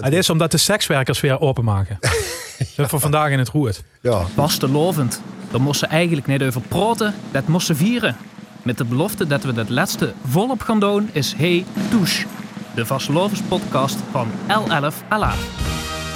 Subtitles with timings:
[0.00, 1.98] Het is omdat de sekswerkers weer openmaken.
[2.76, 3.82] Dat voor vandaag in het roert.
[4.00, 4.24] Ja.
[4.34, 5.20] Vastelovend.
[5.50, 8.16] Daar moesten eigenlijk niet over praten, dat moesten vieren.
[8.62, 12.26] Met de belofte dat we dat laatste volop gaan doen is Hey Douche.
[12.74, 15.32] De Vastelovens podcast van L11 Ala.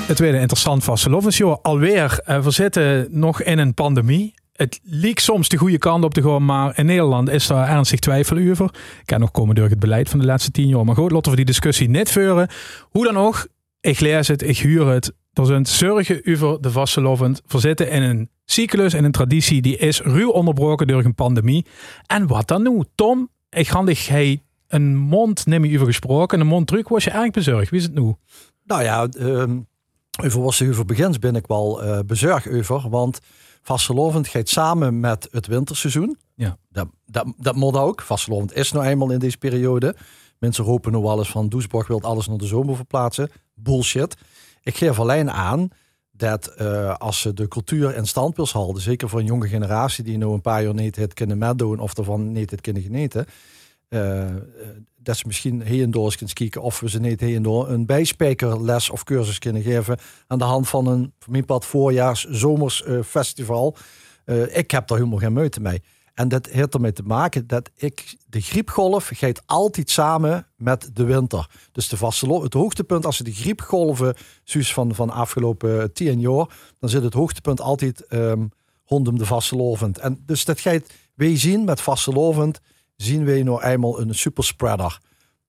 [0.06, 1.58] Het tweede interessant vaste Show.
[1.62, 4.34] Alweer, eh, we zitten nog in een pandemie.
[4.52, 7.98] Het liep soms de goede kant op te gaan, maar in Nederland is daar ernstig
[7.98, 8.70] twijfel over.
[9.04, 10.84] Kan nog komen door het beleid van de laatste tien jaar.
[10.84, 12.48] Maar goed, laten we die discussie niet voeren.
[12.90, 13.46] Hoe dan ook,
[13.80, 15.12] ik lees het, ik huur het.
[15.32, 17.42] Er zijn zorgen over de vastelovend.
[17.46, 21.66] We zitten in een cyclus en een traditie die is ruw onderbroken door een pandemie.
[22.06, 22.82] En wat dan nu?
[22.94, 26.40] Tom, ik ga dich hey, een mond neem je over gesproken.
[26.40, 27.70] Een mond terug was je eigenlijk bezorgd.
[27.70, 28.14] Wie is het nu?
[28.64, 29.66] Nou ja, um,
[30.24, 32.90] over ze over begins ben ik wel uh, bezorgd over.
[32.90, 33.20] Want
[33.62, 36.18] vastelovend gaat samen met het winterseizoen.
[36.34, 36.56] Ja.
[36.70, 38.02] Dat, dat, dat moet ook.
[38.02, 39.94] Vastelovend is nou eenmaal in deze periode.
[40.38, 43.30] Mensen roepen nog wel eens van Doesborg wil alles naar de zomer verplaatsen.
[43.54, 44.16] Bullshit.
[44.62, 45.70] Ik geef alleen aan
[46.10, 50.18] dat uh, als ze de cultuur in stand wil zeker voor een jonge generatie die
[50.18, 53.26] nou een paar jaar niet het kunnen meedoen of ervan niet het kunnen genieten,
[53.88, 54.26] uh,
[54.96, 57.68] dat ze misschien heen en door kunnen kijken of we ze niet heen en door
[57.68, 62.24] een bijspijkerles of cursus kunnen geven aan de hand van een, voor mijn pad, voorjaars,
[62.24, 63.76] zomers uh, festival.
[64.48, 65.82] ik heb daar helemaal geen meute mee.
[66.18, 71.04] En dat heeft ermee te maken dat ik de griepgolf gaat altijd samen met de
[71.04, 71.50] winter.
[71.72, 76.46] Dus de vaste het hoogtepunt als je de griepgolven zoals van van afgelopen tien jaar,
[76.78, 78.50] dan zit het hoogtepunt altijd um,
[78.84, 79.98] rondom de vastelovend.
[79.98, 82.60] En dus dat gaat wij zien met vastelovend
[82.96, 84.98] zien wij nou eenmaal een superspreader.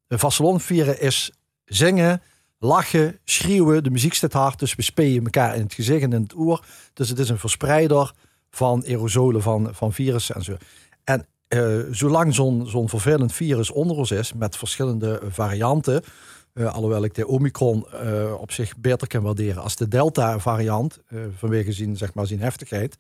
[0.08, 1.31] Een vastelovend vieren is
[1.66, 2.22] zingen,
[2.59, 3.84] lachen, schreeuwen.
[3.84, 6.66] De muziek staat hard, dus we spelen elkaar in het gezicht en in het oor.
[6.94, 8.14] Dus het is een verspreider
[8.50, 10.55] van aerosolen van, van virussen en zo.
[11.03, 16.03] En uh, zolang zo'n zo'n vervelend virus onder ons is, met verschillende varianten,
[16.53, 21.00] uh, alhoewel ik de Omicron uh, op zich beter kan waarderen als de Delta-variant,
[21.38, 22.97] vanwege zijn, zeg maar, zijn heftigheid,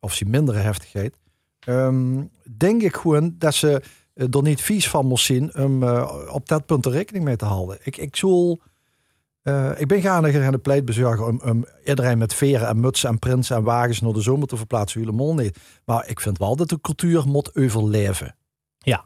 [0.00, 1.16] of zijn mindere heftigheid,
[1.68, 3.82] um, denk ik gewoon dat ze
[4.14, 5.82] er niet vies van moest zien om
[6.28, 7.78] op dat punt er rekening mee te houden.
[7.82, 8.60] Ik, ik zal
[9.44, 13.08] uh, ik ben gaande gaan de pleit bezorgen om, om, iedereen met veren en mutsen
[13.08, 15.00] en prinsen en wagens naar de zomer te verplaatsen.
[15.00, 15.58] Helemaal niet.
[15.84, 18.36] Maar ik vind wel dat de cultuur moet overleven.
[18.78, 19.04] Ja.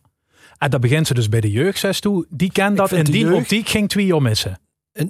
[0.59, 2.27] En dat begint ze dus bij de jeugd, toe.
[2.31, 3.37] Die kent dat en die jeugd...
[3.37, 4.61] optiek ging twee jaar missen.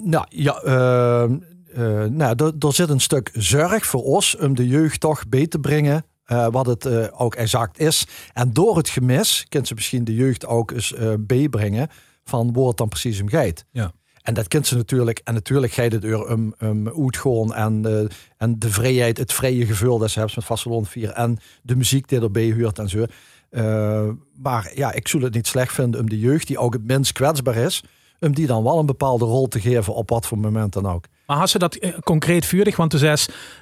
[0.03, 1.31] nou ja, uh,
[1.77, 5.59] uh, nou, er zit een stuk zorg voor ons om de jeugd toch beter te
[5.59, 6.05] brengen.
[6.27, 8.07] Uh, wat het uh, ook exact is.
[8.33, 11.89] En door het gemis kent ze misschien de jeugd ook eens uh, bijbrengen
[12.25, 13.65] van woord dan precies om geit.
[13.71, 13.93] Ja.
[14.29, 15.21] En dat kent ze natuurlijk.
[15.25, 18.01] En natuurlijk gaat het er om, um, gewoon en, uh,
[18.37, 22.09] en de vrijheid, het vrije gevoel dat ze hebben met Vasteland 4 en de muziek
[22.09, 23.07] die erbij huurt en zo.
[23.51, 24.09] Uh,
[24.43, 27.13] maar ja, ik zou het niet slecht vinden om de jeugd, die ook het minst
[27.13, 27.85] kwetsbaar is,
[28.21, 31.05] om die dan wel een bepaalde rol te geven op wat voor moment dan ook.
[31.27, 32.77] Maar had ze dat eh, concreet vurig?
[32.77, 33.17] Want toen zei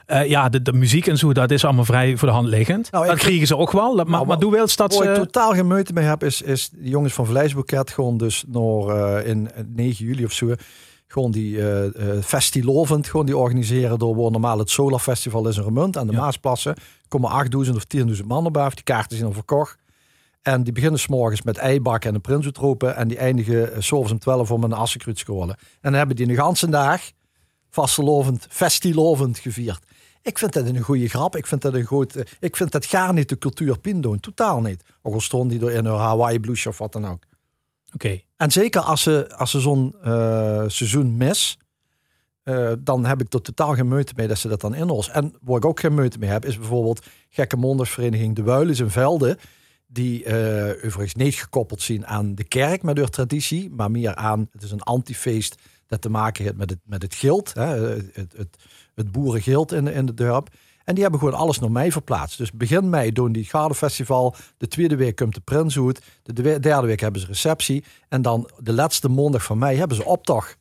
[0.07, 2.91] uh, ja, de, de, muziek en zo, dat is allemaal vrij voor de hand liggend.
[2.91, 3.95] Nou, dat kriegen ze ook wel.
[3.95, 5.05] Maar, nou, maar doe wel dat ze...
[5.05, 8.45] Waar ik totaal geen moeite mee heb, is, is de jongens van Vleesboeket gewoon dus
[8.47, 10.55] nog uh, in 9 juli of zo
[11.09, 11.83] gewoon die uh,
[12.23, 16.13] festilovend, gewoon die organiseren door waar normaal het Solar Festival is in Remund aan de
[16.13, 16.21] ja.
[16.21, 16.75] Maasplassen.
[17.09, 17.85] komen 8000 of
[18.21, 19.79] 10.000 man erbij, die kaarten zijn al verkocht.
[20.47, 24.19] En die beginnen s'morgens met eibakken en een prinsutroepen en die eindigen uh, s'avonds om
[24.19, 27.01] 12 om een assenkruid En dan hebben die een ganse dag
[27.71, 29.85] vastelovend, festilovend gevierd.
[30.23, 31.37] Ik vind dat een goede grap.
[31.37, 32.37] Ik vind dat een goed.
[32.41, 34.21] Ik vind dat gaar niet de cultuur doen.
[34.21, 34.83] Totaal niet.
[35.03, 37.23] Ook al stond die door in een Hawaii blues of wat dan ook.
[37.95, 38.21] Oké.
[38.37, 41.59] En zeker als ze, als ze zo'n uh, seizoen mis,
[42.45, 45.15] uh, dan heb ik er totaal geen meute mee dat ze dat dan inlossen.
[45.15, 48.91] En waar ik ook geen meute mee heb, is bijvoorbeeld gekke mondersvereniging De Wuilen in
[48.91, 49.39] Velden.
[49.87, 50.35] Die uh,
[50.69, 54.71] overigens niet gekoppeld zien aan de kerk met door traditie, maar meer aan, het is
[54.71, 57.65] een antifeest dat te maken heeft met het, met het gild, hè,
[58.13, 58.57] het, het,
[58.95, 60.49] het boerengild in, in de dorp.
[60.87, 62.39] En die hebben gewoon alles naar mij verplaatst.
[62.39, 64.35] Dus begin mei doen die Festival.
[64.57, 66.01] De tweede week komt de Prinshoed.
[66.23, 67.85] De derde week hebben ze receptie.
[68.09, 70.57] En dan de laatste maandag van mei hebben ze optocht.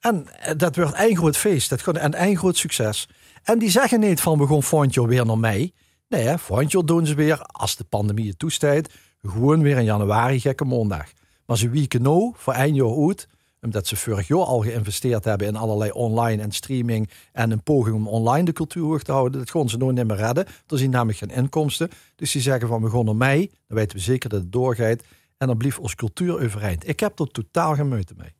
[0.00, 1.70] En eh, dat wordt een groot feest.
[1.70, 3.08] Dat een, een groot succes.
[3.42, 5.72] En die zeggen niet van we gaan volgend weer naar mei.
[6.14, 8.88] Nee, volgend doen ze weer, als de pandemie het toestaat,
[9.22, 11.06] gewoon weer in januari gekke maandag.
[11.46, 13.28] Maar ze wieken nou voor één jaar uit
[13.60, 17.94] omdat ze vorig jaar al geïnvesteerd hebben in allerlei online en streaming en een poging
[17.94, 19.38] om online de cultuur hoog te houden.
[19.38, 20.46] Dat gaan ze nooit meer redden.
[20.66, 21.90] Er zien namelijk geen inkomsten.
[22.16, 25.02] Dus die zeggen van we gaan mei, dan weten we zeker dat het doorgaat.
[25.36, 26.88] En dan blijft ons cultuur overeind.
[26.88, 28.04] Ik heb er totaal geen mee.
[28.06, 28.34] Oké,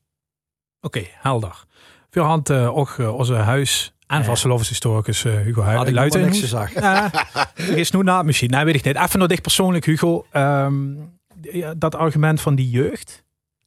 [0.81, 1.65] okay, helder.
[2.11, 4.57] Veel hand uh, ook uh, onze huis en ja.
[4.57, 5.93] historicus uh, Hugo Huij.
[5.93, 6.21] Luiten.
[6.21, 6.73] niks gezegd.
[6.73, 7.11] Ja,
[7.55, 8.51] er is nu na misschien.
[8.51, 8.97] Nee, weet ik niet.
[8.97, 10.27] Even nog dicht persoonlijk, Hugo.
[10.33, 11.13] Um,
[11.77, 13.23] dat argument van die jeugd.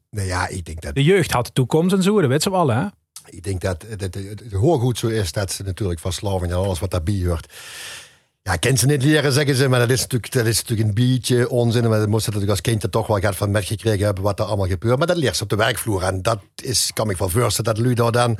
[0.10, 0.96] Nou ja, ik denk dat...
[0.96, 2.86] De jeugd had de toekomst en zo, dat weet ze wel, hè?
[3.30, 6.52] Ik denk dat het, het, het, het hoorgoed zo is dat ze natuurlijk van Slaving
[6.52, 7.54] en alles wat daarbij hoort.
[8.48, 10.94] Ja, kent ze niet leren, zeggen ze, maar dat is natuurlijk, dat is natuurlijk een
[10.94, 11.90] beetje onzin.
[11.90, 14.46] Maar dat moest natuurlijk als kind er toch wel gaat van gekregen hebben wat er
[14.46, 14.98] allemaal gebeurt.
[14.98, 16.04] Maar dat leert ze op de werkvloer.
[16.04, 18.38] En dat is, kan me wel voorstellen, dat Ludo dan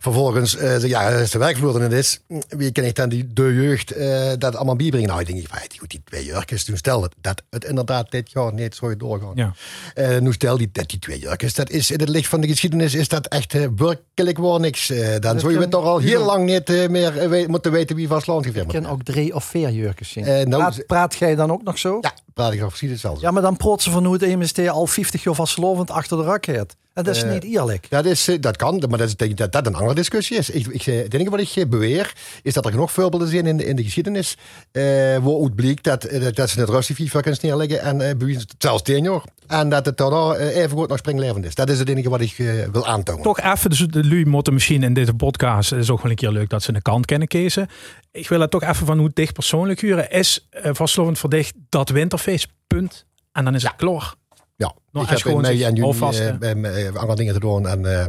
[0.00, 3.42] vervolgens uh, zegt, ja, als de werkvloer dan is, wie ken ik dan die de
[3.42, 5.08] jeugd uh, dat allemaal bijbrengen?
[5.08, 8.52] Nou, ik denk, ja, die, die twee jurkjes, toen stelde dat het inderdaad dit jaar
[8.52, 9.32] niet zo doorgaan.
[9.34, 9.54] Ja.
[9.94, 12.48] Uh, nu stel die, dat die twee jurkjes, dat is in het licht van de
[12.48, 14.92] geschiedenis, is dat echt werkelijk wel niks.
[15.20, 18.44] dan zou je het toch al heel lang niet meer moeten weten wie van Slaan
[18.44, 20.24] gefilmd Ik ken ook drie of vier jurkjes zien.
[20.24, 21.98] Uh, nou, praat, praat jij dan ook nog zo?
[22.00, 23.20] Ja, praat ik nog precies hetzelfde.
[23.20, 26.22] Ja, maar dan proot ze van hoe het MST al 50 jaar vastlovend achter de
[26.22, 26.76] rak heeft.
[26.94, 27.86] En dat is uh, niet eerlijk.
[27.90, 30.50] Dat, is, dat kan, maar dat is denk dat dat een andere discussie is.
[30.50, 32.12] Ik, ik, het enige wat ik beweer,
[32.42, 34.36] is dat er genoeg voorbeelden zijn in de, in de geschiedenis,
[34.72, 34.82] uh,
[35.18, 39.22] waaruit blijkt dat, dat ze het FIFA kunnen neerleggen en uh, bewijzen zelfs tien jaar.
[39.46, 41.54] En dat het daarna even goed nog springlevend is.
[41.54, 42.36] Dat is het enige wat ik
[42.72, 43.22] wil aantonen.
[43.22, 46.30] Toch even, dus de Louis Motte misschien in deze podcast is ook wel een keer
[46.30, 47.68] leuk dat ze een kant kennen kiezen.
[48.12, 51.54] Ik wil het toch even van hoe dicht persoonlijk huren is uh, vastlovend voor dicht
[51.68, 51.90] dat
[52.24, 53.06] winterfeest, punt.
[53.32, 54.14] En dan is het klaar.
[54.56, 57.66] Ja, Nog ik heb mee en jullie uh, dingen te doen.
[57.66, 58.06] En, uh,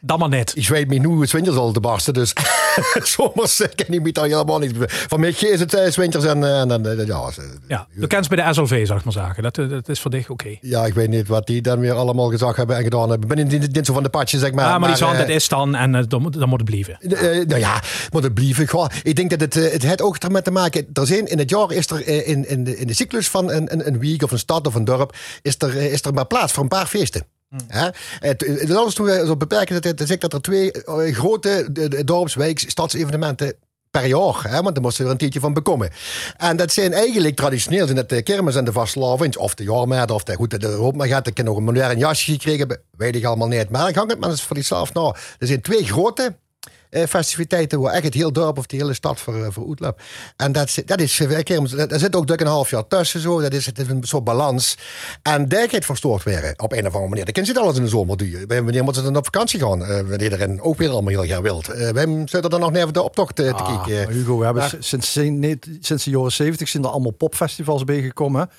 [0.00, 0.52] dan maar net.
[0.56, 2.32] Ik weet niet hoe het winters al te barsten, dus
[3.02, 4.74] zomers ken ik me daar helemaal niet.
[4.86, 7.30] Van mij is het uh, winters en, en dan, uh, ja.
[7.68, 9.42] ja, je kent bij de SLV, zeg maar zeggen.
[9.42, 10.32] Dat, dat is voor dich oké.
[10.32, 10.58] Okay.
[10.60, 13.30] Ja, ik weet niet wat die dan weer allemaal gezag hebben en gedaan hebben.
[13.30, 14.64] Ik ben niet, niet zo van de patjes, zeg maar.
[14.64, 16.98] Ja, maar, die zand, dat is dan en dan, dan moet het blijven.
[17.48, 18.68] nou ja, moet het blijven.
[18.68, 20.86] Goh, ik denk dat het, het heeft ook ermee te maken.
[20.92, 23.72] Er zijn, in het jaar is er in, in, de, in de cyclus van een,
[23.72, 26.52] een, een week of een stad of een dorp, is er, is er maar plaats
[26.52, 27.22] voor een paar feesten.
[27.48, 27.58] Hmm.
[27.68, 30.70] Ja, het, het alles toen beperken, dat, dat, dat er twee
[31.12, 31.68] grote
[32.04, 33.56] dorpswijk stadsevenementen
[33.90, 34.42] per jaar.
[34.42, 35.90] Hè, want daar moesten we er een tijdje van bekomen.
[36.36, 40.22] En dat zijn eigenlijk traditioneel zijn de kermis en de vastelavond, of de jaarmaat, of
[40.22, 41.26] de, goed, de maar gaat.
[41.26, 43.70] Ik heb nog een modern jasje gekregen, weet ik allemaal niet.
[43.70, 45.16] Maar ik hang het maar eens voor die nou.
[45.38, 46.36] Er zijn twee grote
[46.90, 50.02] uh, festiviteiten waar echt het heel dorp of de hele stad voor, uh, voor uitloopt.
[50.36, 53.40] En dat, dat is, daar zit ook dik een half jaar tussen zo.
[53.40, 54.76] Dat is, het is een soort balans.
[55.22, 57.24] En gaat verstoord werden op een of andere manier.
[57.24, 58.46] De kind zit alles in de zomer duur.
[58.46, 59.82] Wanneer moeten ze dan op vakantie gaan?
[59.82, 61.68] Uh, wanneer iedereen ook weer allemaal heel graag wilt.
[61.68, 64.14] Uh, wij zitten dan nog even de optocht te ah, kijken.
[64.14, 65.12] Hugo, we hebben sinds,
[65.80, 68.50] sinds de jaren 70 zijn er allemaal popfestivals bijgekomen.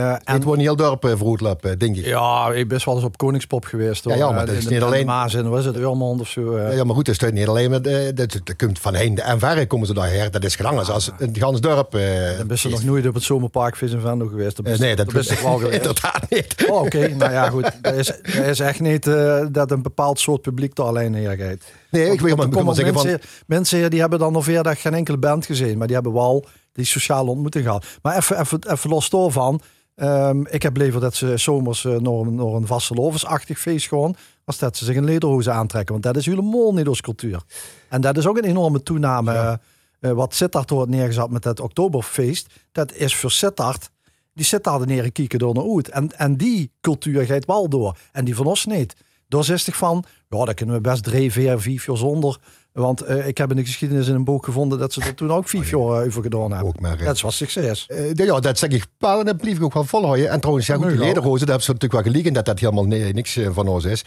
[0.00, 2.04] Uh, en het wordt niet heel dorp uh, uh, denk ik.
[2.04, 4.04] Ja, ik ben best wel eens op Koningspop geweest.
[4.04, 4.12] Hoor.
[4.12, 5.06] Ja, ja, maar dat is niet alleen...
[5.06, 6.58] Maas en was het Urmond of zo.
[6.58, 7.70] Ja, ja, maar goed, dat is niet alleen...
[7.70, 10.30] dat, dat komt van heen en verre komen ze daar her.
[10.30, 11.90] Dat is gedaan als een gans dorp.
[11.90, 14.56] dan ben je nog nooit op het zomerpark Vis en Vendo geweest.
[14.56, 15.76] Dat nee, dat, is wel geweest.
[15.76, 16.54] inderdaad niet.
[16.68, 17.12] Oh, Oké, okay.
[17.12, 17.70] nou ja, goed.
[17.80, 19.04] Dat is, dat is echt niet
[19.50, 21.62] dat een bepaald soort publiek er alleen neer gaat.
[21.90, 23.28] Nee, ik weet maar, maar zeggen mensen, van...
[23.46, 25.78] mensen die hebben dan nog dat geen enkele band gezien.
[25.78, 27.86] Maar die hebben wel die sociale ontmoeting gehad.
[28.02, 29.60] Maar even, even, even los van
[29.96, 34.58] Um, ik heb liever dat ze zomers uh, nog, nog een vastelovensachtig feest gewoon, als
[34.58, 35.92] dat ze zich een lederhozen aantrekken.
[35.92, 37.42] Want dat is helemaal niet cultuur.
[37.88, 39.32] En dat is ook een enorme toename.
[39.32, 39.60] Ja.
[40.00, 43.90] Uh, wat Sittard wordt neergezet met het Oktoberfeest, dat is voor Sittard,
[44.32, 45.88] die Sittard neer kieken door naar uit.
[45.88, 47.96] En, en die cultuur gaat wel door.
[48.12, 48.96] En die van ons niet.
[49.28, 52.38] Door zestig van, ja, kunnen we best drie, vier, vier jaar zonder.
[52.74, 55.32] Want uh, ik heb in de geschiedenis in een boek gevonden dat ze er toen
[55.32, 56.68] ook vier oh, jaar over gedaan hebben.
[56.68, 57.86] Ook maar, dat was succes.
[57.88, 58.86] Uh, ja, dat zeg ik.
[58.98, 60.30] Maar dat blijf ik ook wel volhouden.
[60.30, 62.84] En trouwens, ja, goed, die lederhozen, daar hebben ze natuurlijk wel geliegen dat dat helemaal
[62.84, 64.04] nee, niks van ons is.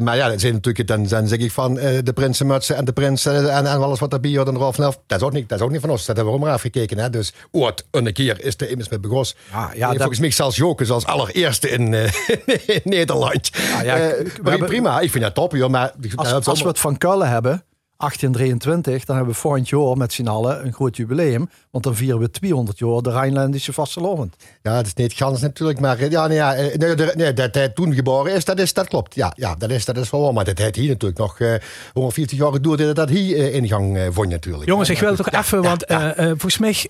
[0.00, 3.52] maar ja, dat zijn natuurlijk, dan, dan zeg ik van de prinsenmutsen en de prinsen
[3.52, 5.70] en, en alles wat daarbij hoort en eraf Dat is ook niet, dat is ook
[5.70, 6.06] niet van ons.
[6.06, 6.98] Dat hebben we maar afgekeken.
[6.98, 7.10] Hè.
[7.10, 9.36] Dus ooit een keer is de immers met begos.
[9.74, 9.96] Ja, dat...
[9.96, 11.94] Volgens mij zelfs Jokers als allereerste in,
[12.76, 13.50] in Nederland.
[13.82, 14.12] Ja,
[14.58, 15.52] prima, ik vind dat top.
[15.52, 17.62] Joh, maar, als, als we het van Kullen hebben
[17.98, 21.50] 1823, dan hebben we volgend jaar met z'n allen een groot jubileum.
[21.70, 24.36] Want dan vieren we 200 jaar de Rijnlandische vastelovend.
[24.62, 27.94] Ja, dat is niet gans natuurlijk, maar ja, nee, ja, nee, nee, dat hij toen
[27.94, 29.14] geboren is, dat, is, dat klopt.
[29.14, 31.54] Ja, ja dat, is, dat is wel Maar dat heeft hier natuurlijk nog uh,
[31.92, 34.66] 150 jaar geduurd dat dat hier uh, ingang uh, vond natuurlijk.
[34.66, 36.14] Jongens, ik wil toch even, want ja.
[36.14, 36.86] volgens mij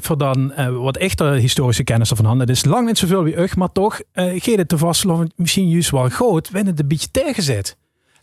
[0.00, 2.48] voor dan uh, wat echte historische kennis ervan hadden.
[2.48, 5.68] Het is lang niet zoveel wie ug, maar toch uh, geeft het de vastlovend misschien
[5.68, 7.08] juist wel groot, wenn het een beetje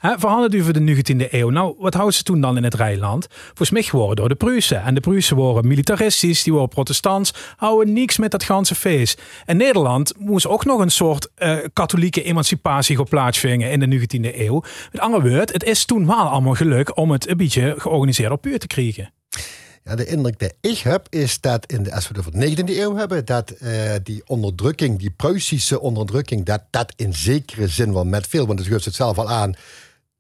[0.02, 1.50] Verhandeld over de 19e eeuw.
[1.50, 3.28] Nou, wat houden ze toen dan in het Rijnland?
[3.30, 4.84] Volgens mij geworden door de Pruisen.
[4.84, 9.22] En de Pruisen worden militaristisch, die worden protestants, houden niks met dat ganse feest.
[9.46, 14.36] En Nederland moest ook nog een soort uh, katholieke emancipatie gaan plaatsvinden in de 19e
[14.36, 14.64] eeuw.
[14.92, 18.42] Met andere woorden, het is toen wel allemaal geluk om het een beetje georganiseerd op
[18.42, 19.12] puur te krijgen.
[19.84, 22.96] Ja, de indruk die ik heb is dat in de, als we de 19e eeuw
[22.96, 28.28] hebben, dat uh, die onderdrukking, die Pruisische onderdrukking, dat dat in zekere zin wel met
[28.28, 29.56] veel, want het geeft het zelf al aan,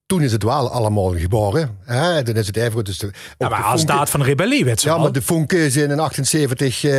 [0.10, 1.78] toen is het wel allemaal geboren.
[1.86, 2.24] Hè?
[2.24, 5.12] Dan is het even dus de, ja, maar als staat van rebellie werd Ja, maar
[5.12, 6.92] de Funke zijn in 78 uh,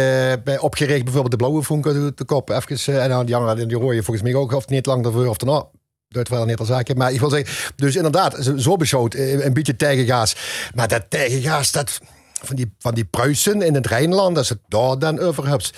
[0.44, 1.02] bij opgericht.
[1.04, 2.94] Bijvoorbeeld de blauwe Funke de kop even.
[2.94, 4.52] Uh, en dan die andere, die rode volgens mij ook.
[4.52, 5.64] Of niet lang daarvoor of daarna.
[6.08, 6.96] Dat wel niet al zaken.
[6.96, 10.36] Maar ik wil zeggen, dus inderdaad, zo- zo beschoot, eh, een beetje tijgergaas.
[10.74, 12.00] Maar dat tijgergaas, dat
[12.42, 15.70] van die, van die Pruisen in het Rijnland, als het daar dan over hebt,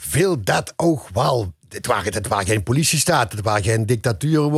[0.00, 1.52] veel dat ook wel.
[1.74, 4.50] Het waren, het waren geen politiestaat, het waren geen dictatuur.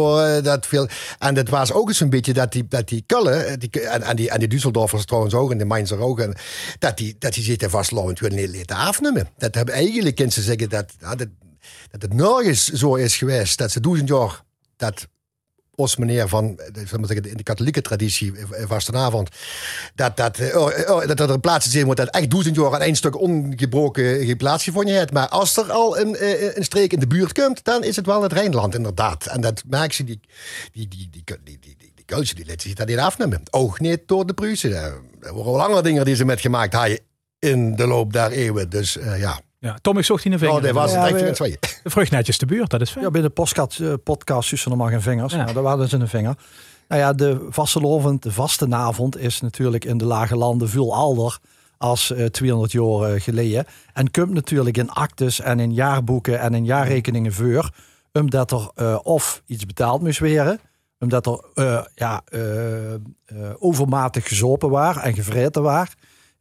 [0.43, 3.81] Dat veel, en het was ook eens een beetje dat die, dat die Kullen, die,
[3.81, 6.35] en, die, en die Düsseldorfers trouwens ook, en de Mainzer ook,
[6.79, 9.29] dat, die, dat die zitten vastlopend niet laten afnemen.
[9.39, 11.29] Dat hebben eigenlijk in ze zeggen dat, ja, dat,
[11.91, 14.43] dat het nergens zo is geweest dat ze duizend jaar
[14.77, 15.09] dat
[15.77, 19.29] ons meneer van eh, in de katholieke traditie eh, eh, vastenavond
[19.95, 22.81] dat, dat, oh, oh, dat er een plaats is wordt dat echt duizend jaar aan
[22.81, 25.13] één stuk ongebroken geen plaats gevonden heeft.
[25.13, 26.17] Maar als er al een,
[26.57, 29.27] een streek in de buurt komt, dan is het wel het Rijnland inderdaad.
[29.27, 30.21] En dat maakt ze die
[30.73, 33.43] die die die die die, die, die zich dat niet afnemen.
[33.51, 34.75] Ook niet door de Pruisen.
[34.75, 36.99] Er waren wel andere dingen die ze met gemaakt hadden
[37.39, 38.71] in de loop der eeuwen.
[38.71, 39.41] Dus ja.
[39.59, 40.55] Ja, Tom, ik zocht in de vinger.
[40.55, 41.57] Oh, dat was het echt we- in tweeën.
[41.85, 43.05] Vrucht netjes de buurt, dat is fijn.
[43.05, 45.33] Ja, bij de podcast, eh, podcast Sussen nog maar geen vingers.
[45.33, 45.45] Ja.
[45.45, 46.35] Maar daar hadden ze een vinger.
[46.89, 51.39] Nou ja, de vastelovend, de vastenavond is natuurlijk in de lage landen veel ouder
[51.79, 53.65] als eh, 200 jaar eh, geleden.
[53.93, 57.71] En komt natuurlijk in actes en in jaarboeken en in jaarrekeningen voor.
[58.13, 60.61] Omdat er eh, of iets betaald moest worden.
[60.99, 62.99] Omdat er eh, ja, eh, eh,
[63.59, 65.93] overmatig gezopen waren en gevreten waren.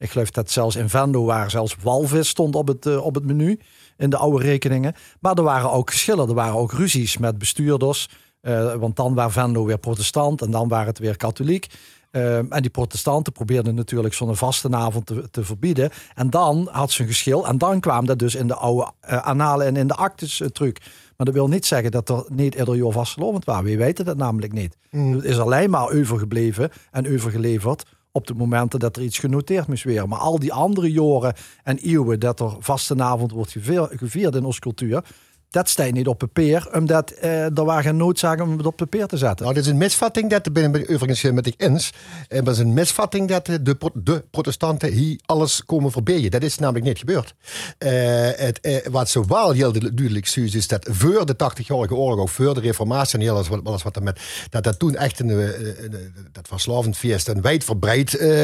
[0.06, 3.26] Ik geloof dat zelfs in Vendo waar zelfs walvis stond op het, eh, op het
[3.26, 3.60] menu
[3.98, 4.96] in de oude rekeningen.
[5.20, 8.10] Maar er waren ook geschillen, er waren ook ruzies met bestuurders.
[8.42, 11.68] Eh, want dan waren Venlo weer protestant en dan waren het weer katholiek.
[12.12, 15.90] Eh, en die protestanten probeerden natuurlijk zo'n vastenavond te, te verbieden.
[16.16, 17.48] En dan had ze een geschil.
[17.48, 20.74] En dan kwam dat dus in de oude eh, annalen en in de actes terug.
[21.18, 23.64] Maar dat wil niet zeggen dat er niet ieder jaar vastelovend waren.
[23.64, 24.78] We weten dat namelijk niet.
[24.90, 27.84] Het is alleen maar overgebleven en overgeleverd
[28.16, 30.10] op de momenten dat er iets genoteerd moest worden.
[30.10, 34.60] Maar al die andere jaren en eeuwen dat er vastenavond wordt gevier- gevierd in onze
[34.60, 35.04] cultuur,
[35.50, 39.06] dat staat niet op papier, omdat eh, er waren geen noodzaak om het op papier
[39.06, 39.42] te zetten.
[39.44, 41.92] Nou, dit is een misvatting dat, ben ik overigens eh, met ik eens,
[42.28, 46.32] Eh, dat is een misvatting dat eh, de, de protestanten hier alles komen verbieden.
[46.32, 47.34] Dat is namelijk niet gebeurd.
[47.78, 47.92] Eh,
[48.36, 52.30] het, eh, wat zo wel heel duidelijk zie is dat voor de 80-jarige oorlog, ook
[52.30, 55.38] voor de reformatie en alles, wat- er met, dat dat toen echt een, eh,
[55.84, 58.44] een, dat verslavend feest een wijdverbreid eh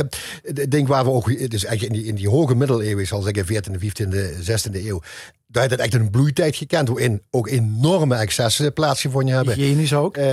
[0.70, 3.80] ding waar we ook, dus eigenlijk in die, in die hoge middeleeuwen, zal zeggen 14e,
[3.80, 5.02] 15e, 16e eeuw,
[5.52, 9.54] daar het echt een bloeitijd gekend, waarin ook enorme excessen plaatsgevonden hebben.
[9.54, 10.18] Hygiënisch ook.
[10.18, 10.26] Eh,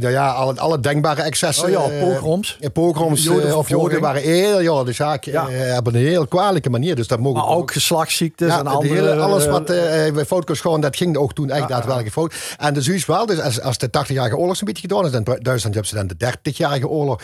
[0.00, 1.64] nou ja, alle, alle denkbare excessen.
[1.64, 2.56] Oh ja, eh, pogroms.
[2.60, 3.76] eh, pogroms eh, Jodenvervolging.
[3.76, 5.48] of Joden waren heel, ja, zaak Ja.
[5.48, 6.96] eh, hebben een heel kwalijke manier.
[6.96, 8.94] Dus dat mogen Maar we ook geslachtsziektes ja, en de andere...
[8.94, 12.34] hele, alles wat eh, eh fout kon schoon, dat ging ook toen echt daadwerkelijk fout.
[12.58, 15.22] En dus is wel, dus als, als de 80-jarige oorlog zo'n beetje gedaan is, dan
[15.24, 17.20] Duitsland hebben ze dan de 30-jarige oorlog.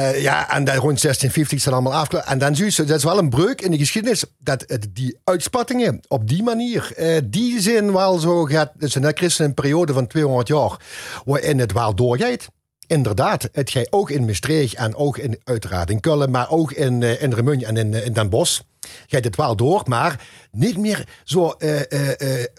[0.00, 2.30] Eh, ja, en dan rond 1650 is dat allemaal afgelopen.
[2.30, 6.00] En dan zie je, dat is wel een breuk in de geschiedenis, dat die uitspattingen
[6.08, 10.06] op die manier, eh, die zijn wel zo gaat, dus de christen een periode van
[10.06, 10.76] 200 jaar,
[11.24, 12.48] waarin het wel doorgaat.
[12.86, 17.02] Inderdaad, het gaat ook in Maastricht en ook in, uiteraard in Kullen, maar ook in,
[17.02, 18.60] eh, in Remun en in, in Den Bosch
[19.06, 21.54] gaat het wel door, maar niet meer zo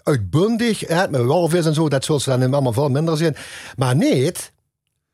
[0.02, 3.36] uitbundig, hè, met walvis en zo, dat zullen ze dan allemaal veel minder zijn.
[3.76, 4.51] Maar niet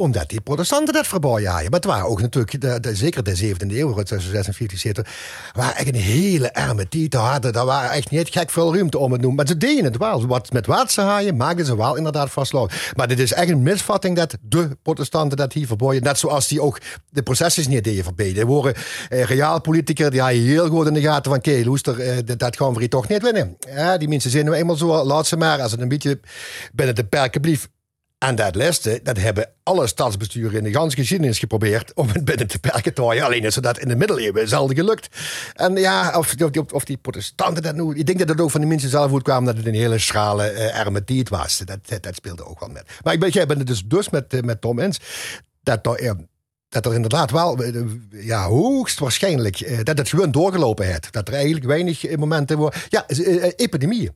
[0.00, 1.70] omdat die protestanten dat verboden hadden.
[1.70, 5.04] Maar het waren ook natuurlijk, de, de- zeker de 17e eeuw, rond 46 zitten,
[5.52, 7.52] waren echt een hele arme titel hadden.
[7.52, 9.34] Daar waren echt niet gek veel ruimte om het doen.
[9.34, 10.26] Maar ze deden het wel.
[10.26, 12.76] Wat met wat ze haaien, maakten ze wel inderdaad vastlopen.
[12.96, 16.02] Maar dit is echt een misvatting dat de protestanten dat hier verboden.
[16.02, 16.78] Net zoals die ook
[17.10, 18.42] de processies niet deden verbieden.
[18.42, 18.74] Er worden
[19.08, 22.56] eh, realpolitiker, die hadden heel goed in de gaten van, oké, Loester, eh, dat, dat
[22.56, 23.56] gaan we hier toch niet winnen.
[23.98, 26.20] Die mensen zijn nou eenmaal zo, laat ze maar, als het een beetje
[26.72, 27.68] binnen de perken blieft.
[28.18, 32.46] En dat laatste, dat hebben alle stadsbesturen in de ganse geschiedenis geprobeerd om het binnen
[32.46, 33.24] te perken te houden.
[33.24, 35.08] Alleen is dat in de middeleeuwen zelden gelukt.
[35.54, 37.94] En ja, of, die, protestanten dat nu...
[37.94, 39.98] Ik denk dat het ook van de mensen zelf goed kwam dat het een hele
[39.98, 41.58] schrale uh, ermetiet was.
[41.58, 42.90] Dat, dat, speelde ook wel met.
[43.02, 45.00] Maar ik ben, jij bent het dus, dus met, uh, met Tom eens
[45.62, 46.00] dat.
[46.00, 46.10] Uh,
[46.68, 47.58] dat er inderdaad wel,
[48.10, 51.12] ja, hoogstwaarschijnlijk, dat het gewoon doorgelopen heeft.
[51.12, 52.80] Dat er eigenlijk weinig momenten worden.
[52.88, 53.06] Ja,
[53.56, 54.10] epidemieën.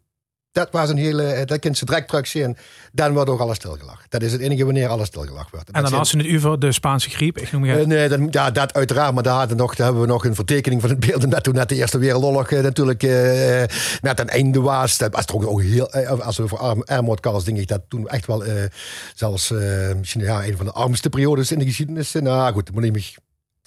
[0.52, 2.56] Dat was een hele, dat kind ze direct terug zien.
[2.92, 4.04] Dan wordt ook alles stilgelegd.
[4.08, 5.70] Dat is het enige wanneer alles stilgelegd wordt.
[5.70, 7.38] En dan als ze het over de Spaanse griep.
[7.38, 9.14] Ik noem uh, nee, dat, ja, dat uiteraard.
[9.14, 11.24] Maar daar, hadden nog, daar hebben we nog een vertekening van het beeld.
[11.24, 13.10] Omdat toen net de Eerste Wereldoorlog uh, natuurlijk uh,
[14.00, 14.98] net een einde was.
[14.98, 15.90] Dat was toch ook heel,
[16.20, 18.44] als we over armoedkast denk ik dat toen echt wel
[19.14, 19.50] zelfs
[19.96, 22.12] misschien ja, een van de armste periodes in de geschiedenis.
[22.12, 23.02] Nou goed, moet ik me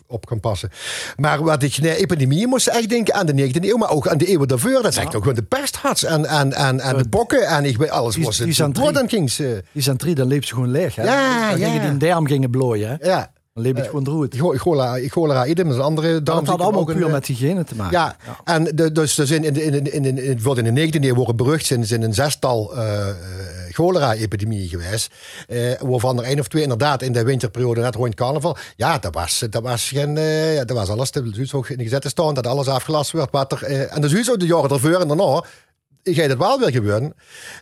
[0.08, 0.70] op kan passen.
[1.16, 4.18] Maar wat ik, nee, epidemieën moest echt denken aan de 19e eeuw, maar ook aan
[4.18, 4.82] de eeuwen daarvoor.
[4.82, 5.04] Dat is ja.
[5.04, 8.38] ook gewoon de pesthats en, en, en, en de bokken en ik weet alles was
[8.38, 8.46] het.
[8.46, 9.64] Die ging ze.
[9.72, 10.96] Die zijn drie, dan leep ze gewoon leeg.
[10.96, 11.04] Hè?
[11.04, 11.66] Ja, dan ja.
[11.66, 12.90] gingen die in derm gingen blooien.
[12.90, 13.08] Hè?
[13.08, 13.34] Ja.
[13.54, 14.36] Dan leep het uh, gewoon droed.
[14.58, 16.40] Cholera, cholera idem, is een andere darm.
[16.40, 17.98] Dat had allemaal puur met hygiëne te maken.
[17.98, 18.54] Ja, ja.
[18.54, 21.36] en de, dus, dus in, in, in, in, in, in, in de 19e eeuw worden
[21.36, 23.08] berucht zijn, zijn een zestal uh,
[23.76, 25.14] cholera-epidemie geweest.
[25.48, 28.58] eh, waarvan er één of twee inderdaad in de winterperiode net rond carnaval.
[28.76, 30.18] Ja, dat was, dat was geen.
[30.18, 31.12] eh, dat was alles.
[31.12, 31.24] De
[31.68, 33.32] in de gezette staan dat alles afgelast werd.
[33.32, 35.44] Wat er, eh, en de Zuid de jaren ervoor en daarna
[36.14, 37.14] gaat het wel weer gebeuren.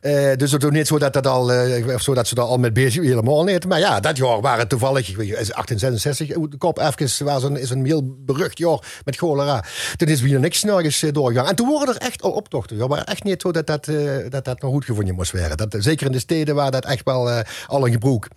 [0.02, 2.46] Eh, dus het is niet zo dat, dat, al, eh, of zo dat ze daar
[2.46, 3.68] al mee bezig helemaal niet.
[3.68, 7.26] Maar ja, dat jaar waren toevallig, ik weet niet, is 1866, uit de kop even,
[7.26, 9.64] was een, is een heel berucht jaar met cholera.
[9.96, 11.48] Toen is weer niks nergens eh, doorgegaan.
[11.48, 12.80] En toen waren er echt al optochten.
[12.80, 15.58] Het was echt niet zo dat dat, eh, dat, dat nog goed gevonden moest worden.
[15.58, 18.28] Dat, zeker in de steden waar dat echt wel eh, al een gebroek.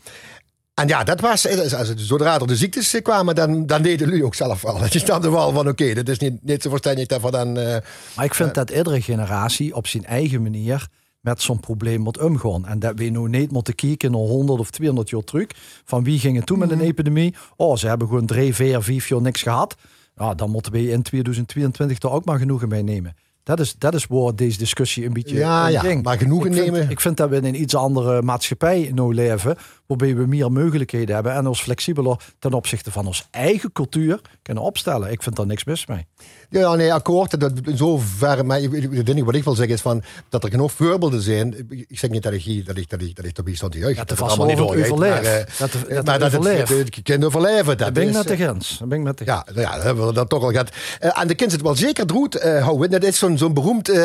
[0.77, 4.25] En ja, dat was, eh, zodra er de ziektes eh, kwamen, dan, dan deden jullie
[4.25, 4.79] ook zelf wel.
[4.85, 7.59] Dat je snapte wel van, oké, dat is niet, niet zo verstandig dat we dan...
[7.59, 7.77] eh,
[8.17, 10.89] Maar ik vind dat iedere generatie op zijn eigen manier
[11.21, 12.67] met zo'n probleem moet omgaan.
[12.67, 15.47] En dat we nu niet moeten kijken naar 100 of 200 jaar terug.
[15.85, 17.35] Van wie ging het toen met een epidemie?
[17.57, 19.77] Oh, ze hebben gewoon drie, vier, vijf jaar niks gehad.
[20.17, 23.17] Ja, dan moeten we in 2022 er ook maar genoegen mee nemen.
[23.47, 26.03] Dat is, dat is waar deze discussie een beetje Ja, ja, ging.
[26.03, 26.91] maar genoegen ik vind, nemen.
[26.91, 31.15] Ik vind dat we in een iets andere maatschappij nu leven, waarbij we meer mogelijkheden
[31.15, 35.11] hebben en ons flexibeler ten opzichte van onze eigen cultuur kunnen opstellen.
[35.11, 36.07] Ik vind daar niks mis mee.
[36.51, 37.41] Ja, nee, akkoord.
[37.41, 40.73] Dat, in zoverre, maar ik- ik- wat ik wil zeggen is van, dat er genoeg
[40.73, 41.67] voorbeelden zijn.
[41.89, 44.07] Ik zeg niet dat ik dat ik, dat ik, dat ik erbij stond te juichen.
[44.07, 44.97] Dat de het allemaal niet overleeft.
[44.97, 46.69] maar, eh, Dat de- dat maar dat het, overleeft.
[46.69, 47.79] het, het kind overleven.
[47.79, 48.81] Dat ben ik is, met de eh, grens.
[48.85, 49.43] Ben ik met de grens.
[49.47, 50.69] ja, nou ja, dat hebben we dat toch al gehad.
[51.01, 52.91] Eh, en de kind zit wel zeker droet eh, houden.
[52.91, 54.05] Dat is zo'n zo'n beroemd uh,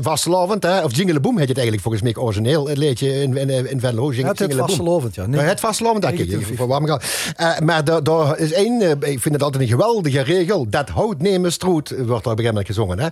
[0.00, 0.62] vastelavond.
[0.62, 2.68] hè of Jingleboom heet het eigenlijk volgens mij origineel.
[2.68, 4.12] Het liedje in, in, in Venlo.
[4.12, 5.26] Jing- Ja, het vastelovend, ja.
[5.26, 5.40] Nee.
[5.40, 7.00] Het vastelavond, dat ik 19 voor warm gaan.
[7.36, 10.66] Eh, maar daar, is één, eh, ik vind het altijd een geweldige regel.
[10.70, 12.98] Dat hout nemen stroet, wordt daar op een gegeven moment gezongen.
[12.98, 13.08] Hè?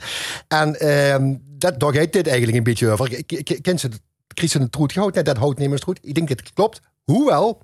[0.48, 3.24] En ehm, dat, daar gaat dit eigenlijk een beetje over.
[3.60, 3.88] Kent ze
[4.34, 5.24] Christen troet gehouden?
[5.24, 5.98] Nee, dat hout nemen stroet.
[6.02, 6.80] Ik denk dat het klopt.
[7.04, 7.62] Hoewel,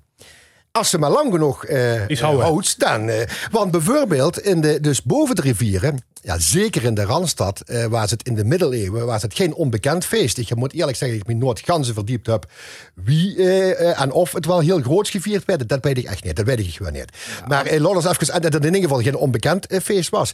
[0.71, 2.45] als ze maar lang genoeg eh houden.
[2.45, 3.09] houdt, dan.
[3.09, 7.85] eh, want bijvoorbeeld, in de, dus boven de rivieren, ja, zeker in de Randstad, eh,
[7.85, 10.37] waar ze het in de middeleeuwen, was het geen onbekend feest.
[10.37, 12.45] Ik moet eerlijk zeggen, dat ik me nooit ganzen verdiept heb.
[12.95, 16.23] Wie eh, eh, en of het wel heel groot gevierd werd, dat weet ik echt
[16.23, 16.35] niet.
[16.35, 17.09] Dat weet ik gewoon niet.
[17.47, 20.09] Maar eh, laat ons even, en dat het in ieder geval geen onbekend eh, feest
[20.09, 20.33] was.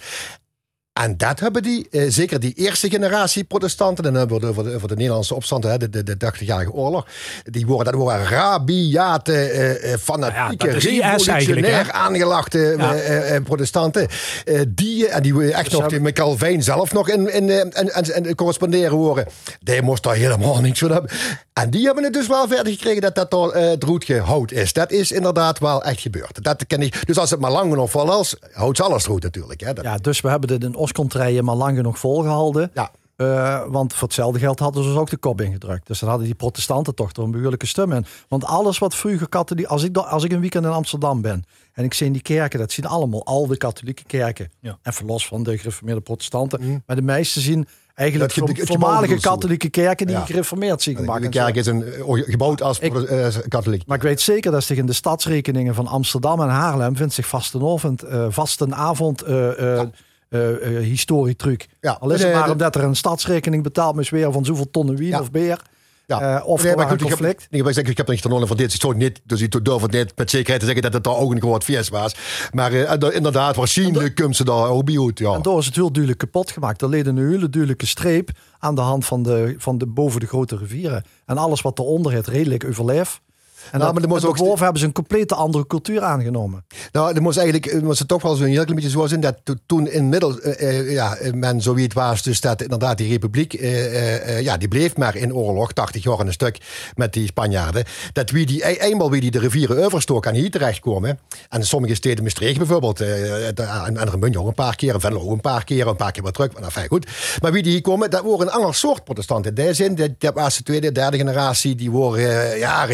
[1.04, 4.76] En dat hebben die, eh, zeker die eerste generatie protestanten, en dan hebben we de,
[4.76, 7.08] over de Nederlandse opstanden, hè, de, de, de 80-jarige oorlog,
[7.44, 12.96] die worden, dat waren rabiate, eh, eh, fanatieke, eigenlijk, revolutionair aangelachte eh, Ja.
[12.96, 14.08] eh, eh, protestanten.
[14.46, 18.14] Eh, die, en die echt nog die met Calvijn zelf nog in, in, en, en,
[18.26, 19.26] en corresponderen horen.
[19.62, 21.12] Die moest daar helemaal niks van hebben.
[21.58, 24.52] En die hebben het dus wel verder gekregen dat dat al eh, het roet hout
[24.52, 24.74] is.
[24.74, 26.44] Dat is inderdaad wel echt gebeurd.
[26.44, 27.08] Dat ken ik.
[27.08, 29.60] Dus als het maar lang genoeg vol is, houdt alles roet natuurlijk.
[29.60, 29.74] Hè.
[29.74, 32.72] Dat, Ja, dus we hebben dit in Oscontrijen maar lang genoeg volgehouden.
[32.74, 32.92] ja.
[33.16, 35.88] Eh, want voor hetzelfde geld hadden ze dus ook de kop ingedrukt.
[35.88, 38.06] Dus dan hadden die protestanten toch er een behoorlijke stem in.
[38.28, 39.66] Want alles wat vroeger katholiek...
[39.66, 42.60] Als ik, als ik een weekend in Amsterdam ben en ik zie in die kerken...
[42.60, 44.52] dat zien allemaal al de katholieke kerken.
[44.60, 44.78] Ja.
[44.82, 46.84] En verlos van de gereformeerde protestanten.
[46.86, 47.68] Maar de meesten zien
[47.98, 50.08] eigenlijk Dat het voormalige katholieke kerken...
[50.08, 50.26] die Ja.
[50.26, 51.22] gereformeerd zien gemaakt.
[51.24, 53.84] De kerk is een, gebouwd als Ik- eh, katholiek.
[53.88, 57.28] Maar ik weet zeker dat zich in de stadsrekeningen van Amsterdam en Haarlem vindt zich
[57.28, 59.88] vastenavond, eh vastenavond eh eh
[60.30, 61.68] eh, eh, historietruc.
[61.82, 61.98] Ja.
[62.00, 64.96] Al is het maar de- omdat er een stadsrekening betaald moest weer van zoveel tonnen
[64.96, 65.20] wien Ja.
[65.20, 65.62] of beer.
[66.08, 66.38] Ja.
[66.38, 67.48] Eh, of Nee, maar een goed, ik heb- conflict.
[67.52, 68.72] Nee, ik, ik heb er niet genomen van dit.
[68.72, 71.32] Zou niet, dus ik durf het niet met zekerheid te zeggen dat het daar ook
[71.32, 72.16] een groot feest was.
[72.52, 75.20] Maar eh, inderdaad, waarschijnlijk komt ze daar ook bij uit.
[75.20, 75.34] Ja.
[75.34, 76.82] En door is het heel duidelijk kapot gemaakt.
[76.82, 80.28] Er leed een hele duidelijke streep aan de hand van de, van de boven de
[80.28, 81.04] grote rivieren.
[81.26, 83.22] En alles wat eronder het redelijk overleef.
[83.72, 86.66] En Nou, dat, maar moest en ook hebben ze een complete andere cultuur aangenomen.
[86.92, 89.36] Nou, er moest eigenlijk moest het toch wel zo'n heel klein beetje zo zijn dat
[89.44, 94.42] to- toen inmiddels eh, eh, ja, men zoiets was, dus dat inderdaad die republiek, eh,
[94.42, 96.58] ja, die bleef maar in oorlog, 80 jaar en een stuk
[96.96, 97.84] met die Spanjaarden.
[98.14, 101.96] Dat wie die, e- eenmaal wie die de rivieren overstoken en hier terechtkomen, en sommige
[101.96, 103.54] steden, Maastricht bijvoorbeeld, de-
[103.86, 106.12] en en München ook een paar keer, en Venlo ook een paar keer, een paar
[106.12, 107.08] keer weer terug, maar enfin, goed.
[107.42, 109.56] Maar wie die hier komen, dat waren een ander soort protestanten.
[109.56, 112.86] In die zin, dat, dat was de tweede, derde generatie, die waren, eh, ja,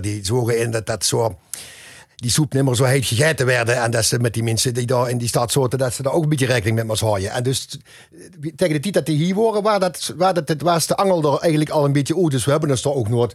[0.00, 1.38] die zogen in dat dat zo
[2.22, 3.82] die soep zo heet gegeten werden.
[3.82, 6.12] En dat ze met die mensen die daar in die stad zaten, dat ze daar
[6.12, 7.30] ook een beetje rekening mee moesten houden.
[7.30, 7.78] En dus
[8.12, 11.32] eh, tegen de tijd dat die hier waren, waar dat, waar dat, was de angel
[11.32, 12.30] er eigenlijk al een beetje uit.
[12.30, 13.34] Dus we hebben dus toch ook nooit.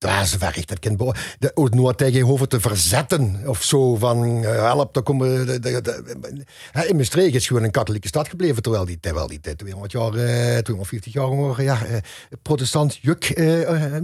[0.00, 3.96] Daar is weg, dat kind bo- de ook nooit tegen hoeven te verzetten of zo.
[3.96, 5.46] Van eh, help, daar komen.
[5.46, 8.62] De, de, de- in Maastricht is gewoon een katholieke stad gebleven.
[8.62, 11.96] Terwijl die, terwijl die 200 jaar, eh 250 jaar waren, ja, eh,
[12.42, 13.26] protestant juk.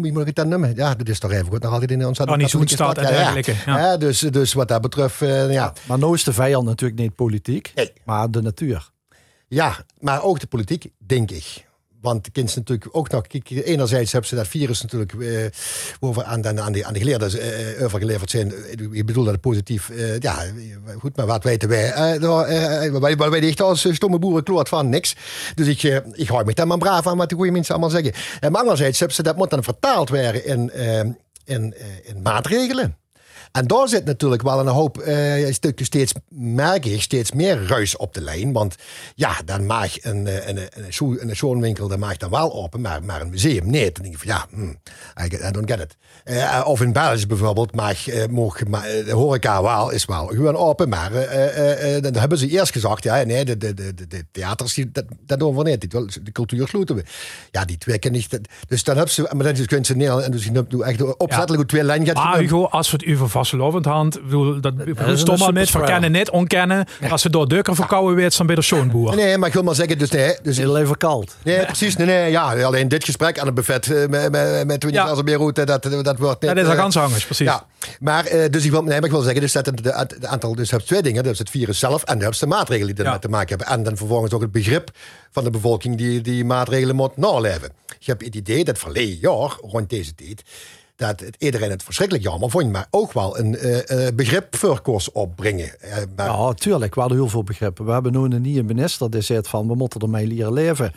[0.01, 0.75] wie moet ik het dan noemen?
[0.75, 1.63] Ja, dat is toch even goed.
[1.63, 2.99] Nog altijd in een ontzettend Annie katholieke stad.
[2.99, 3.17] en Ja, ja.
[3.17, 3.79] dergelijke, ja.
[3.79, 5.73] Ja, dus, dus wat dat betreft, eh, ja.
[5.87, 7.93] Maar nou is de vijand natuurlijk niet politiek, Nee.
[8.05, 8.91] maar de natuur.
[9.49, 11.66] ja, maar ook de politiek, denk ik.
[12.07, 13.25] Want de kind natuurlijk ook nog...
[13.49, 15.13] Enerzijds hebben ze dat virus natuurlijk...
[15.13, 15.47] Uh,
[16.01, 18.53] over aan, de, aan, de, aan de geleerden uh, overgeleverd zijn.
[18.93, 19.89] Ik bedoel dat positief.
[19.89, 20.45] Uh, ja,
[20.99, 22.19] goed, maar wat weten wij?
[22.21, 25.17] Uh, wij, wij echt als stomme boeren kloot van niks.
[25.55, 28.13] Dus ik, ik hou me daar maar braaf aan wat de goede mensen allemaal zeggen.
[28.41, 30.73] En maar anderzijds hebben ze dat moet dan vertaald werden in,
[31.45, 32.97] in, in maatregelen.
[33.57, 38.15] En daar zit natuurlijk wel een hoop uh, steeds, merk ik, steeds meer ruis op
[38.15, 38.53] de lijn.
[38.53, 38.75] Want
[39.15, 43.05] ja, dan mag een, eh, een, een, een schoonwinkel dan mag dan wel open, maar,
[43.05, 43.93] maar een museum nee.
[43.93, 44.79] Dan denk je van ja, hmm,
[45.25, 45.97] I, don't get it.
[46.25, 50.89] Uh, of in België bijvoorbeeld mag, uh, mogen, de horeca wel, is wel gewoon open,
[50.89, 51.11] maar
[52.01, 55.57] dan hebben ze eerst gezegd, ja nee, de, de, de, de theaters, dat, dat doen
[55.57, 55.91] we niet.
[55.91, 57.05] De cultuur sluiten we.
[57.51, 58.41] Ja, die twee kennen niet.
[58.69, 61.17] Dus dan hebben ze, maar dan kunnen ze niet, en dus je hebt nu echt
[61.17, 61.69] opzettelijk ja.
[61.69, 62.15] twee lijnen.
[62.15, 63.46] Maar Hugo, als we het over vastelovend
[63.83, 64.23] hand.
[64.23, 66.87] Bedoel, dat ja, stom al met verkennen, net onkennen.
[67.11, 69.17] Als ze door dukker verkouden werd, dan bij de schoonboer.
[69.17, 70.37] Nee, maar ik wil maar zeggen, dus nee.
[70.43, 71.37] Dus Heel even koud.
[71.43, 71.97] Nee, precies.
[71.97, 75.05] Nee, nee, ja, alleen dit gesprek aan het buffet uh, met, met, met ja.
[75.05, 75.67] als Beirut, dat,
[76.03, 76.51] dat wordt net...
[76.51, 77.47] Ja, dat is uh, gans precies.
[77.47, 77.67] Ja,
[78.01, 80.69] maar, uh, dus ik wil, nee, maar ik wil zeggen, dus dat het, aantal, dus
[80.69, 81.23] je hebt twee dingen.
[81.23, 83.67] Dus het virus zelf en je hebt de maatregelen die ermee te maken hebben.
[83.67, 84.91] En dan vervolgens ook het begrip
[85.31, 87.73] van de bevolking die die maatregelen moet naleven.
[87.99, 90.43] Je hebt het idee dat verleden jaar, rond deze tijd,
[90.97, 95.71] dat iedereen het verschrikkelijk jammer vond, maar ook wel een uh, begrip voor opbrengen.
[95.85, 96.27] Uh, maar...
[96.27, 96.95] Ja, tuurlijk.
[96.95, 97.85] We hadden heel veel begrippen.
[97.85, 100.93] We hebben nu een nieuwe minister die zegt van we moeten ermee leren leven.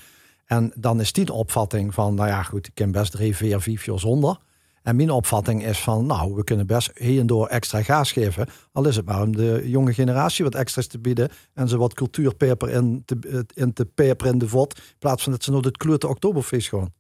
[0.45, 3.61] En dan is die de opvatting van, nou ja, goed, ik ken best drie, vier,
[3.61, 4.37] vijf jaar zonder.
[4.83, 8.47] En mijn opvatting is van, nou, we kunnen best heen en door extra gas geven.
[8.71, 11.29] Al is het maar om de jonge generatie wat extra's te bieden.
[11.53, 14.77] En ze wat cultuurpeper in te, in te in de vod.
[14.77, 16.93] In plaats van dat ze nog het kleurte oktoberfeest gewoon.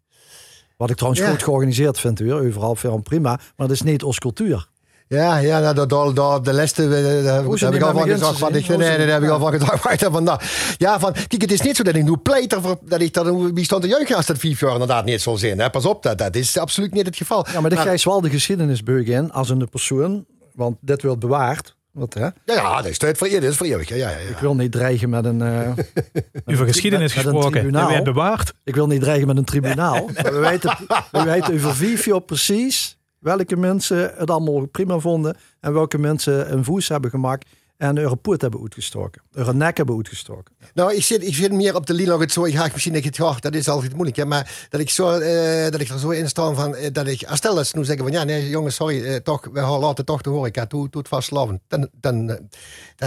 [0.79, 2.39] Wat ik trouwens goed georganiseerd vind weer.
[2.39, 3.29] Overal veel prima.
[3.29, 4.67] Maar dat is niet ons cultuur.
[5.07, 8.35] Ja, ja nou, dat, dat, de les daar heb ik al van.
[8.35, 10.39] Van, ik, nee, daar heb ik al van nou,
[10.77, 13.25] ja, van, kijk, het is niet zo dat ik nu pleiter voor, dat ik dat,
[13.53, 15.59] wie stond te juichen als dat vijf jaar inderdaad niet zal zijn.
[15.59, 15.69] Hè?
[15.69, 17.45] Pas op, dat, dat is absoluut niet het geval.
[17.51, 21.19] Ja, maar dan ga je wel de geschiedenisbeug in als een persoon, want dit wordt
[21.19, 21.75] bewaard.
[21.91, 22.21] Wat, hè?
[22.21, 23.89] Ja, ja, dat is tijd voor je, dat is voor eeuwig.
[23.89, 24.17] Ja, ja, ja.
[24.17, 25.37] Ik wil niet dreigen met een.
[25.49, 28.53] Uh, over geschiedenis met gesproken, dat werd bewaard.
[28.63, 30.07] Ik wil niet dreigen met een tribunaal.
[30.13, 30.77] we, weten,
[31.11, 36.63] we weten over Vivio precies welke mensen het allemaal prima vonden en welke mensen een
[36.63, 37.49] voes hebben gemaakt
[37.79, 39.21] en een poort hebben uitgestoken.
[39.33, 40.55] Een nek hebben uitgestoken.
[40.73, 42.45] Nou, ik zit, ik zit meer op de lijn het zo.
[42.45, 44.17] Ik ga misschien het, ja, dat is altijd moeilijk.
[44.17, 47.07] Hè, maar dat ik, zo, uh, dat ik er zo in sta van, uh, dat
[47.07, 50.05] ik, stel dat ze nu zeggen van, ja, nee, jongens, sorry, uh, toch, we laten
[50.05, 51.61] toch de horeca toe, toe het vastloven.
[51.67, 52.39] Dan, dan,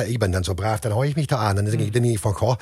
[0.07, 1.59] ik ben dan zo braaf, dan hou ik me daar aan.
[1.59, 2.57] En dan denk ik dan niet van, goh,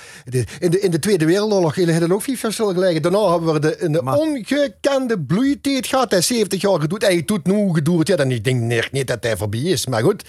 [0.58, 3.02] in de, in de Tweede Wereldoorlog hadden er ook vier verschillen gelegen.
[3.02, 6.10] Daarna hebben we de, de maar, ongekende bloeitijd gehad.
[6.10, 7.02] Hij 70 jaar gedoet.
[7.02, 8.08] Hij doet nu gedoerd.
[8.08, 9.86] Ja, dan ik denk niet dat hij voorbij is.
[9.86, 10.24] Maar goed,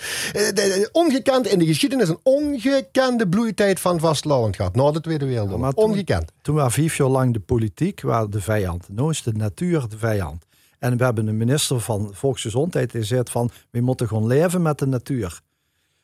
[0.91, 4.75] ongekend in de geschiedenis een ongekende bloeitijd van vastloven gehad.
[4.75, 5.73] Na de Tweede Wereldoorlog.
[5.73, 6.31] Ongekend.
[6.41, 8.89] Toen was vijf jaar lang de politiek waar de vijand.
[8.89, 10.45] Nu is de natuur de vijand.
[10.79, 13.49] En we hebben een minister van Volksgezondheid die zegt van...
[13.69, 15.41] we moeten gewoon leven met de natuur.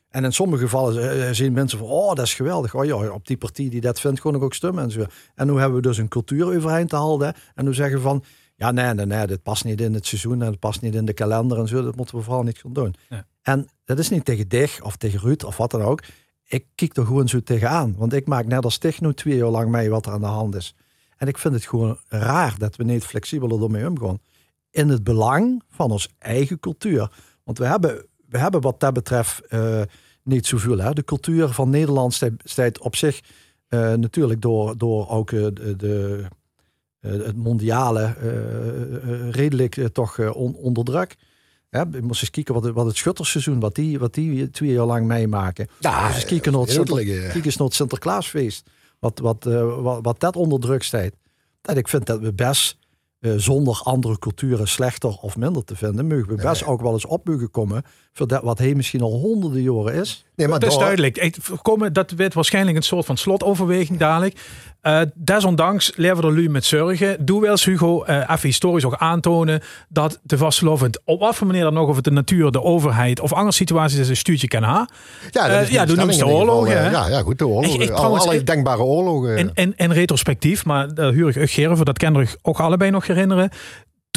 [0.10, 1.88] En in sommige gevallen zien mensen van...
[1.88, 2.76] oh, dat is geweldig.
[2.76, 5.06] Oh ja, op die partij die dat vindt, gewoon ook stemmen en zo.
[5.36, 7.34] En nu hebben we dus een cultuur overeind te houden.
[7.56, 8.24] En nu zeggen van...
[8.56, 10.42] ja, nee, nee, nee, dit past niet in het seizoen...
[10.42, 11.84] en het past niet in de kalender en zo.
[11.84, 12.96] Dat moeten we vooral niet gaan doen.
[13.10, 13.26] Ja.
[13.48, 16.02] En dat is niet tegen dich of tegen Ruud of wat dan ook
[16.48, 17.96] ik kijk er gewoon zo tegenaan.
[17.98, 20.56] Want ik maak net als techno twee jaar lang mee wat er aan de hand
[20.56, 20.76] is.
[21.18, 24.20] En ik vind het gewoon raar dat we niet flexibeler ermee omgaan.
[24.72, 27.12] In het belang van ons eigen cultuur.
[27.44, 29.82] Want we hebben, we hebben wat dat betreft uh,
[30.24, 30.78] niet zoveel.
[30.78, 30.94] Hè?
[30.94, 33.22] De cultuur van Nederland staat op zich
[33.70, 36.26] uh, natuurlijk door, door ook de, de
[37.00, 38.16] het mondiale
[39.32, 41.16] redelijk toch onder druk.
[41.70, 44.72] Ja, we moesten eens kijken wat, het, wat het schutterseizoen, wat die, wat die twee
[44.72, 45.68] jaar lang meemaken.
[45.80, 48.70] Ja, dus eens kijken naar het, Sinter, Sinterklaasfeest.
[49.00, 51.12] Wat, wat, uh, wat, wat dat onder druk staat.
[51.62, 52.78] En ik vind dat we best
[53.20, 57.06] uh, zonder andere culturen slechter of minder te vinden, mogen we best ook wel eens
[57.06, 57.84] op mogen komen
[58.18, 60.26] voor dat wat hij misschien al honderden jaren is.
[60.36, 61.38] Nee, maar dat is duidelijk.
[61.62, 64.40] Komen, dat werd waarschijnlijk een soort van slotoverweging dadelijk.
[64.84, 67.26] Uh, desondanks er nu met zorgen.
[67.26, 71.48] Doe wel eens, Hugo, uh, even historisch ook aantonen dat de vastgelovend, op wat voor
[71.48, 74.48] manier dan nog, of het de natuur, de overheid of andere situaties is, een stuurtje
[74.48, 74.90] kan ha.
[75.32, 76.92] Ja, dat uh, ja doen de oorlogen.
[76.92, 77.82] ja, ja, goed, de oorlogen.
[77.82, 79.38] Ik, ik, alle denkbare oorlogen.
[79.38, 83.50] En, en, en retrospectief, maar uh, Hurig dat kennen we ook allebei nog herinneren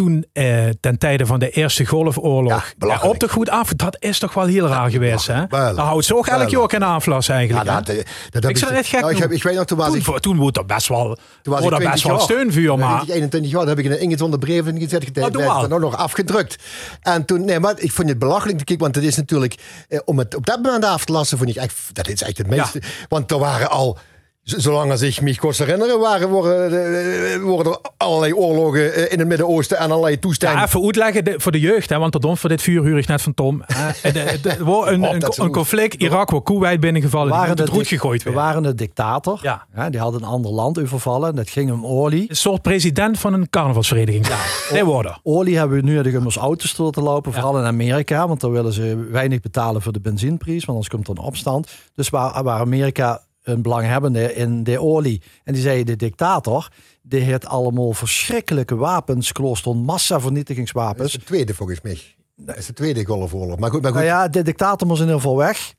[0.00, 3.72] toen eh, ten tijde van de Eerste Golfoorlog ja, op de goed af.
[3.72, 5.46] Dat is toch wel heel raar geweest, hè?
[5.46, 7.68] Dan houdt ze ook elk jaar een aanvlas eigenlijk.
[7.68, 9.86] Ja, dat, eh, dat, ik zou echt gek nou, ik, ik, weet nog, toen was
[9.86, 10.20] toen, ik...
[10.20, 13.02] Toen moet er best wel, toen was er best wel steunvuur, maar...
[13.08, 15.14] 21 jaar, heb ik een zonder brieven gezet.
[15.14, 16.56] Dat werd nog afgedrukt.
[17.02, 19.54] En toen, nee, maar ik vond het belachelijk te kijken, want het is natuurlijk...
[19.88, 21.76] Eh, om het op dat moment af te lassen, vond ik echt...
[21.92, 22.82] Dat is echt het meeste...
[23.08, 23.98] Want er waren al
[24.42, 29.18] Zolang als ik me kon herinneren, waren, worden, eh, worden er allerlei oorlogen eh, in
[29.18, 30.62] het Midden-Oosten en allerlei Ja, toestanden.
[30.64, 33.22] even uitleggen de- voor de jeugd, hè, want dat voor dit vuur huur ik net
[33.22, 33.62] van Tom.
[33.62, 35.02] Eh, de- de- Er een,
[35.50, 39.38] conflict, Irak wordt Kuwait binnengevallen, waren het de roet gegooid We waren de dictator.
[39.42, 39.66] Ja.
[39.74, 41.34] Ja, die had een ander land overvallen.
[41.34, 42.24] Dat ging om olie.
[42.28, 44.26] Een soort president van een carnavalsvereniging.
[44.26, 44.36] Ja.
[44.72, 45.20] Nee worden.
[45.22, 47.32] Olie hebben we nu om ons auto's door te lopen.
[47.32, 48.28] Vooral in Amerika.
[48.28, 50.58] Want daar willen ze weinig betalen voor de benzineprijs.
[50.64, 51.68] Want anders komt er een opstand.
[51.94, 55.22] Dus waar, waar Amerika een belanghebbende in de olie.
[55.44, 56.68] En die zei de dictator.
[57.02, 59.32] Die heeft allemaal verschrikkelijke wapens.
[59.32, 61.12] Klooster Dat is massavernietigingswapens.
[61.12, 61.98] de tweede volgens mij.
[62.36, 63.58] Dat is de tweede Golfoorlog.
[63.58, 64.00] Maar goed, maar goed.
[64.00, 65.74] Nou ja, de dictator moest in ieder geval weg.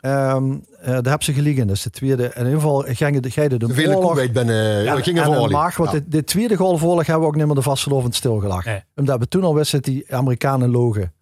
[0.00, 1.66] Ehm eh, daar hebben ze geliegen.
[1.66, 2.22] Dat is de tweede.
[2.22, 4.10] In ieder geval gingen de, gingen de Zoveel oorlog...
[4.10, 5.98] Kuwait ben, eh ja, ging er en voor maag, want Ja.
[5.98, 8.64] de, de tweede golfoorlog hebben we ook niet meer de vastelovend stilgelegd.
[8.66, 8.80] Nee.
[8.96, 11.12] Omdat we toen al wisten dat die Amerikanen logen.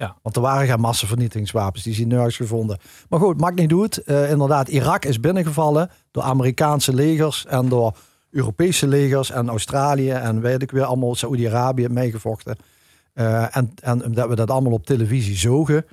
[0.00, 0.16] Ja.
[0.22, 2.78] Want er waren geen massavernietigingswapens, die zijn nergens gevonden.
[3.08, 3.98] Maar goed, maakt niet uit.
[3.98, 7.96] Eh, inderdaad, Irak is binnengevallen door Amerikaanse legers en door
[8.30, 12.56] Europese legers en Australië en weet ik weer allemaal Saoedi-Arabië meegevochten.
[13.12, 15.86] Eh, en, en omdat we dat allemaal op televisie zogen,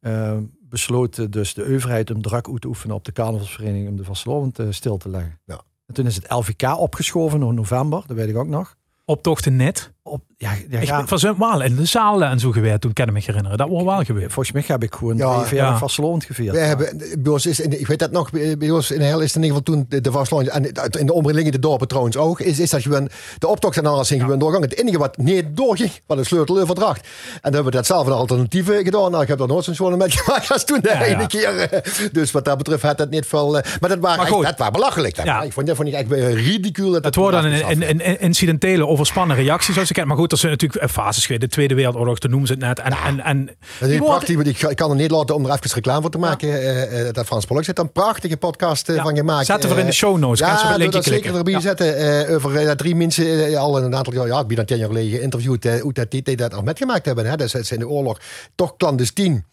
[0.00, 4.04] eh, besloot dus de overheid om druk uit te oefenen op de carnavalsvereniging om de
[4.04, 5.38] vastelovend stil te leggen.
[5.44, 5.60] Ja.
[5.86, 8.76] En toen is het LVK opgeschoven in november, dat weet ik ook nog.
[9.04, 9.92] Optochten net.
[10.10, 12.80] Op, ja, ja, Ik ja, wel in de zaal en zo geweest.
[12.80, 13.58] Toen kan ik me herinneren.
[13.58, 14.32] Dat wordt wel gebeurd.
[14.32, 16.16] volgens mij heb ik gewoon Ja, vier jaar ja.
[16.18, 16.54] gevierd.
[16.54, 19.36] Wij hebben, bij ons is, in- ik weet dat nog, bij ons in Hel is
[19.36, 22.70] in ieder geval toen de, de en in de omringende dorpen trouwens ook, is, is
[22.70, 24.62] dat gewoon de optocht en alles ging gewoon doorgang.
[24.64, 27.00] Het enige wat niet doorging, was een sleutelverdracht.
[27.00, 27.06] En
[27.42, 29.10] dan hebben we dat zelf een alternatieve gedaan.
[29.10, 31.04] Nou, ik heb daar nooit zo'n schoenen met gemaakt als toen de Ja, ja.
[31.04, 31.58] ene keer.
[31.60, 31.80] eh,
[32.12, 34.44] Dus wat dat betreft had dat niet veel, eh, maar dat waren, Maar echt, goed.
[34.44, 35.16] dat waren belachelijk.
[35.16, 35.42] Dat, Ja.
[35.42, 36.90] Ik vond dat vond ik echt eh, ridicuul.
[36.90, 40.32] Dat Het wordt dan dat een, een, een incidentele, overspannen reactie, zoals ik Maar goed,
[40.32, 41.40] er zijn natuurlijk eh, fases geweest.
[41.40, 42.78] De Tweede Wereldoorlog, toen noemen ze het net.
[42.78, 45.52] En, en, en Dat is prachtig, want ik, ik kan er niet laten om er
[45.52, 46.48] even reclame voor te maken.
[46.48, 49.46] eh, eh, dat Frans Polk zit een prachtige podcast Ja, van gemaakt.
[49.46, 50.38] zetten we in de show notes.
[50.38, 51.60] Ja, linkje dat zeker erbij Ja.
[51.60, 52.28] zetten.
[52.34, 55.80] over drie mensen al een aantal jaar, ja, bijna tien jaar geleden geïnterviewd.
[55.80, 57.26] hoe dat die, dat al metgemaakt hebben.
[57.26, 57.36] Hè?
[57.36, 58.20] Dus in de oorlog
[58.54, 59.44] toch clandestien.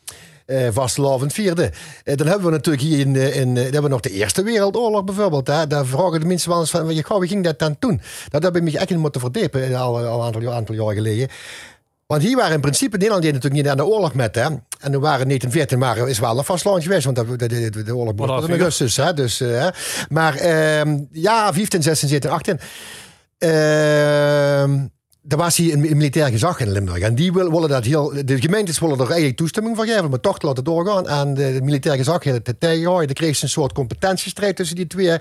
[0.71, 1.71] Vastelovend vierde.
[2.03, 5.03] Eh, dan hebben we natuurlijk hier in, eh, in hebben we nog de Eerste Wereldoorlog
[5.03, 5.47] bijvoorbeeld.
[5.47, 5.67] Hè?
[5.67, 8.01] Daar vragen de mensen wel eens van, "Ja, goh, wie ging dat dan doen?
[8.29, 11.27] Dat heb ik me echt in moeten verdiepen, al, al een aantal, aantal jaar geleden.
[12.05, 14.35] Want hier waren in principe Nederland die natuurlijk niet aan de oorlog met.
[14.35, 14.41] Hè?
[14.41, 17.05] En toen waren 1914 waren, is wel een vastland geweest.
[17.05, 18.95] Want de, de, de, de oorlog begon in augustus.
[18.95, 19.13] Hè?
[19.13, 19.69] Dus, hè.
[20.09, 22.59] maar ehm, ja, 15, 16, 17, 18.
[25.27, 26.99] Er was hier een, een militair gezag in Limburg.
[26.99, 28.13] En die wil- willen dat heel.
[28.25, 31.07] De gemeentes willen er eigenlijk toestemming voor geven, maar toch te laten doorgaan.
[31.07, 33.05] En de, de militair gezag heeft het tegengehouden.
[33.05, 35.17] Dan kreeg ze een soort competentiestrijd tussen die twee.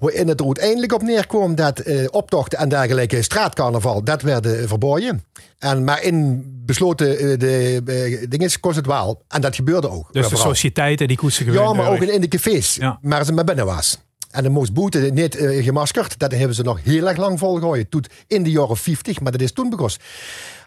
[0.00, 5.24] Waarin het er uiteindelijk op neerkwam dat eh, optochten en dergelijke straatcarnaval, dat werden verboden.
[5.58, 9.22] En, maar in besloten eh, de, eh, dingen kost het wel.
[9.28, 10.12] En dat gebeurde ook.
[10.12, 11.76] Dus de sociëteiten, die koetsen gewoon.
[11.76, 12.74] Ja, maar ook in de cafés.
[12.74, 12.98] Ja.
[13.02, 13.98] Maar ze maar binnen was.
[14.32, 16.18] En de moest boete niet eh, gemaskerd.
[16.18, 17.90] Dat hebben ze nog heel erg lang volgehooid.
[17.90, 19.98] Toen in de jaren 50, maar dat is toen begonnen.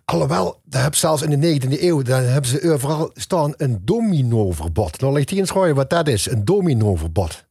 [0.06, 5.00] Alhoewel, dat heb zelfs in de 19e eeuw, dan hebben ze overal staan een dominoverbod.
[5.00, 6.30] Nou ligt hier in schooien wat dat is.
[6.30, 7.46] Een dominoverbod.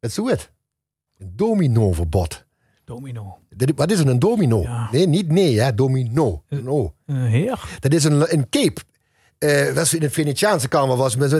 [0.00, 0.50] Dat is hoe het.
[1.18, 2.44] Een dominoverbod.
[2.84, 3.38] Domino.
[3.74, 4.62] Wat is een, een domino?
[4.62, 4.88] Ja.
[4.92, 5.74] Nee, niet nee, hè.
[5.74, 6.42] Domino.
[6.48, 6.94] Een O.
[7.06, 7.78] Een heer.
[7.78, 8.80] Dat is een, een cape.
[9.40, 11.30] Eh was in het Venetiaanse kamer was met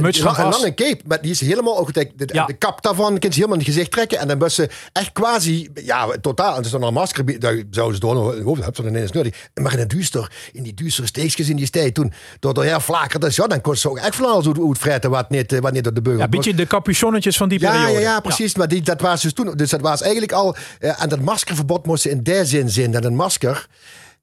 [0.00, 2.46] met zo'n lange cape, maar die is helemaal ook de, de, Ja.
[2.46, 5.12] de kap daarvan kun je helemaal in het gezicht trekken en dan was ze echt
[5.12, 8.82] quasi ja totaal en stond nog een masker daar zouden ze doen hoofd heb ze
[8.82, 12.12] dan ineens nodig maar in het duister in die duistere steekjes in die tijd toen
[12.38, 15.30] door de heel flaker dus ja dan kon ze ook echt van alles uitfretten wat
[15.30, 17.70] niet eh, wat niet door de beugel Ja, een beetje de capuchonnetjes van die ja,
[17.70, 17.92] periode.
[17.92, 18.54] ja, ja, precies.
[18.54, 19.52] Maar die, dat was dus toen.
[19.56, 20.56] Dus dat was eigenlijk al.
[20.78, 23.66] eh, en dat maskerverbod moest ze in der zin zijn dat een masker.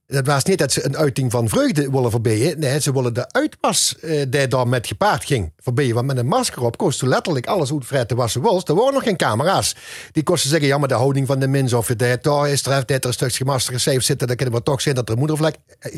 [0.08, 2.60] Dat was niet dat ze een uiting van vreugde willen verbieden.
[2.60, 5.96] Nee, ze willen de uitpas eh, die daar met gepaard ging verbieden.
[5.96, 8.62] Want met een masker op kost ze letterlijk alles uitvretten wat ze wil.
[8.66, 9.76] Er waren nog geen camera's.
[10.12, 12.86] Die kosten zeggen, ja, maar de houding van de mens of je daar is, er
[12.86, 15.56] er een stukje masker safe zitten, dan kunnen we toch zien dat er moedervlek.
[15.80, 15.92] Eh,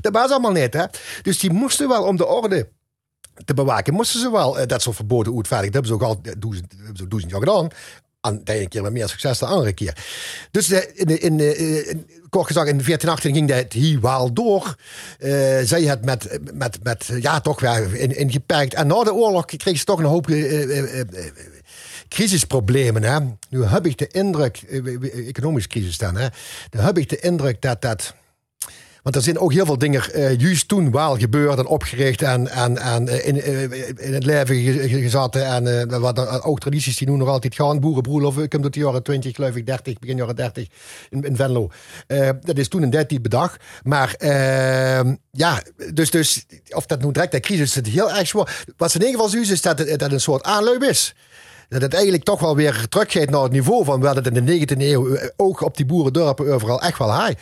[0.00, 0.84] Dat was allemaal niet, hè.
[1.22, 2.68] Dus die moesten wel om de orde
[3.44, 5.72] te bewaken, moesten ze wel eh, dat soort verboden uitvaardigen.
[5.72, 6.74] Dat hebben ze ook al duizend,
[7.10, 7.68] duizend jaar gedaan.
[8.26, 9.96] En de ene keer met meer succes dan de andere keer.
[10.50, 11.56] Dus de, in, in, de-
[11.88, 14.74] in, kort gezegd, in 1418 ging dat hier wel door.
[15.18, 15.30] Eh,
[15.64, 18.74] zij het met, met, met, ja, toch wel in, ingeperkt.
[18.74, 21.06] En na de oorlog kreeg ze toch een hoop eh, eh, eh, eh,
[22.08, 23.02] crisisproblemen.
[23.02, 23.18] Hè?
[23.48, 26.26] Nu heb ik de indruk, eh, economische crisis dan, hè?
[26.70, 28.14] Dan heb ik de indruk dat dat...
[29.06, 32.48] Want er zijn ook heel veel dingen eh juist toen wel gebeurd en opgericht en,
[32.48, 33.62] en, en eh, in, eh,
[34.06, 35.36] in het leven ge- ge- gezet.
[35.36, 37.80] En wat ook tradities die nu nog altijd gaan.
[37.80, 40.66] Boerenbroelof, ik kom tot de jaren 20, geloof ik, 30, begin jaren 30
[41.10, 41.70] in, in Venlo.
[42.40, 43.62] Dat is toen die tijd bedacht.
[43.82, 45.62] Maar eh, ja,
[45.94, 48.64] dus, dus of dat nu direct de crisis is heel erg zwaar.
[48.76, 51.14] Wat ze in ieder geval zo is, dat het, dat een soort aanleun is.
[51.68, 54.66] Dat het eigenlijk toch wel weer teruggeeft naar het niveau van wat het in de
[54.74, 57.34] 19e eeuw ook op die boerendorpen overal echt wel haai.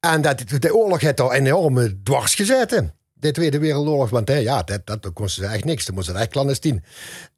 [0.00, 2.94] En dat de oorlog heeft daar enorm dwars gezeten.
[3.12, 5.84] De Tweede Wereldoorlog, want hè, ja, dat, dat kon ze echt niks.
[5.84, 6.84] Dat moest echt clandestien.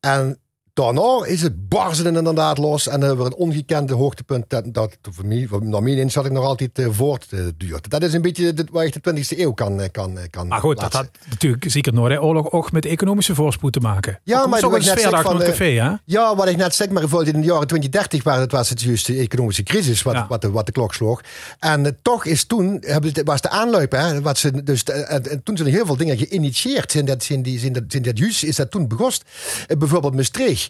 [0.00, 0.38] En
[0.80, 2.86] Daarna is het barsten inderdaad los.
[2.86, 4.44] En dan hebben we een ongekende hoogtepunt.
[4.48, 7.90] Dat, dat voor mij, naar mijn inschatting, nog altijd uh, voortduurt.
[7.90, 10.48] Dat is een beetje dit, waar je de 20e eeuw kan, eh, kan, eh, kan
[10.48, 14.20] Maar goed, dat had natuurlijk zeker Noordoorlog ook met economische voorspoed te maken.
[14.22, 15.92] Ja, maar ook een sfeerdag van de café, hè?
[16.04, 18.82] Ja, wat ik net zeg, maar bijvoorbeeld in de jaren 2030 waar het was het
[18.82, 21.20] juist de economische crisis wat, wat, de, wat de klok sloeg.
[21.58, 22.84] En toch is toen,
[23.24, 26.92] was de aanloop, hè, wat ze, dus, en, toen zijn er heel veel dingen geïnitieerd.
[26.92, 29.24] Zijn dat, zijn die, zijn dat, zijn dat juist, is dat toen begost.
[29.78, 30.69] bijvoorbeeld Maastricht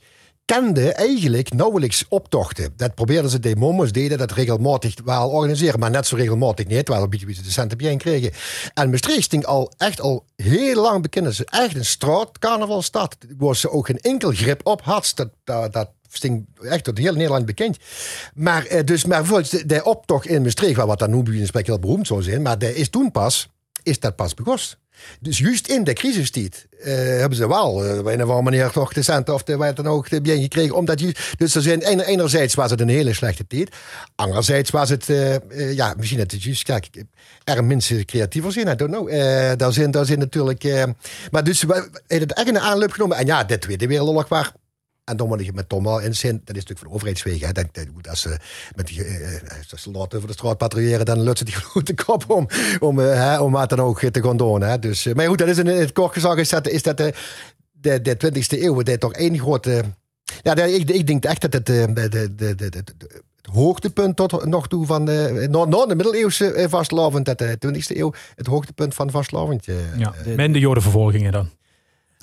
[0.51, 2.73] kende eigenlijk nauwelijks optochten.
[2.77, 6.89] Dat probeerden ze, de momos deden dat regelmatig wel organiseren, maar net zo regelmatig niet,
[6.89, 8.31] wel een beetje de centen bij kregen.
[8.75, 11.35] En Maastricht sting al echt al heel lang bekend.
[11.35, 15.13] Ze echt een straatcarnavalstad, waar ze ook geen enkel grip op had.
[15.15, 17.77] Dat, dat, dat sting echt tot heel Nederland bekend.
[18.35, 21.79] Maar, eh, dus, maar bijvoorbeeld de, optocht in Maastricht, wat dan nu bij een heel
[21.79, 23.49] beroemd zou zijn, maar de is toen pas,
[23.83, 24.79] is dat pas begonnen.
[25.21, 28.71] Dus juist in de crisistijd uh, hebben ze wel uh, op een of andere manier
[28.71, 30.77] toch de centen of de, wat dan ook bien gekregen.
[30.77, 31.03] Omdat
[31.37, 33.77] dus er zijn, enerzijds was het een hele slechte tijd.
[34.15, 37.05] Anderzijds was het, uh, ja, misschien het is juist, kijk,
[37.45, 39.11] er mensen creatiever zijn, I don't know.
[39.59, 40.65] daar, zijn, daar zijn natuurlijk,
[41.31, 41.75] maar dus we
[42.07, 43.17] hebben het echt een aanloop genomen.
[43.17, 44.53] En ja, de Tweede Wereldoorlog waar
[45.11, 47.47] en dan moet je met Tom wel in zin, dat is natuurlijk van de overheidswegen.
[47.47, 47.53] Hè.
[47.53, 48.39] Dat, als ze
[48.75, 49.27] met die uh,
[49.63, 53.41] soldaten over de straat patrouilleren, dan lukt ze die grote kop om, om, uh, hè,
[53.41, 54.61] om wat dan ook te gaan doen.
[54.61, 54.79] Hè.
[54.79, 57.13] Dus, maar goed, dat is in het kort gezegd, is dat, is dat de,
[57.73, 59.85] de, de 20e eeuw, dat toch één grote.
[60.43, 62.67] Ja, ik, ik denk echt dat het, de, de, de, de,
[63.43, 67.97] het hoogtepunt tot nog toe van de, na, na de middeleeuwse vastlovend, dat de 20e
[67.97, 69.65] eeuw het hoogtepunt van vastlovend.
[69.97, 71.49] ja, men de jodenvervolgingen dan.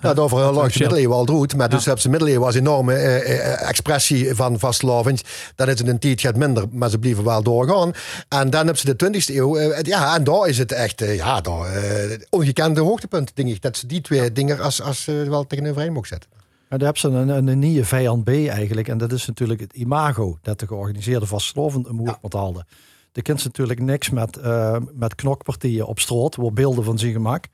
[0.01, 1.55] Ja, dat over langs de middeleeuwen al doet.
[1.55, 5.21] Maar dus de middeleeuwen was een enorme uh, expressie van vastloving.
[5.55, 7.91] Dat is een tijd gaat minder, maar ze blijven wel doorgaan.
[8.29, 9.57] En dan hebben ze de 20e eeuw.
[9.57, 13.62] Uh, ja, en daar is het echt ja, daar, ongekende hoogtepunt, denk ik.
[13.62, 16.29] Dat ze die twee dingen als, als wel tegenover een mogen zetten.
[16.69, 18.88] Maar daar hebben ze een, een, nieuwe vijand B eigenlijk.
[18.88, 22.17] En dat is natuurlijk het imago dat de georganiseerde vastlovend een ja.
[22.29, 22.67] houden.
[23.12, 24.39] De kent natuurlijk niks met,
[24.93, 27.45] met knokpartijen op straat, waar beelden van zijn gemak.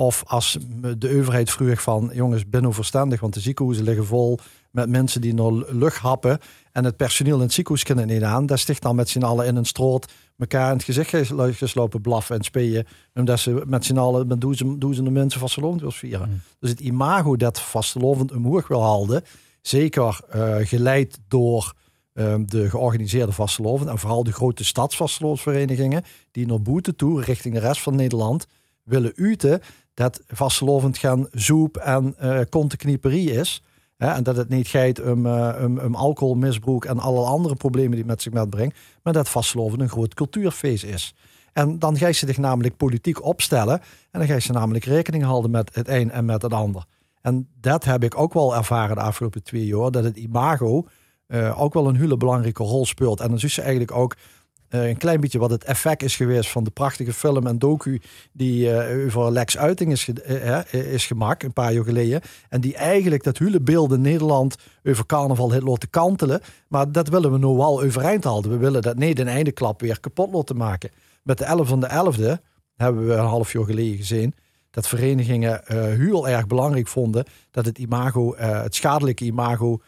[0.00, 0.58] Of als
[0.98, 4.38] de overheid vroeg van jongens, ben nou verstandig, want de ziekenhuizen liggen vol
[4.70, 6.38] met mensen die nog lucht happen.
[6.72, 8.46] En het personeel in het ziekenhuis kunnen niet aan.
[8.46, 12.36] Dat sticht dan met z'n allen in een stroot elkaar in het gezicht geslopen blaffen
[12.36, 12.86] en spelen.
[13.14, 16.28] Omdat ze met z'n allen met duizenden mensen vastelovend wil vieren.
[16.28, 16.40] Mm.
[16.58, 19.24] Dus het imago dat vastelovend omhoog wil houden,
[19.62, 21.74] zeker uh, geleid door
[22.12, 27.60] um, de georganiseerde vastelovend en vooral de grote stadsvastelovendverenigingen die naar boete toe richting de
[27.60, 28.46] rest van Nederland
[28.84, 29.60] willen uten
[30.00, 33.62] dat vastgelovend gaan zoep en uh, kontenknieperie is.
[33.96, 38.06] Hè, en dat het niet gaat om, uh, alcoholmisbruik en alle andere problemen die het
[38.06, 38.78] met zich meebrengt.
[39.02, 41.14] Maar dat vastgelovend een groot cultuurfeest is.
[41.52, 43.80] En dan ga je zich namelijk politiek opstellen.
[44.10, 46.84] En dan ga je ze namelijk rekening houden met het een en met het ander.
[47.22, 49.90] En dat heb ik ook wel ervaren de afgelopen twee jaar.
[49.90, 50.86] Dat het imago
[51.28, 53.20] uh, ook wel een hele belangrijke rol speelt.
[53.20, 54.16] En dan zie je eigenlijk ook
[54.70, 58.00] uh, een klein beetje wat het effect is geweest van de prachtige film en docu
[58.32, 62.20] die uh, over Lex Uiting is, uh, is gemaakt een paar jaar geleden.
[62.48, 66.40] En die eigenlijk dat hele beeld in Nederland over carnaval heeft laten kantelen.
[66.68, 68.50] Maar dat willen we nu wel overeind houden.
[68.50, 70.90] We willen dat niet een einde klap weer kapot laten maken.
[71.22, 72.42] Met de 11 van de 11e
[72.76, 74.34] hebben we een half jaar geleden gezien
[74.70, 79.80] dat verenigingen heel erg belangrijk vonden dat het imago, het schadelijke imago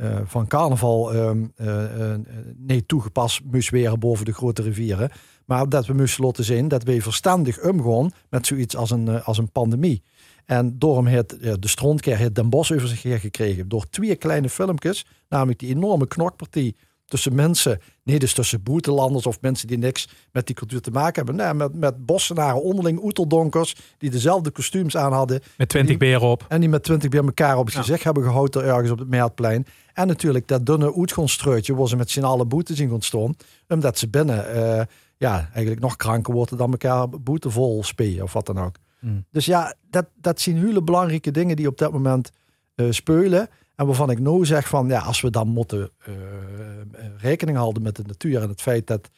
[0.00, 2.14] uh, van carnaval uh,
[2.56, 5.10] niet toegepast moest weer boven de grote rivieren.
[5.44, 9.38] Maar dat we moesten laten zien dat we verstandig omgaan met zoiets als een, als
[9.38, 10.02] een pandemie.
[10.44, 13.68] En daarom heeft de strontkeer het Den Bosch over zich heen gekregen.
[13.68, 16.76] Door twee kleine filmpjes, namelijk die enorme knokpartie
[17.10, 21.26] tussen mensen, niet dus tussen boetelanders of mensen die niks met die cultuur te maken
[21.26, 21.44] hebben.
[21.44, 25.40] Nee, met, met bossenaren onderling, oeteldonkers, die dezelfde kostuums aan hadden.
[25.56, 26.44] Met twintig beren op.
[26.48, 29.66] En die met twintig beren elkaar op het gezicht hebben gehouden ergens op het Meerplein.
[29.92, 33.34] En natuurlijk dat dunne oetgonstruitje waar ze met z'n allen boetes in gaan staan.
[33.68, 34.82] Omdat ze binnen uh,
[35.16, 38.76] ja, eigenlijk nog kranker worden dan elkaar boetevol spelen of wat dan ook.
[38.98, 39.24] Hmm.
[39.30, 42.30] Dus ja, dat, dat zijn hele belangrijke dingen die op dat moment
[42.76, 43.48] uh, spelen.
[43.80, 46.14] En waarvan ik nu zeg van ja, als we dan moeten uh,
[47.16, 49.08] rekening houden met de natuur en het feit dat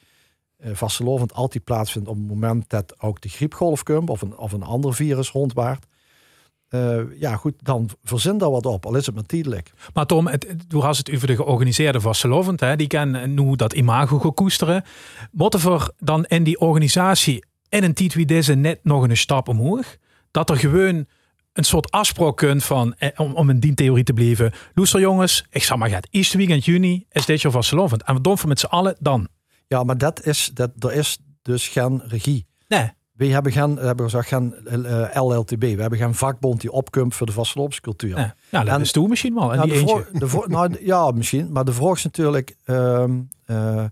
[0.64, 4.52] uh, vastelovend altijd plaatsvindt op het moment dat ook de griepgolf komt of een, of
[4.52, 5.86] een ander virus rondwaart.
[6.70, 9.72] Uh, ja, goed, dan verzin daar wat op, al is het maar tijdelijk.
[9.94, 13.72] Maar Tom, het, toen was het over de georganiseerde vastelovend, hè, die kan nu dat
[13.72, 14.84] imago gekoesteren.
[15.32, 19.48] Wat er dan in die organisatie in een tijd wie deze net nog een stap
[19.48, 19.96] omhoog,
[20.30, 21.06] dat er gewoon
[21.52, 24.52] een soort afspraak kunt van, eh, om, om in die theorie te blijven.
[24.74, 28.02] Loester jongens, ik zeg maar, het eerste weekend juni is dit jaar vastelovend.
[28.02, 29.28] En we doen met z'n allen dan.
[29.66, 32.46] Ja, maar dat is, dat, er is dus geen regie.
[32.68, 32.90] Nee.
[33.12, 35.60] We hebben geen, we hebben gezegd, geen uh, LLTB.
[35.60, 38.18] We hebben geen vakbond die opkomt voor de vastelovenscultuur.
[38.18, 39.52] Ja, ja dat En- is toen misschien wel.
[39.52, 40.44] En Ja, die de eentje.
[40.46, 41.52] nou, ja, misschien.
[41.52, 43.84] Maar de vraag is natuurlijk ehm, eh,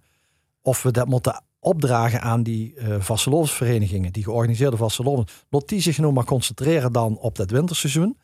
[0.62, 5.32] of we dat moeten opdragen aan die eh vastelovensverenigingen, die georganiseerde vastelovens.
[5.50, 8.16] Laat die zich nou maar concentreren dan op dat winterseizoen.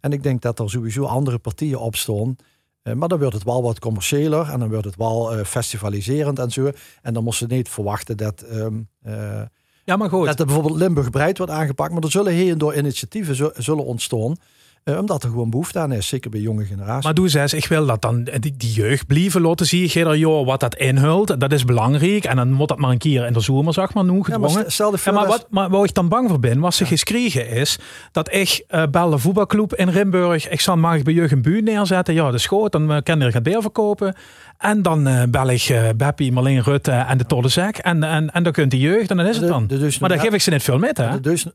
[0.00, 2.36] En ik denk dat er sowieso andere partijen op staan.
[2.82, 6.38] Eh, maar dan wordt het wel wat commerciëler en dan wordt het wel eh, festivaliserend
[6.38, 6.70] en zo.
[7.02, 9.42] En dan moesten ze niet verwachten dat, ehm, eh,
[9.84, 10.26] Ja, maar goed.
[10.26, 11.92] dat er bijvoorbeeld Limburg breed wordt aangepakt.
[11.92, 14.36] Maar er zullen hier en door initiatieven zu- zullen ontstaan.
[14.84, 17.04] Eh, omdat er gewoon behoefte aan is, zeker bij jonge generaties.
[17.04, 19.80] Maar doe ze eens, ik wil dat dan die, die jeugd blijven laten zien.
[19.82, 21.40] Ieder jaar wat dat inhult.
[21.40, 22.24] Dat is belangrijk.
[22.24, 24.64] En dan moet dat maar een keer in de zomer, zeg maar, nu ja, maar
[24.66, 27.48] stel de Ja, maar wat, maar waar ik dan bang voor ben, wat ze gekregen
[27.48, 27.78] is,
[28.12, 32.14] dat ik eh bel de voetbalclub in Rimburg, ik zal mag bij Jurgen Buur neerzetten,
[32.14, 34.14] ja dat is goed, dan eh, kan er gaan beer verkopen.
[34.58, 38.30] En dan eh, bel ik eh Beppie, Marleen Rutte en de Tolle Zek en, en,
[38.32, 39.66] en dan kunt de jeugd en dan is het dan.
[39.66, 41.20] de- dus maar daar geef ik ze niet veel met, hè?
[41.20, 41.46] Dus,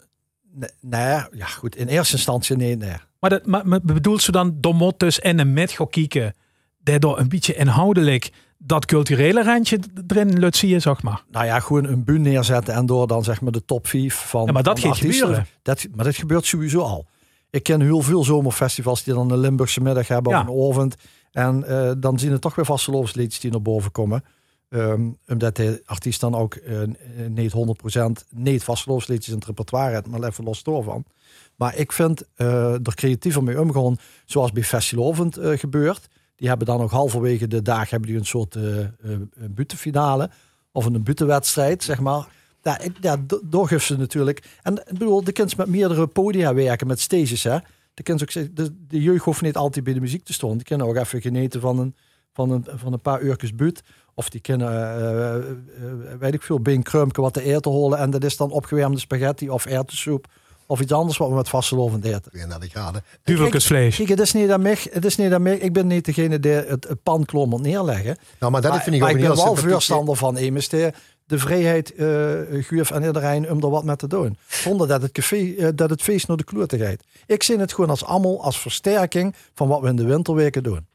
[0.53, 1.01] nee, nee,
[1.31, 2.93] ja goed, in eerste instantie nee, nee.
[3.19, 4.57] Maar, dat, maar, maar bedoelt ze dan,
[4.97, 5.77] dus in een met
[6.77, 11.23] daardoor een beetje inhoudelijk dat culturele randje erin laat zien, zeg maar.
[11.31, 14.45] Nou ja, gewoon een buur neerzetten en door dan zeg maar de top 5 van.
[14.45, 15.47] Ja, maar dat gaat gebeuren.
[15.61, 17.05] Dat, maar dat gebeurt sowieso al.
[17.49, 20.39] Ik ken heel veel zomerfestivals die dan een Limburgse middag hebben Ja.
[20.39, 20.95] of een avond.
[21.31, 24.23] En eh, dan zien er toch weer vastelovensliedjes die naar boven komen.
[24.69, 26.77] Ehm, omdat de artiest dan ook eh,
[27.27, 31.05] niet 100% niet vastelovensliedjes in het repertoire heeft, maar even los van.
[31.57, 36.07] Maar ik vind eh er creatiever mee omgaan, zoals bij Festivalovend eh gebeurt.
[36.35, 38.87] Die hebben dan ook halverwege de dag hebben die een soort eh eh,
[39.49, 40.29] butenfinale
[40.71, 42.27] of een butenwedstrijd, zeg maar.
[42.61, 44.57] Ja, ja, do- door geven ze natuurlijk.
[44.61, 47.43] En ik bedoel, de kind met meerdere podia werken, met stages.
[47.43, 47.57] Hè.
[47.93, 50.53] De, ook, de, de jeugd hoeft niet altijd bij de muziek te staan.
[50.53, 51.95] Die kunnen ook even genieten van een,
[52.33, 53.81] van een, van een paar uurtjes buurt.
[54.13, 57.99] Of die kunnen, weet ik veel, bij een kruimke wat te eten holen.
[57.99, 60.27] En dat is dan opgewarmde spaghetti of erwtensoep.
[60.67, 62.31] Of iets anders wat we met vastelovend eten.
[62.31, 63.03] 32 graden.
[63.23, 63.95] Duveltjesvlees.
[63.95, 64.77] Kijk, het is niet aan mij.
[64.91, 65.57] Het is niet aan mij.
[65.57, 68.17] Ik ben niet degene die het, het pan klom moet neerleggen.
[68.39, 70.69] Nou, maar dat maar, vind ik ook ik een ben heel wel voorstander van Emus.
[70.69, 70.93] De,
[71.25, 74.37] de vrijheid uh, geef aan iedereen om er wat mee te doen.
[74.47, 77.03] Zonder dat het, café, eh, dat het feest naar de klote gaat.
[77.25, 80.87] Ik zie het gewoon als allemaal als versterking van wat we in de winterweken doen.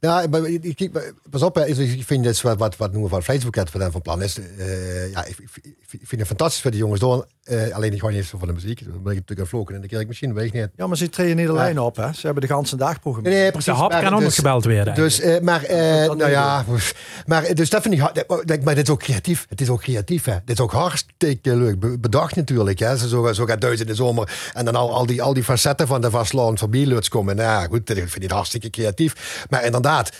[0.00, 3.22] Ja, maar ik- ik- ik- pas op, ik vind dit wat, wat, wat noemen van
[3.22, 4.38] vrijheidsboeket voor van plan is.
[4.58, 7.24] eh, ja, ik, ik- ik vind het fantastisch voor de jongens doen.
[7.44, 8.78] Eh, alleen ik gewoon niet zo van de muziek.
[8.84, 10.68] Dan ben ik natuurlijk een vloken in de kerk misschien, weet ik niet.
[10.76, 11.96] Ja, maar ze treden niet alleen op.
[11.96, 12.12] Hè.
[12.12, 13.28] Ze hebben de ganse dag programma.
[13.28, 13.72] Nee, nee, precies.
[13.72, 14.94] De hap Maar kan dus- gebeld werden.
[14.94, 16.64] Dus, eh, maar, eh, dat nou niet ja,
[17.26, 19.46] maar dus dat vind ik, dat- maar dit is ook creatief.
[19.48, 20.36] Het is ook creatief, hè.
[20.44, 22.96] Dit is ook hartstikke leuk be- bedacht natuurlijk, hè.
[22.96, 25.44] Zo, zo, zo gaat Duits in de zomer en dan al, al, die, al die
[25.44, 27.36] facetten van de vastland loods komen.
[27.36, 29.46] Nou ja, goed, ik vind het hartstikke creatief.
[29.48, 30.12] Maar inderdaad,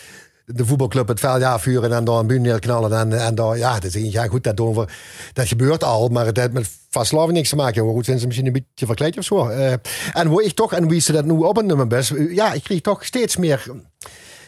[0.45, 4.11] de voetbalclub het veld afvuren en dan een buur neerknallen en, dan, ja, dat is,
[4.11, 4.87] ja, goed, dat doen we.
[5.33, 7.81] Dat gebeurt al, maar het heeft met vastlaven niks te maken.
[7.81, 9.47] Hoe goed zijn ze misschien een beetje verkleed of zo.
[9.47, 9.71] Eh,
[10.13, 12.63] en hoe ik toch, en wie ze dat nu op een nummer best, ja, ik
[12.63, 13.65] kreeg toch steeds meer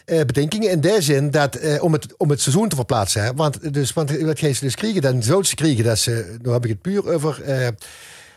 [0.04, 3.36] eh, bedenkingen in die zin dat eh, om, het, om het seizoen te verplaatsen.
[3.36, 6.64] Want, dus, want wat ze dus kriegen, dan zouden ze kriegen dat ze, nu heb
[6.64, 7.68] ik het puur over eh,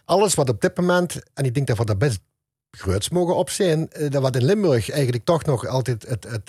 [0.06, 2.20] alles wat op dit moment, en ik denk dat we daar best
[2.78, 6.46] groots mogen op zijn, eh, dat wat in Limburg eigenlijk toch nog altijd het, het,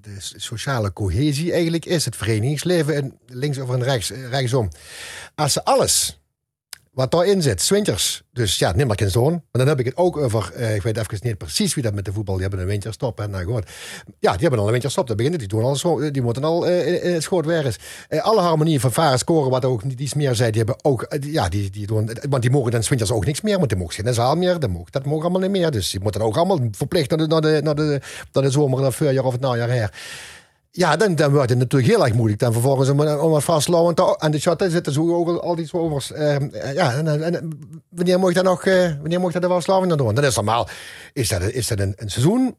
[0.00, 4.68] de, sociale cohesie eigenlijk is, het verenigingsleven in links of in rechts, eh, rechtsom.
[5.34, 6.20] Als ze alles
[6.98, 9.32] wat daarin zit, Swinters, dus ja, neem maar zoon.
[9.32, 11.94] Maar dan heb ik het ook over, eh, ik weet even niet precies wie dat
[11.94, 13.20] met de voetbal, die hebben een winterstop.
[13.20, 13.64] En nou gewoon,
[14.18, 15.38] ja, die hebben al een winterstop, dat begint.
[15.38, 17.78] Die, doen al die moeten al eh, in- het schoot weer eens.
[18.08, 21.16] Eh, alle harmonieën van Varen scoren, wat ook niet iets meer zei, die hebben ook,
[21.20, 23.94] ja, die, die doen, want die mogen dan Swinters ook niks meer, want die mogen
[24.04, 25.70] geen zaal meer, dat mogen, dat mogen allemaal niet meer.
[25.70, 28.00] Dus die moeten ook allemaal verplicht naar de, naar de, naar de,
[28.32, 29.92] naar zomer, naar het voorjaar of het najaar her.
[30.78, 32.40] Ja, dan, dan wordt het natuurlijk heel erg moeilijk.
[32.40, 35.72] Dan vervolgens om, om het te- aan de shot te zitten, zo ook al die
[35.72, 36.12] overs.
[36.12, 36.36] Eh,
[36.74, 37.58] ja, en, en,
[37.88, 40.14] wanneer je dat nog, eh, wanneer je dat vastlopen dan doen?
[40.14, 40.68] Dan is normaal,
[41.12, 42.56] is dat, is dat een, een seizoen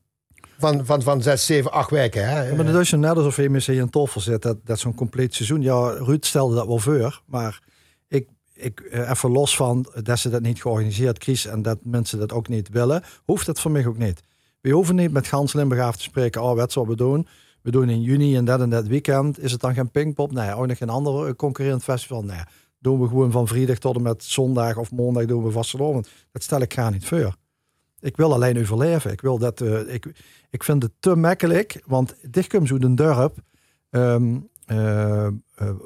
[0.57, 2.30] van, van, van zes, zeven, acht weken.
[2.30, 2.47] Hè?
[2.47, 4.41] Ja, maar dat is net alsof je in een toffel zit.
[4.41, 5.61] Dat, dat zo'n compleet seizoen.
[5.61, 7.22] Ja, Ruud stelde dat wel voor.
[7.26, 7.61] Maar
[8.07, 12.20] ik, ik eh, even los van dat ze dat niet georganiseerd Chris en dat mensen
[12.20, 14.22] dat ook niet willen, hoeft het voor mij ook niet.
[14.61, 16.43] We hoeven niet met Gans Limburg te spreken.
[16.43, 17.28] Oh, wat zullen we doen?
[17.62, 19.39] We doen in juni en dat en dat weekend.
[19.39, 20.32] Is het dan geen Pinkpop?
[20.32, 22.24] Nee, ook nog geen ander concurrerend festival?
[22.24, 22.41] Nee.
[22.80, 26.10] Doen we gewoon van vrijdag tot en met zondag of maandag doen we vastelovend.
[26.32, 27.36] Dat stel ik graag niet voor.
[27.99, 29.12] Ik wil alleen overleven.
[29.12, 30.12] Ik, wil dat, eh, ik,
[30.49, 33.36] ik vind het te makkelijk, want dit komt zo een dorp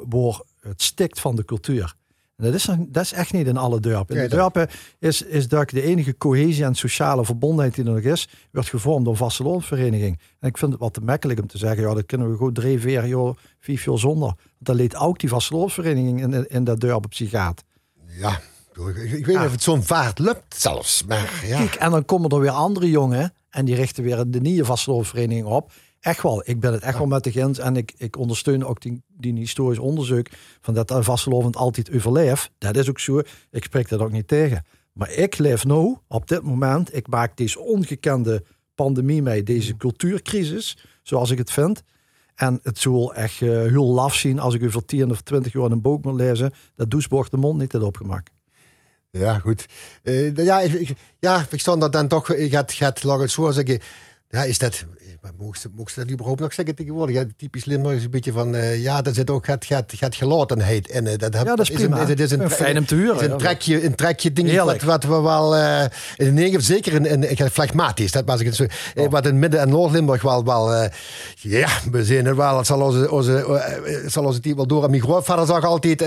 [0.09, 1.95] waar het stikt van de cultuur.
[2.37, 4.15] Dat is, dat is echt niet in alle dorpen.
[4.15, 4.67] In de dat- dorpen
[4.99, 9.05] is, is dat de enige cohesie en sociale verbondenheid die er nog is, wordt gevormd
[9.05, 10.19] door vasteloonsvereniging.
[10.39, 12.53] En ik vind het wat te makkelijk om te zeggen, ja, dat kunnen we gewoon
[12.53, 14.27] drie, vier jaar, vijf jaar zonder.
[14.27, 17.63] Want dan leed ook die vasteloonsvereniging in, in dat dorp op zich gaat.
[18.07, 18.39] Ja,
[18.73, 21.03] ik, ik weet niet of het zo'n vaart lukt zelfs.
[21.03, 21.57] Maar ja.
[21.57, 25.45] Kijk, en dan komen er weer andere jongen en die richten weer de nieuwe vasteloonsvereniging
[25.45, 25.71] op.
[26.03, 28.81] Echt wel, ik ben het echt wel met de grens en ik, ik ondersteun ook
[28.81, 30.27] die, die historisch onderzoek
[30.61, 32.51] van dat vastelovend altijd overleeft.
[32.57, 34.65] Dat is ook zo, ik spreek dat ook niet tegen.
[34.93, 38.43] Maar ik leef nu, op dit moment, ik maak deze ongekende
[38.75, 41.83] pandemie mee, deze cultuurcrisis, zoals ik het vind.
[42.35, 45.53] En het zal echt eh, heel laf zien als ik u voor 10 of 20
[45.53, 48.31] jaar een boek moet lezen, dat Doesborg de mond niet had opgemaakt.
[49.09, 49.65] Ja, goed.
[50.03, 53.31] Eh, ja, ik, ja, ik stond dat dan toch, ik gaat, gaat laat ik het
[53.31, 53.79] zo zeggen.
[54.33, 54.85] Ja, is dat,
[55.37, 57.15] mocht ze, mocht ze dat überhaupt nog zeggen tegenwoordig?
[57.15, 60.15] Ja, typisch Limburg is een beetje van, eh, ja, daar zit ook gaat, gaat, gaat
[60.15, 61.07] gelatenheid in.
[61.07, 61.95] eh, dat, heb- Ja, dat is prima.
[61.97, 64.33] Een, is, het is een, En fijn om te huren, is een trekje, een trekje
[64.33, 65.85] ding wat, wat we wel, eh
[66.17, 67.05] in Negen, zeker in,
[67.39, 68.65] in, flegmatisch, dat was ik het zo,
[69.09, 70.89] wat in Midden- en Noord-Limburg wel, wel
[71.35, 74.83] ja, we zijn er wel, het zal onze, onze, zal onze type wel door.
[74.83, 76.01] En mijn grootvader zag altijd,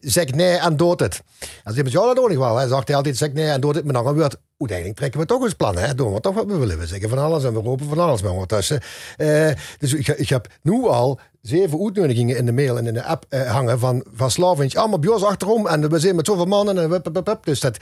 [0.00, 1.14] zeg nee en dood het.
[1.40, 2.56] Ze hebben ja, dat doe ik wel.
[2.56, 3.84] Hij hij altijd, zeg nee en dood het.
[3.84, 5.82] Maar dan gebeurt, uiteindelijk trekken we toch eens plannen.
[5.82, 5.94] Hè?
[5.94, 6.78] Doen we toch wat we willen.
[6.78, 8.80] We zeggen van alles en we roepen van alles maar ondertussen.
[9.16, 13.02] Eh, dus ik, ik heb nu al zeven uitnodigingen in de mail en in de
[13.02, 14.30] app eh, hangen van, van.
[14.74, 15.66] Allemaal bij ons achterom.
[15.66, 16.78] En we zijn met zoveel mannen.
[16.78, 17.40] En wup, wup.
[17.44, 17.76] Dus dat,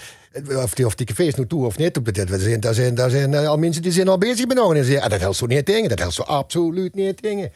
[0.63, 1.99] of die, of die cafés nu toe of niet.
[2.03, 5.03] We zijn, daar, zijn, daar zijn eh, al mensen die zijn al bezig met organiseren.
[5.03, 5.89] En dat helpt zo niet tegen.
[5.89, 7.51] Dat helpt zo absoluut niet tegen.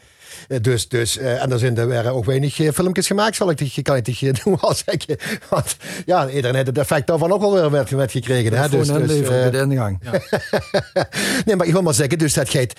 [0.47, 3.49] Eh, Dus, dus, eh, en er zijn er waren ook weinig eh, filmpjes gemaakt, zal
[3.49, 5.17] ik tegen, kan ik nu al zeggen.
[5.49, 5.75] Want
[6.05, 8.53] ja, iedereen heeft het effect daarvan ook wel weer met, met gekregen.
[8.53, 8.69] Hè?
[8.69, 9.99] Dus, dus, eh, bij de ingang.
[11.45, 12.73] nee, maar ik wil maar zeggen, dus dat gaat.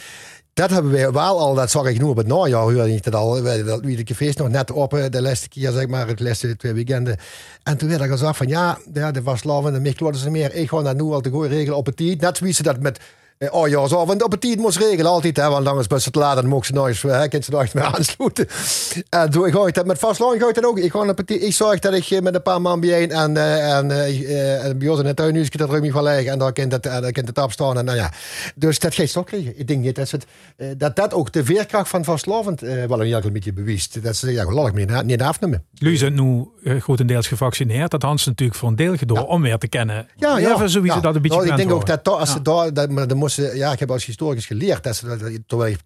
[0.54, 3.14] Dat hebben wij wel al, dat zag ik nu op het najaar, hoorde ik dat
[3.14, 3.42] al.
[3.42, 6.72] Dat wie de cafés nog net open, de laatste keer, zeg maar, het laatste twee
[6.72, 7.16] weekenden.
[7.62, 10.54] En toen werd er gezegd van, ja, ja de Vaslaven en Michel ze meer.
[10.54, 12.20] Ik ga dat nu al te goed regelen op het tijd.
[12.20, 13.00] Net zoals ze dat met
[13.50, 16.14] oh ja, zo, want op het tijd moest regelen altijd, hè, want anders best het
[16.14, 18.48] laat, dan mocht ze nooit, hè, kan ze nooit meer aansluiten.
[19.08, 20.78] En toen ga ik dat met vastloon, ga ik dat ook.
[20.78, 23.36] Ik, ga op het ik zorg dat ik eh, met een paar man bijeen en,
[23.36, 26.38] eh, en, eh, eh, en bij ons in het tuinhuisje dat ruimte gaan leggen en
[26.38, 28.12] dan kan eh, dan kan het opstaan en nou ja.
[28.54, 29.58] Dus dat ze ook krijgen.
[29.58, 30.26] Ik denk niet dat, het,
[30.56, 34.02] eh, dat dat ook de veerkracht van vastlovend eh wel een beetje bewijst.
[34.02, 35.64] Dat ze ja, lollig meer niet afnemen.
[35.72, 37.90] Jullie zijn nu eh, grotendeels gevaccineerd.
[37.90, 40.08] Dat ze natuurlijk voor een deel gedaan om weer te kennen.
[40.16, 40.62] Ja, ja.
[40.62, 41.00] Even ja.
[41.00, 43.78] dat een beetje Nou, ik denk ook dat als ze daar, dat, moesten, ja, ik
[43.78, 45.80] heb als historicus geleerd dat ze, dat, terwijl ik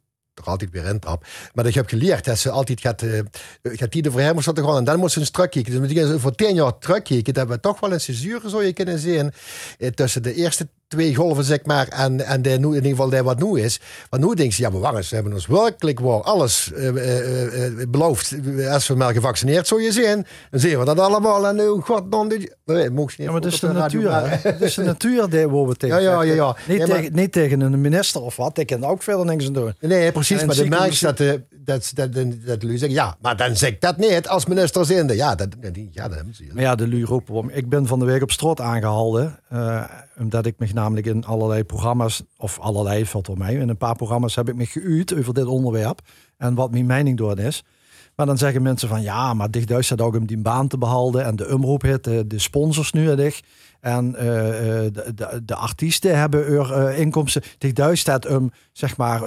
[0.45, 3.21] altijd weer in trap, maar ik heb geleerd dat ze altijd gaat, eh
[3.63, 5.73] gaat die hem moest dat en dan moest ze terugkijken.
[5.73, 8.73] Dus moet je voor tien jaar terugkijken, dat we toch wel een césure zou je
[8.73, 9.33] kunnen zien
[9.79, 13.09] eh, tussen de eerste twee golven, zeg maar, en, en de, nu, in ieder geval
[13.09, 13.81] de wat nu is.
[14.11, 17.67] Want nu denken ze, ja, maar wacht eens, we hebben ons werkelijk wel alles eh,
[17.67, 18.35] eh, beloofd.
[18.71, 21.47] Als we maar gevaccineerd zou je zijn, dan zien we dat allemaal.
[21.49, 24.13] En nu, god, dan, dit- nee, mocht je niet Ja, maar het is de natuur.
[24.43, 26.57] Het is de natuur die we tegen Ja, ja, ja, ja.
[26.69, 28.59] Niet, Ja, maar- tegen, niet tegen een minister of wat.
[28.59, 29.75] Ik kan ook verder niks aan doen.
[29.81, 30.41] Nee, precies.
[30.41, 33.37] En Maar de merk misschien- dat, eh, dat, dat, dat, dat jullie zeggen, ja, maar
[33.37, 35.17] dan zeg ik dat niet als minister zinde.
[35.17, 35.49] Ja, dat,
[35.91, 36.45] ja, dat hebben ze.
[36.53, 37.51] Maar ja, de lui roepen om.
[37.51, 39.39] Ik ben van de week op straat aangehouden.
[39.49, 39.85] eh,
[40.21, 43.97] omdat ik me namelijk in allerlei programma's, of allerlei valt wel mij, in een paar
[43.97, 46.01] programma's heb ik me geuit over dit onderwerp.
[46.37, 47.65] En wat mijn mening door is.
[48.19, 51.25] Maar dan zeggen mensen van ja, maar Dichtduis staat ook om die baan te behouden.
[51.25, 53.41] En de omroep heeft de, de sponsors nuedig.
[53.81, 57.43] En eh, eh, de, de, de artiesten hebben er eh, inkomsten.
[57.59, 59.23] Dichtduis staat om zeg maar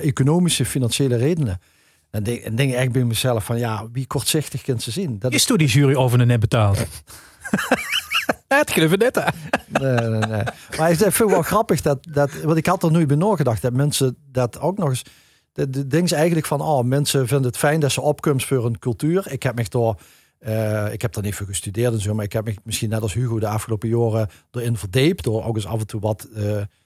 [0.00, 1.60] economische, financiële redenen.
[2.10, 5.18] En denk, en denk ik echt bij mezelf van ja, wie kortzichtig kunt ze zien?
[5.18, 6.78] Dat Is toen die jury over en net betaald?
[8.48, 9.28] Het hè.
[9.68, 10.42] Nee, nee, nee.
[10.78, 13.62] Maar ik vind het wel grappig dat, dat, want ik had er nu bij nagedacht
[13.62, 15.02] dat mensen dat ook nog eens.
[15.52, 18.78] De, ding is eigenlijk van, oh, mensen vinden het fijn dat ze opkomst voor een
[18.78, 19.32] cultuur.
[19.32, 20.00] Ik heb me door,
[20.38, 23.02] eh, ik heb daar niet voor gestudeerd en zo, maar ik heb me misschien net
[23.02, 26.42] als Hugo de afgelopen jaren erin verdiept door ook eens af en toe wat eh,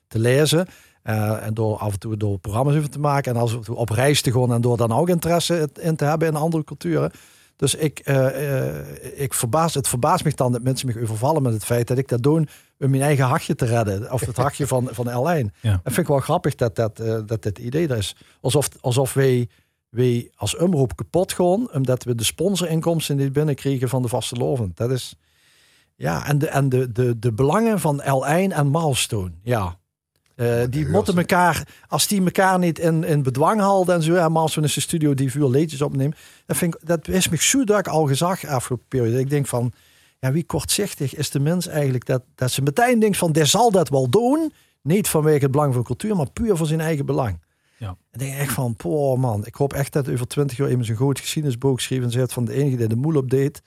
[0.08, 0.66] te lezen.
[1.02, 3.76] eh, en door af en toe door programma's over te maken en af en toe
[3.76, 7.10] op reis te gaan en door dan ook interesse in te hebben in andere culturen.
[7.58, 11.52] Dus ik, eh, eh, ik verbaas, het verbaast me dan dat mensen me overvallen met
[11.52, 12.46] het feit dat ik dat doe
[12.78, 14.12] om mijn eigen hachje te redden.
[14.12, 15.46] Of het hachje van, van L1.
[15.60, 15.70] Ja.
[15.70, 18.16] Dat vind ik wel grappig dat, dat, eh, dat dit idee er is.
[18.40, 19.48] Alsof, alsof wij,
[19.88, 24.72] wij als omroep kapot gaan, omdat we de sponsorinkomsten niet binnenkrijgen van de vaste loven.
[24.74, 25.14] Dat is,
[25.96, 29.78] ja, en de, en de, de, de belangen van L1 en Milestone, ja.
[30.38, 34.32] Eh, die ze- elkaar, als die elkaar niet in, in bedwang houden en zo, en
[34.32, 36.16] Milestone is de studio die vuur leedjes opneemt,
[36.46, 39.18] dat, vind ik, dat is me zo dat ik al gezag afgelopen periode.
[39.18, 39.72] Ik denk van,
[40.18, 43.70] ja, wie kortzichtig is de mens eigenlijk dat, dat ze meteen denkt van, die zal
[43.70, 47.40] dat wel doen, niet vanwege het belang van cultuur, maar puur voor zijn eigen belang.
[47.76, 47.96] Ja.
[48.12, 50.96] Ik denk echt van, poh man, ik hoop echt dat over twintig jaar iemand zo'n
[50.96, 53.62] groot geschiedenisboek schreef en zegt van de enige die de moel op deed,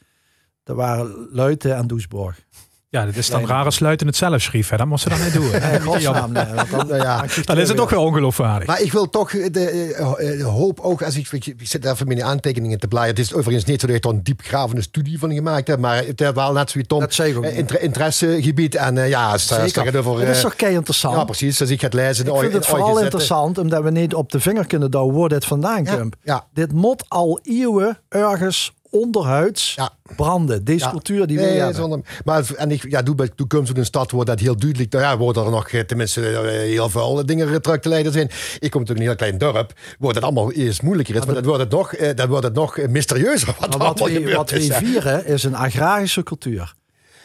[0.63, 2.45] Dat waren Luiten en Doesborg.
[2.91, 4.69] Ja, dat is dan rare sluiten het zelf schreef.
[4.69, 4.77] Hè?
[4.77, 5.51] Dat moest ze dan niet doen.
[5.61, 5.79] Hè?
[5.79, 8.67] godsnaam, nee, want dan, ja, dan is het toch weer- wel ongeloofwaardig.
[8.67, 12.23] Maar ik wil toch de, eh, eh, hoop ook, als ik, ik, zit even mijn
[12.23, 13.15] aantekeningen te bladeren.
[13.15, 16.05] Het is overigens niet zo dat ik er een diepgravende studie van gemaakt heb, maar
[16.05, 18.75] het is wel net zoiets Tom, Dat zeg eh, inter- interessegebied.
[18.75, 19.85] En eh, ja, Zeker.
[19.85, 20.19] het over...
[20.19, 21.15] Het is eh, toch kei interessant?
[21.15, 21.61] ja, precies.
[21.61, 22.25] Als ik ga het lezen...
[22.27, 25.45] Ik vind het vooral interessant omdat we niet op de vinger kunnen douwen waar dit
[25.45, 26.15] vandaan Ja, komt.
[26.23, 26.47] ja.
[26.53, 29.89] Dit moet al eeuwen ergens onderhuids Ja.
[30.15, 30.63] branden.
[30.63, 30.91] Deze Ja.
[30.91, 34.11] cultuur die we Nee, zonder, maar en ik, ja, doe bij toekomst in een stad
[34.11, 34.91] wordt dat heel duidelijk.
[34.91, 38.29] Nou ja, worden er nog eh, tenminste eh, heel veel dingen terug te leiden zijn.
[38.59, 39.73] Ik kom natuurlijk in een heel klein dorp.
[39.99, 42.53] Wordt het allemaal eerst moeilijker is, maar dan wordt het nog, eh, dan wordt het
[42.53, 43.55] nog mysterieuzer.
[43.59, 44.73] Wat, Maar wat, we, wat we hè.
[44.85, 46.73] vieren is een agrarische cultuur.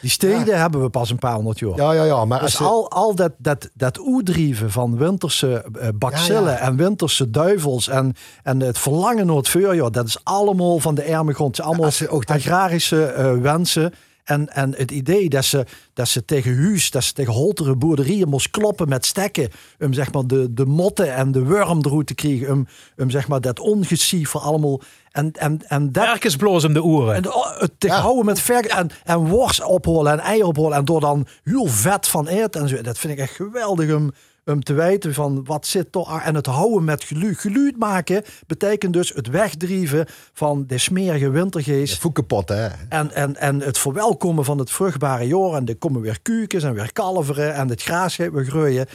[0.01, 1.75] Die steden hebben we pas een paar honderd jaar.
[1.75, 2.25] Ja, ja, ja.
[2.25, 6.49] Maar als Dus je- al, al dat, dat, dat oedrieven van winterse eh, bacillen Ja,
[6.51, 6.57] ja.
[6.59, 11.15] en winterse duivels en, en het verlangen naar het voorjaar, dat is allemaal van de
[11.15, 11.61] arme grond.
[11.61, 13.93] Allemaal als agrarische eh, wensen.
[14.27, 18.29] En, en het idee dat ze, dat ze tegen huis, dat ze tegen holtere boerderijen
[18.29, 19.49] moest kloppen met stekken.
[19.79, 22.51] Om zeg maar de, de motten en de worm eruit te krijgen.
[22.51, 22.67] Om,
[22.97, 24.81] om zeg maar dat ongeziever allemaal.
[25.11, 27.15] En, en, en dat, om de oren.
[27.15, 27.99] en de- het te Ja.
[27.99, 30.77] houden met ver en, en worst opholen en eieren opholen.
[30.77, 32.81] En door dan heel vet van eten en zo.
[32.81, 34.11] Dat vind ik echt geweldig om,
[34.47, 36.21] om te weten van wat zit toch.
[36.21, 37.39] En het houden met geluid.
[37.39, 42.11] Geluid maken betekent dus het wegdrieven van de smerige wintergeest.
[42.11, 42.67] kapot, hè.
[42.89, 45.53] En, en, en het verwelkomen van het vruchtbare jaar.
[45.53, 47.53] En er komen weer kuikens en weer kalveren.
[47.53, 48.85] En het gras gaat weer groeien.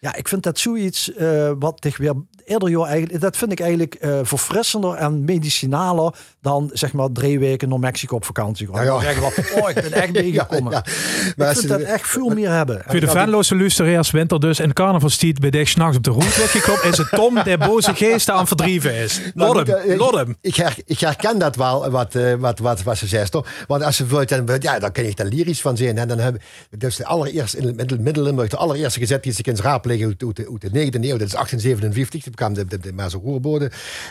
[0.00, 2.14] Ja, ik vind dat zoiets eh, wat zich weer
[2.48, 3.20] eerder jaar eigenlijk...
[3.20, 8.14] Dat vind ik eigenlijk eh, verfrissender en medicinaler dan zeg maar drie weken naar Mexico
[8.16, 8.84] op vakantie gaan.
[8.84, 9.20] Ja, ja.
[9.20, 10.72] Dan we, oh, ik ben echt meegekomen.
[10.72, 12.82] Ja, Ik vind je- dat echt veel meer hebben.
[12.86, 16.84] Voor de Venloze luisteraars winter dus in carnavalstiet bij dich s'nachts op de route weggekomen,
[16.84, 19.20] is het Tom der boze geesten aan het verdrijven is.
[19.34, 20.36] Maar Lot hem, eh, ik- lot hem.
[20.40, 23.30] Ik, her- ik herken dat wel, wat, eh, wat, wat, wat ze zegt.
[23.32, 23.46] Toch?
[23.66, 25.98] Want als ze bijvoorbeeld, ja, dan kan je er lyrisch van zijn.
[25.98, 26.40] En dan hebben
[26.78, 30.06] dus de allereerste, in het middel- Midden-Limburg, de allereerste gezet die ze in raap liggen
[30.06, 30.70] uit, uit, de- uit de
[31.00, 31.16] 19e eeuw.
[31.16, 32.34] Dat is 1857.
[32.38, 33.70] Kwam de, de, de Roerbode.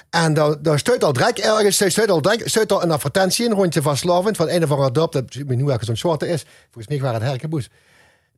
[0.09, 3.51] En daar, daar stuit al direct ergens, stuit al direct, stuit al een advertentie in,
[3.51, 6.23] rondje van Slavend, van een of andere dorp, dat ik weet niet ergens zo'n soort
[6.23, 6.45] is.
[6.71, 7.69] Volgens mij waren het Herkenboes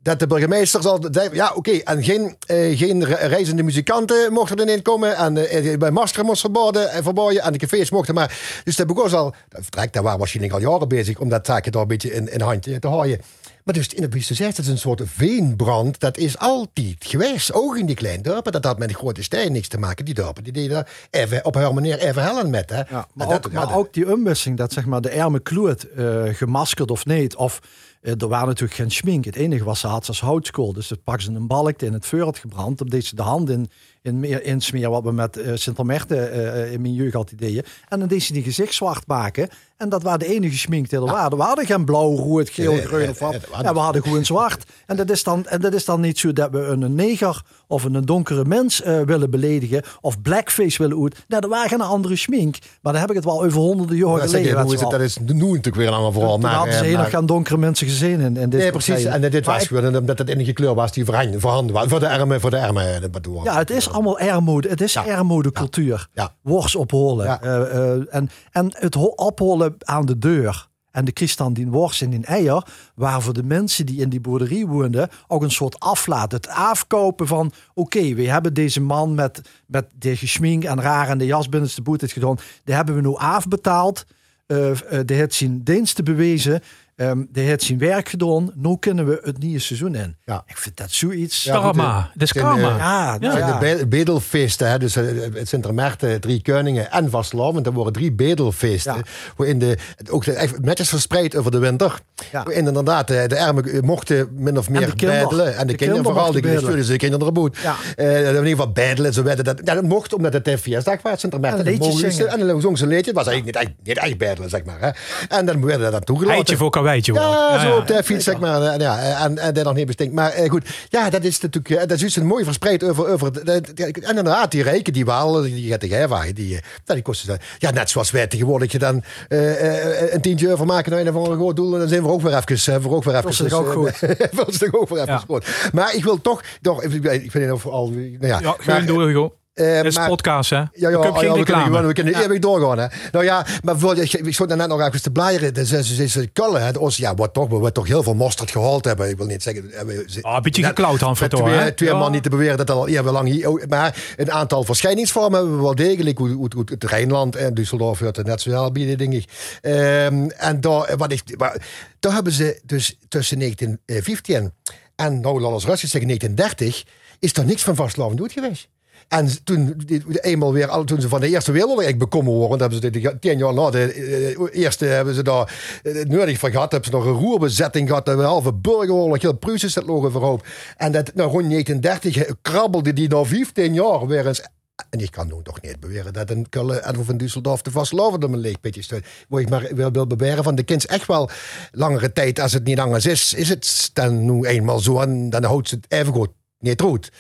[0.02, 1.00] dat de burgemeester zal
[1.32, 5.92] ja oké, en geen, eh, geen re- reizende muzikanten mochten erin komen en eh, bij
[5.92, 8.62] masker moest verboden en verboden en de cafés mochten maar.
[8.64, 11.72] Dus dat begon al, dat vertrekt, daar waren waarschijnlijk al jaren bezig om dat zaakje
[11.72, 13.22] daar een beetje in, in handje te houden.
[13.70, 16.00] Maar dus in het Bieste zegt, het is een soort veenbrand.
[16.00, 17.54] Dat is altijd geweest.
[17.54, 18.52] Ook in die kleine dorpen.
[18.52, 20.06] Dat had met de grote steden niks te maken.
[20.06, 22.70] Die dorpen die deden even op haar manier even hellen met.
[22.70, 22.78] Hè.
[22.78, 25.84] Ja, maar, ook, dat- maar ja, ook die omwisseling, dat zeg maar de arme kloot,
[25.84, 27.60] eh, gemaskerd of niet, of
[28.02, 29.26] eh, er waren natuurlijk geen schmink.
[29.26, 30.74] Het enige was ze had als houtskool.
[30.74, 32.82] Dus dat pakten ze een balk in het vuur had gebrand.
[32.82, 33.70] Op deze de hand in,
[34.02, 37.64] in meer insmeren, wat we met eh Sint-Omerten eh, in mijn jeugd altijd deden.
[37.88, 39.50] En dan deed ze die gezicht zwart maken.
[39.78, 41.38] En dat waren de enige schmink die er waren.
[41.38, 43.32] We hadden geen blauw, rood, geel, Nee, groen nee, of wat.
[43.32, 44.64] nee, dat Ja, we hadden gewoon zwart.
[44.86, 47.84] En dat is dan, en dat is dan niet zo dat we een neger of
[47.84, 49.84] een donkere mens eh, willen beledigen.
[50.02, 51.16] Of blackface willen uit.
[51.28, 52.58] Nou, er waren geen andere schmink.
[52.82, 54.56] Maar dan heb ik het wel over honderden dat, zeg geleden.
[54.68, 56.12] weet is dat is nu natuurlijk weer verhaal.
[56.32, 59.04] Toen maar, hadden ze eh, maar- geen donkere mensen gezien in, in dit Nee, precies.
[59.04, 61.88] En dit was gewoon omdat het enige kleur was die voorhanden was.
[61.88, 63.12] Voor de armen, voor de armen.
[63.44, 64.70] Ja, het is allemaal armoede.
[64.70, 66.08] Het is armoedecultuur.
[66.14, 66.36] Ja.
[66.42, 67.42] Worst opholen.
[67.42, 67.62] Eh,
[67.94, 70.68] eh, en, en het ho- opholen aan de deur.
[70.92, 74.20] En de christen die worst en die eier, waar voor de mensen die in die
[74.20, 76.32] boerderie woonden ook een soort aflaat.
[76.32, 81.18] Het afkopen van, oké, we hebben deze man met, met de geschmink en raar en
[81.18, 82.38] de jas binnen de boet gedaan.
[82.64, 84.06] Die hebben we nu afbetaald.
[84.46, 84.72] Eh,
[85.06, 86.62] de heeft zijn diensten bewezen.
[87.00, 88.52] Ehm de heeft zijn werk gedaan.
[88.56, 90.16] Nu kunnen we het nieuwe seizoen in.
[90.26, 90.44] Ja.
[90.48, 91.44] Ik vind dat zoiets.
[91.44, 92.10] Ja, Karma.
[92.14, 92.70] Het is karma.
[92.72, 93.38] eh, Ja, Ja.
[93.38, 93.60] nou.
[93.60, 97.66] De be- bedelfeesten, hè, dus eh, het Sint-Maarten, drie koningen en Vastelavond.
[97.66, 98.96] Er worden drie bedelfeesten.
[98.96, 99.02] Ja.
[99.36, 99.78] Waarin de,
[100.10, 102.00] ook de, netjes verspreid over de winter.
[102.32, 102.44] Ja.
[102.44, 105.24] Waarin inderdaad eh, de armen mochten min of meer de kinderen.
[105.30, 105.46] bedelen.
[105.46, 106.62] En de, De kinderen, kinderen vooral, die bedelen.
[106.62, 107.58] stuurden ze de kinderen er boet.
[107.64, 107.76] Ja.
[107.96, 109.14] Eh, in ieder geval bedelen.
[109.14, 111.20] Zo werden dat, ja, dat mocht omdat het een feestdag was.
[111.20, 111.66] Sint-Maarten.
[111.66, 112.28] En ze- zingen.
[112.40, 113.06] En dan zong ze een liedje.
[113.12, 114.80] Het was eigenlijk niet echt, niet echt bedelen, zeg maar.
[114.80, 114.90] Hè.
[115.38, 116.38] En dan werden dat toegelaten.
[116.38, 117.28] Eitje voor karweitje wordt.
[117.28, 118.62] Ja, zo op de fiets, zeg maar.
[118.62, 120.14] En, Ja, en, en dat nog niet bestinkt.
[120.14, 123.08] Maar eh, goed, ja, dat is natuurlijk eh, dat is dus een mooi verspreid over.
[123.08, 127.38] over en inderdaad, die rijken, die wel, die gaat de gewagen, die, eh, die kosten.
[127.58, 131.10] Ja, net zoals wij tegenwoordig je dan eh, eh, een tientje over maken naar een
[131.10, 131.74] of ander groot doel.
[131.74, 132.74] En dan zijn we ook weer even.
[132.74, 134.00] eh, we ook weer even Dat is ook goed.
[134.38, 135.42] Dat is toch ook weer even.
[135.74, 137.90] Maar ik wil toch, toch ik vind het overal.
[137.90, 140.56] Nou ja, Ja, maar, gewoon door, Eh, Het is maar- podcast, hè?
[140.58, 142.78] Ja, ja, oh, geen ja, we, kunnen, we kunnen eeuwig doorgaan.
[142.80, 142.88] Hè.
[143.12, 145.54] Nou ja, maar bijvoorbeeld, ik, ik stond net nog even te bladeren.
[145.54, 146.78] Dus ze ze- ze kullen, hè.
[146.78, 149.10] Ons, ja, wat toch, we toch heel veel mosterd gehaald hebben.
[149.10, 149.72] Ik wil niet zeggen...
[149.72, 151.72] eh, we- Ah, een beetje net- geklauwd, Han twee, hè?
[151.72, 151.98] twee Ja.
[151.98, 153.50] man niet te beweren dat dat al even lang hier...
[153.50, 156.18] oh, Maar een aantal verschijningsvormen hebben we wel degelijk.
[156.18, 159.30] Hoe, hoe, hoe het Rijnland en Düsseldorf het net zo wel bieden, denk ik.
[159.62, 161.62] Ehm, en daar, wat ik, maar,
[162.00, 164.54] daar hebben ze dus tussen 1915
[164.96, 166.84] en, nou, we rustig zeggen, 1930...
[167.20, 168.68] is er niks van vastlovend dood geweest.
[169.10, 169.82] En toen,
[170.22, 173.54] eenmaal weer, toen ze van de Eerste Wereldoorlog bekomen worden, hebben ze de, tien jaar
[173.54, 176.72] na de eh, eerste hebben ze daar eh, het nodig van gehad.
[176.72, 180.46] Hebben ze nog een roerbezetting gehad, een halve burgeroorlog, heel Pruisen zit logen voorop.
[180.78, 184.42] En dat, nou, rond 1930 krabbelde die na 15 jaar weer eens.
[184.90, 187.72] En ik kan nu toch niet beweren dat een Kulle en of een Düsseldorf de
[187.72, 189.06] vastlovend om een leegpitje stuit.
[189.28, 191.30] Waar ik maar wil, wil beweren van de kind echt wel
[191.72, 195.44] langere tijd, als het niet anders is, is het dan nu eenmaal zo en dan
[195.44, 196.30] houdt ze het even goed
[196.60, 197.12] niet goed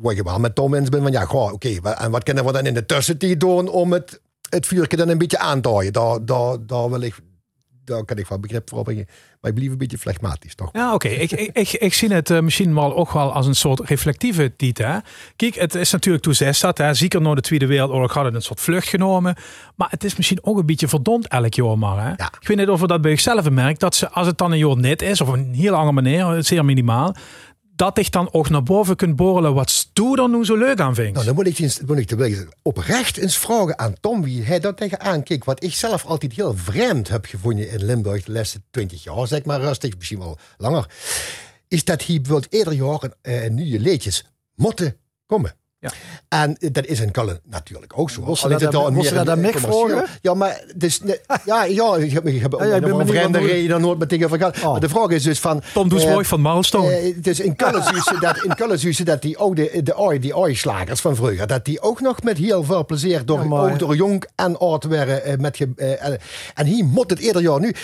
[0.00, 2.52] waar je wel met Tom eens bent van ja, goh, oké, en wat kunnen we
[2.52, 4.20] dan in de tussentijd doen om het,
[4.50, 5.92] het vuurtje dan een beetje aan te houden?
[5.92, 7.14] Daar, daar, daar wil ik,
[7.84, 9.06] daar kan ik wel begrip voor opbrengen.
[9.40, 10.68] Maar ik blijf een beetje flegmatisch, toch?
[10.72, 11.08] Ja, oké.
[11.08, 14.56] Ik, ik, ik, ik zie het eh, misschien wel ook wel als een soort reflectieve
[14.56, 14.86] titel.
[14.86, 14.98] hè.
[15.36, 16.78] Kijk, het is natuurlijk toen zij dat.
[16.78, 16.94] Hè.
[16.94, 19.36] Zeker na de Tweede Wereldoorlog hadden een soort vlucht genomen.
[19.74, 22.02] Maar het is misschien ook een beetje verdomd elk jaar maar.
[22.02, 22.08] Hè.
[22.08, 22.32] Ja.
[22.40, 23.80] Ik weet niet of je dat bij jezelf merkt.
[23.80, 26.64] Dat ze, als het dan een jaar net is, of een heel lange manier, zeer
[26.64, 27.14] minimaal.
[27.76, 30.94] Dat ik dan ook naar boven kunt borrelen wat Stoe er nu zo leuk aan
[30.94, 31.12] vindt.
[31.12, 34.76] Nou, dan moet ik, eens, moet ik oprecht eens vragen aan Tom wie hij dat
[34.76, 35.44] tegenaan kijkt.
[35.44, 39.44] Wat ik zelf altijd heel vreemd heb gevonden in Limburg de laatste 20 jaar, zeg
[39.44, 40.90] maar rustig, misschien wel langer.
[41.68, 44.24] Is dat hier bijvoorbeeld ieder jaar een, eh, nieuwe liedjes
[44.54, 44.96] moeten
[45.26, 45.54] komen.
[45.90, 46.38] Ja.
[46.38, 48.22] En eh, dat is in Kullen natuurlijk ook zo.
[48.22, 50.08] Alleen dat daar moest dat eh, Mick commercieel- vragen?
[50.22, 51.00] Ja, maar dus,
[51.44, 54.28] ja, ja, ik heb, ik heb ja, ik ben een vreemde reden nooit met dingen
[54.28, 54.56] van gehad.
[54.62, 54.70] Oh.
[54.70, 55.62] Maar de vraag is dus van...
[55.72, 56.90] Tom eh, Doesboy van Milestone.
[56.96, 59.94] eh, dus in Kullen zie je dat, in Kullen zie je dat die oude, de
[59.96, 63.50] ooi, die ooi-slagers van vroeger, dat die ook nog met heel veel plezier door, Ja,
[63.70, 65.24] ook door jong en oud werden.
[65.24, 66.02] eh, met eh,
[66.54, 67.74] en hier moet het eerder jaar nu.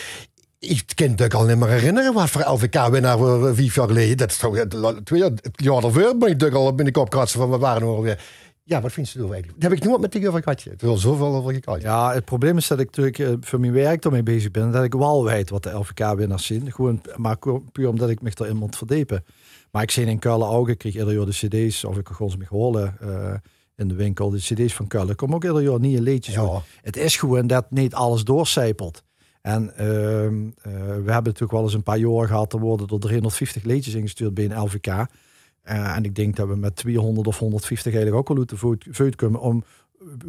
[0.65, 4.17] Ik kan het al niet meer herinneren wat voor LVK-winnaar we vijf jaar geleden.
[4.17, 4.57] Dat is toch
[5.05, 7.83] twee jaar, het jaar ervoor ben ik al in de kop kratsen van we waren
[7.83, 8.25] er alweer.
[8.63, 9.61] Ja, wat vind je er eigenlijk?
[9.61, 10.63] Dat heb ik nooit met tegen over gehad.
[10.63, 11.83] Het al zoveel over gekald.
[11.83, 14.71] Ja, het probleem is dat ik natuurlijk eh, voor mijn werk ermee bezig ben.
[14.71, 16.73] Dat ik wel weet wat de LVK-winnaars zien.
[16.73, 17.37] Gewoon, maar
[17.73, 19.25] puur omdat ik me erin moet verdiepen.
[19.71, 21.85] Maar ik zie in Kuilen ook, ik kreeg ieder jaar de cd's.
[21.85, 23.35] Of ik gewoon ze me geholen eh,
[23.77, 24.31] in de winkel.
[24.31, 25.11] De cd's van Kuilen.
[25.11, 26.35] Er komen ook ieder jaar nieuwe liedjes.
[26.35, 26.41] Ja.
[26.41, 26.63] uit.
[26.83, 29.03] Het is gewoon dat niet alles doorcijpelt.
[29.43, 32.53] En ehm, eh, we hebben natuurlijk wel eens een paar jaar gehad.
[32.53, 34.87] Er worden er 350 liedjes ingestuurd bij een LVK.
[34.87, 38.57] Eh, en ik denk dat we met 200 of 150 eigenlijk ook al uit de
[38.57, 39.65] voet, kunnen om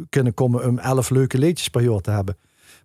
[0.08, 2.36] kunnen komen om 11 leuke liedjes per jaar te hebben.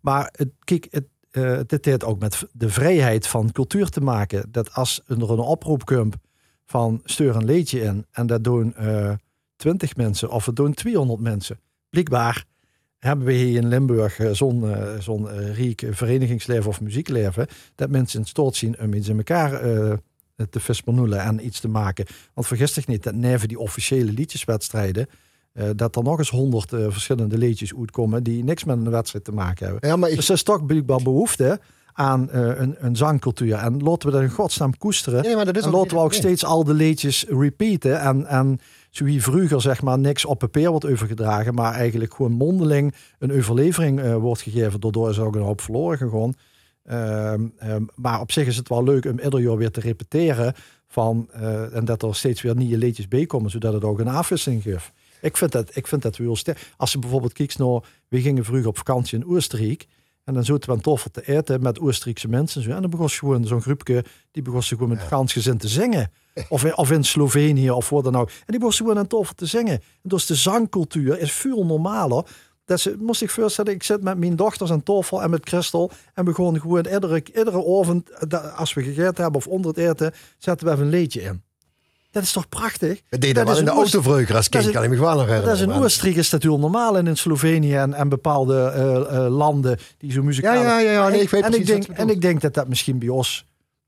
[0.01, 4.45] Maar het, kijk, het, eh dit heeft ook met de vrijheid van cultuur te maken.
[4.51, 6.15] Dat als er een oproep komt
[6.65, 9.13] van stuur een liedje in en dat doen eh
[9.55, 11.59] 20 mensen of het doen 200 mensen.
[11.89, 12.45] Blijkbaar
[12.99, 17.47] hebben we hier in Limburg eh, zo'n eh, zo'n eh, riek verenigingsleven of muziekleven.
[17.75, 19.61] Dat mensen in staat zien om iets in elkaar
[20.49, 22.05] te versponoelen en iets te maken.
[22.33, 25.07] Want vergis zich niet, dat neven die officiële liedjeswedstrijden,
[25.75, 29.31] dat er nog eens honderd eh, verschillende liedjes uitkomen die niks met een wedstrijd te
[29.31, 29.89] maken hebben.
[29.89, 31.59] Ja, maar ik, Dus er is toch blijkbaar behoefte
[31.93, 33.55] aan een, een zangcultuur.
[33.55, 35.23] En laten we dat in godsnaam koesteren.
[35.23, 37.99] Nee, maar dat is en laten we ook steeds al de liedjes repeaten.
[37.99, 38.59] En, en
[38.91, 43.99] wie vroeger zeg maar niks op papier wordt overgedragen, maar eigenlijk gewoon mondeling een overlevering
[43.99, 44.79] eh, wordt gegeven.
[44.79, 46.33] Daardoor is ook een hoop verloren gegaan.
[46.83, 50.53] Ehm, ehm, maar op zich is het wel leuk om ieder jaar weer te repeteren.
[50.87, 54.07] Van, eh, en dat er steeds weer nieuwe liedjes bij komen, zodat het ook een
[54.07, 54.91] afwisseling geeft.
[55.21, 56.73] Ik vind dat, ik vind dat heel sterk.
[56.77, 59.87] Als je bijvoorbeeld kijkt naar, we gingen vroeger op vakantie in Oostenrijk.
[60.29, 62.61] En dan zaten we aan tafel te eten met Oostenrijkse mensen.
[62.61, 62.75] en zo.
[62.75, 65.67] En dan begon ze gewoon zo'n groepje, die begon ze gewoon met Frans gezin te
[65.67, 66.11] zingen.
[66.49, 68.29] Of in, of in Slovenië of wat dan ook.
[68.29, 69.73] En die begon ze gewoon aan tafel te zingen.
[69.73, 72.25] En dus de zangcultuur is veel normaler.
[72.65, 75.91] Dat ze, moest ik voorstellen, ik zit met mijn dochters aan tafel en met Christel.
[76.13, 79.77] En we gewoon gewoon iedere, iedere avond, eh, als we gegeten hebben of onder het
[79.77, 81.43] eten, zetten we even een liedje in.
[82.11, 83.01] Dat is toch prachtig?
[83.09, 85.25] ik dat wel is in de een autovreugel als kind, kan ik me gewoon nog
[85.25, 85.49] herinneren.
[85.49, 85.83] dat is in man.
[85.83, 90.11] Oostenrijk is dat heel normaal en in Slovenië en, en bepaalde eh, eh, landen die
[90.11, 90.55] zo muzikaal.
[90.55, 92.41] Ja, ja, ja, ja, nee, ik weet en, precies ik wat denk, en ik denk
[92.41, 93.45] dat dat misschien bij ons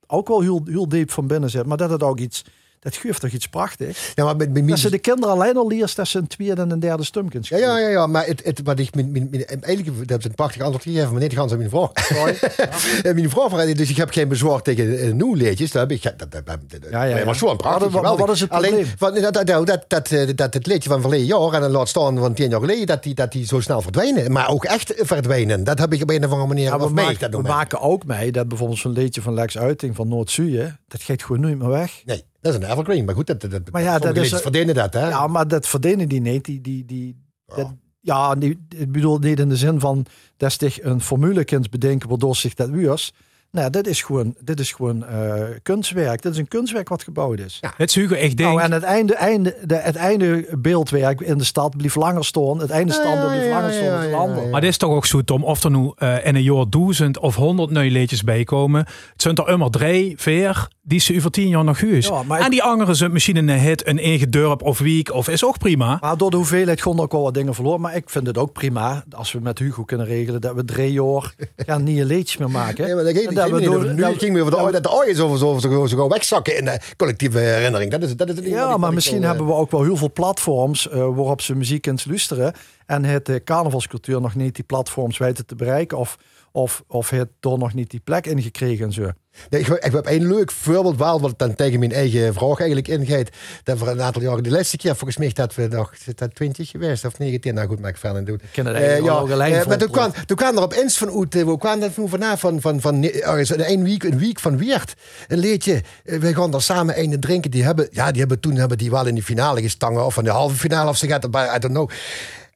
[0.08, 2.44] ook wel heel, heel diep van binnen zit, maar dat het ook iets,
[2.82, 4.12] dat geeft toch iets prachtigs.
[4.16, 6.62] Ja, maar met, met Dat ze de kinderen alleen al leert dat ze een tweede
[6.62, 9.12] en een derde stum kunnen Ja, ja, ja, ja, maar het, het, wat ik, mijn,
[9.12, 11.92] mijn, mijn- eigenlijk, dat is een prachtig antwoord gegeven, maar niet gaan ze mijn vraag.
[13.04, 16.04] En mijn vraag was, dus ik heb geen bezwaar tegen uh, nieuwleedjes, dat heb ik,
[16.04, 16.60] dat, dat, dat,
[16.90, 17.26] Ja, ja, ja.
[17.26, 18.94] maar gewoon prachtig, Wat- wat- wat is het Alleen, probleem?
[18.98, 21.72] van, dat, dat, dat, dat, dat, eh, dat het liedje van verleden jaar, en dan
[21.72, 24.66] laat staan van tien jaar geleden, dat die, dat die zo snel verdwijnen, maar ook
[24.66, 25.64] echt verdwijnen.
[25.64, 28.06] Dat heb ik op een of andere manier, Ja, we, of maken, we maken ook
[28.06, 31.70] mee dat bijvoorbeeld zo'n liedje van Lex Uiting van Noord-Zuiden, dat gaat gewoon nooit meer
[31.70, 32.02] weg.
[32.06, 32.24] Nee.
[32.42, 33.06] Dat is een evergreen.
[33.06, 35.08] Maar goed, dat, dat, Maar ja, dat is- verdienen dat, hè?
[35.10, 36.46] Ja, maar dat verdienen die niet.
[36.46, 40.06] Die, die, die, dat- ja, die, ik bedoel niet in de zin van
[40.38, 43.14] dat zich een formule kunt bedenken waardoor zich dat wiers.
[43.52, 46.22] Nou, dit is gewoon, dit is gewoon eh, kunstwerk.
[46.22, 47.60] Dit is een kunstwerk wat gebouwd is.
[47.78, 48.49] Het is Hugo, ik denk...
[48.49, 52.60] Nou, en het einde, einde, de, het einde beeldwerk in de stad blief langer staan.
[52.60, 54.49] Het einde standbeeld blief langer staan dan de ander.
[54.49, 57.20] Maar dit is toch ook zo, Tom, of er nu eh, in een jaar duizend
[57.20, 58.80] of honderd nieuwe liedjes bij komen.
[59.12, 62.08] Het zijn er immer drie, vier, die ze over tien jaar nog huis.
[62.08, 65.45] Ja, en die anderen zijn misschien een hit, een eigen dorp of week, of is
[65.45, 65.97] ook prima.
[66.02, 67.82] Maar door de hoeveelheid gewoon ook wel wat dingen verloren.
[67.82, 70.91] Maar ik vind het ook prima als we met Hugo kunnen regelen dat we drie
[70.91, 71.34] jaar
[71.68, 72.86] gaan niet een liedje meer maken.
[72.86, 73.14] Nee, maar dat
[73.50, 76.08] dat dat we door- nu dat- ging over de, dat de ooien zo, zo, zo,
[76.08, 77.92] wegzakken in de collectieve herinnering.
[77.92, 80.12] Dat is, dat is het Ja, maar misschien eh, hebben we ook wel heel veel
[80.12, 82.54] platforms eh, waarop ze muziek kunt luisteren.
[82.86, 85.98] En het eh, carnavalscultuur nog niet die platforms weten te bereiken.
[85.98, 86.18] Of,
[86.52, 89.10] of, of het door nog niet die plek ingekregen en zo.
[89.50, 92.88] Nee, ik, ik heb een leuk voorbeeld wel, wat dan tegen mijn eigen vraag eigenlijk
[92.88, 93.30] ingaat.
[93.64, 96.70] Dat we een aantal jaren, de laatste keer volgens mij dat we nog, dat 20
[96.70, 97.54] geweest of 19?
[97.54, 98.42] Nou goed, maar ik verder doen.
[98.52, 101.36] ken het eigenlijk een lijn eh, maar toen kwam, toen kwam er opeens van uit,
[101.36, 104.94] eh, hoe kwam dat van vanaf van, van, van, een week, een week van Weert.
[105.28, 107.52] Een leedje, eh, we gaan er samen een drinken.
[107.52, 110.24] Die hebben, ja, die hebben toen hebben die wel in de finale gestangen of in
[110.24, 111.90] de halve finale of ze gaat erbij, I don't know.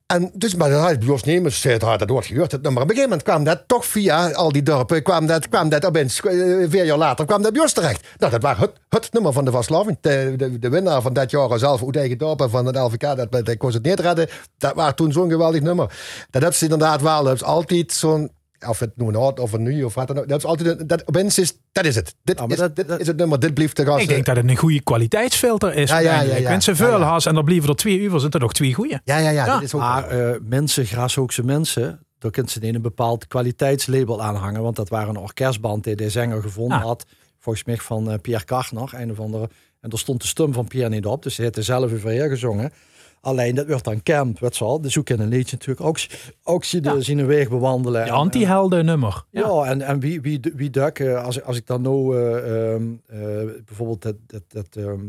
[0.05, 2.51] En dus, maar dat had Jos Nemers dat wordt gehoord.
[2.51, 2.81] het nummer.
[2.81, 5.85] Op een gegeven moment kwam dat toch via al die dorpen, kwam dat, kwam dat
[5.85, 6.33] opeens, eh,
[6.69, 8.07] vier jaar later, kwam dat bij terecht.
[8.17, 9.97] Nou, dat was het, het nummer van de Vaslaving.
[10.01, 13.29] De, de, de winnaar van dat jaar zelf uit eigen dorp en van het LVK,
[13.45, 14.27] dat, kon ze het niet.
[14.57, 15.87] Dat was toen zo'n geweldig nummer.
[16.29, 18.31] Dat hebben ze inderdaad wel, is altijd zo'n,
[18.70, 20.28] of het nu een oud of een nu of wat dan ook.
[20.28, 22.16] Dat is altijd, een- dat opeens is, dat is het.
[22.24, 23.99] Dit, Ja, maar is, dat- dit dat- is het nummer, dit blieft te gaan.
[23.99, 25.89] Ik denk dat het een goede kwaliteitsfilter is.
[25.89, 26.49] Ja, ja, ja.
[26.49, 27.05] Mensen Ja, veel ja.
[27.05, 29.01] haast en dan blijven er twee uur, zijn er nog twee goede.
[29.03, 29.53] Ja, ja, ja, Ja.
[29.53, 34.22] dat is ook Maar eh, mensen, Grashoekse mensen, daar kunt ze in een bepaald kwaliteitslabel
[34.24, 34.61] aanhangen.
[34.61, 36.84] Want dat waren een orkestband die de zanger gevonden Ah.
[36.84, 37.05] had.
[37.39, 39.49] Volgens mij van eh, Pierre Kartner, een of andere.
[39.82, 41.24] En er stond de stum van Pierre niet op.
[41.24, 42.72] Dus hij had er zelf even gezongen.
[43.26, 44.82] Alleen dat werd dan camp, weet je wel.
[44.82, 45.97] Dus ook in een liedje natuurlijk ook,
[46.43, 46.99] ook zien, Ja.
[46.99, 48.03] zien een weg bewandelen.
[48.03, 49.26] De En- anti-helden nummer.
[49.30, 49.63] Ja, Ja.
[49.65, 53.17] en, en wie, wie, wie duk, eh, als, als ik dan nou eh, ehm, eh,
[53.65, 54.99] bijvoorbeeld dat, dat, dat, ehm,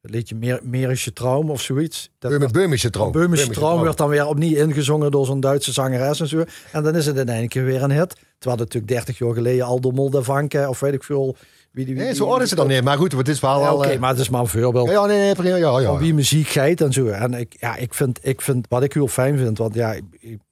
[0.00, 2.10] dat liedje Meer, Merische Traum of zoiets.
[2.18, 2.90] Dat, Beumische.
[3.12, 6.44] Beumische Traum werd dan weer opnieuw ingezongen door zo'n Duitse zangeres en zo.
[6.72, 8.14] En dan is het in één keer weer een hit.
[8.38, 11.36] Terwijl het natuurlijk 30 jaar geleden al door Molde Vanke of weet ik veel.
[11.72, 12.84] Wie die, wie, Nee, zo oud is het dan niet.
[12.84, 13.60] Maar goed, het is wel...
[13.60, 14.90] Ja, al, Oké, eh, maar het is maar een voorbeeld.
[14.90, 15.86] Ja, nee, nee, prima, ja, ja.
[15.86, 17.06] Van wie muziek geit en zo.
[17.06, 19.96] En ik, ja, ik, vind, ik vind, wat ik heel fijn vind, want ja,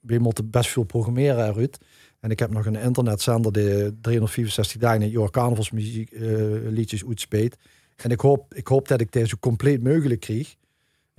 [0.01, 1.79] we moeten best veel programmeren, Ruud.
[2.21, 6.23] En ik heb nog een internetzender die 364 dagen in het jaar carnavalsmuziek eh,
[6.69, 7.57] liedjes uitspeelt.
[7.97, 10.55] En ik hoop, ik hoop dat ik deze zo compleet mogelijk krijg.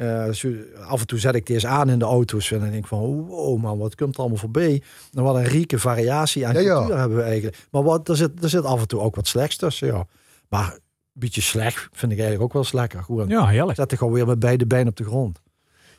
[0.02, 0.54] Eh, zo-
[0.88, 3.00] af en toe zet ik deze aan in de auto's en dan denk ik van,
[3.00, 4.82] wow man, wat komt er allemaal voorbij?
[5.14, 6.76] En wat een rieke variatie aan Ja, ja.
[6.78, 7.58] cultuur hebben we eigenlijk.
[7.72, 10.08] Maar wat, er, zit, er zit af en toe ook wat slechts tussen, ja.
[10.50, 10.80] Maar een
[11.14, 13.04] beetje slecht vind ik eigenlijk ook wel eens lekker.
[13.04, 13.78] Gewoon, Ja, heerlijk.
[13.78, 15.42] Zet ik gewoon weer met beide benen op de grond.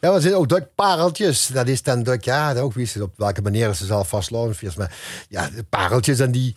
[0.00, 1.46] Ja, maar er zijn ook dat pareltjes.
[1.46, 4.56] Dat is dan dat, ja, ook wie ze op welke manier ze zelf vastlopen.
[4.76, 4.94] Maar
[5.28, 6.56] ja, de pareltjes en die.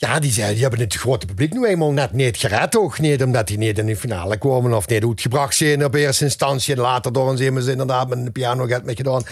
[0.00, 2.76] Ja, die, zijn, die hebben het grote publiek nu eenmaal net niet gered.
[2.76, 6.24] Ook niet omdat die niet in de finale komen of niet uitgebracht zijn op eerste
[6.24, 6.74] instantie.
[6.74, 9.22] En later door ons hebben ze inderdaad met een piano gaat met gedaan.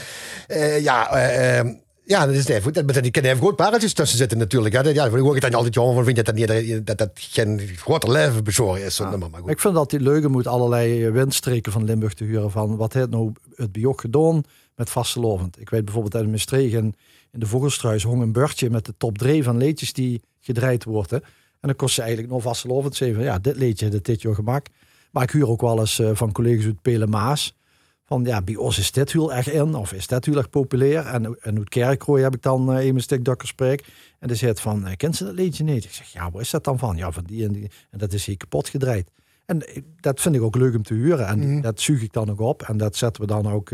[0.46, 1.66] Eh, ja, eh, eh,
[2.04, 2.74] ja, dat is even goed.
[2.74, 4.74] Dat, die kunnen even goed pareltjes tussen zitten natuurlijk.
[4.74, 4.82] Hè.
[4.82, 6.04] Dat- Ja, ik dan altijd jammer van.
[6.04, 8.98] Vind je dat, niet, dat dat geen grote leven bezorgen is.
[8.98, 9.30] nummer.
[9.30, 9.50] Maar goed.
[9.50, 12.50] Ik vind dat die leugen moet allerlei windstreken van Limburg te huren.
[12.50, 14.42] Van wat heeft nou het biok gedaan
[14.78, 15.60] met vastelovend.
[15.60, 16.94] Ik weet bijvoorbeeld uit Maastricht in,
[17.30, 21.22] de Vogelstruis hong een bordje met de top 3 van leedjes die gedraaid worden.
[21.60, 23.22] En dan kost ze eigenlijk nog vastelovend zeven.
[23.22, 24.66] Ja, dit leedje, dit dit je gemak.
[25.10, 27.56] Maar ik huur ook wel eens eh, van collega's uit Pelemaas.
[28.04, 29.74] Van ja, bij ons is dit heel erg in.
[29.74, 31.06] Of is dit heel erg populair.
[31.06, 33.84] En, en uit Kerkrooi heb ik dan eh, even een stuk dat ik spreek.
[34.18, 35.84] En die zegt van, eh, kent ze dat liedje niet?
[35.84, 36.96] Ik zeg, ja, waar is dat dan van?
[36.96, 37.70] Ja, van die en die.
[37.90, 39.10] En dat is hier kapot gedraaid.
[39.46, 39.62] En
[40.00, 41.26] dat vind ik ook leuk om te huren.
[41.26, 42.62] En dat zuig ik dan ook op.
[42.62, 43.70] En dat zetten we dan ook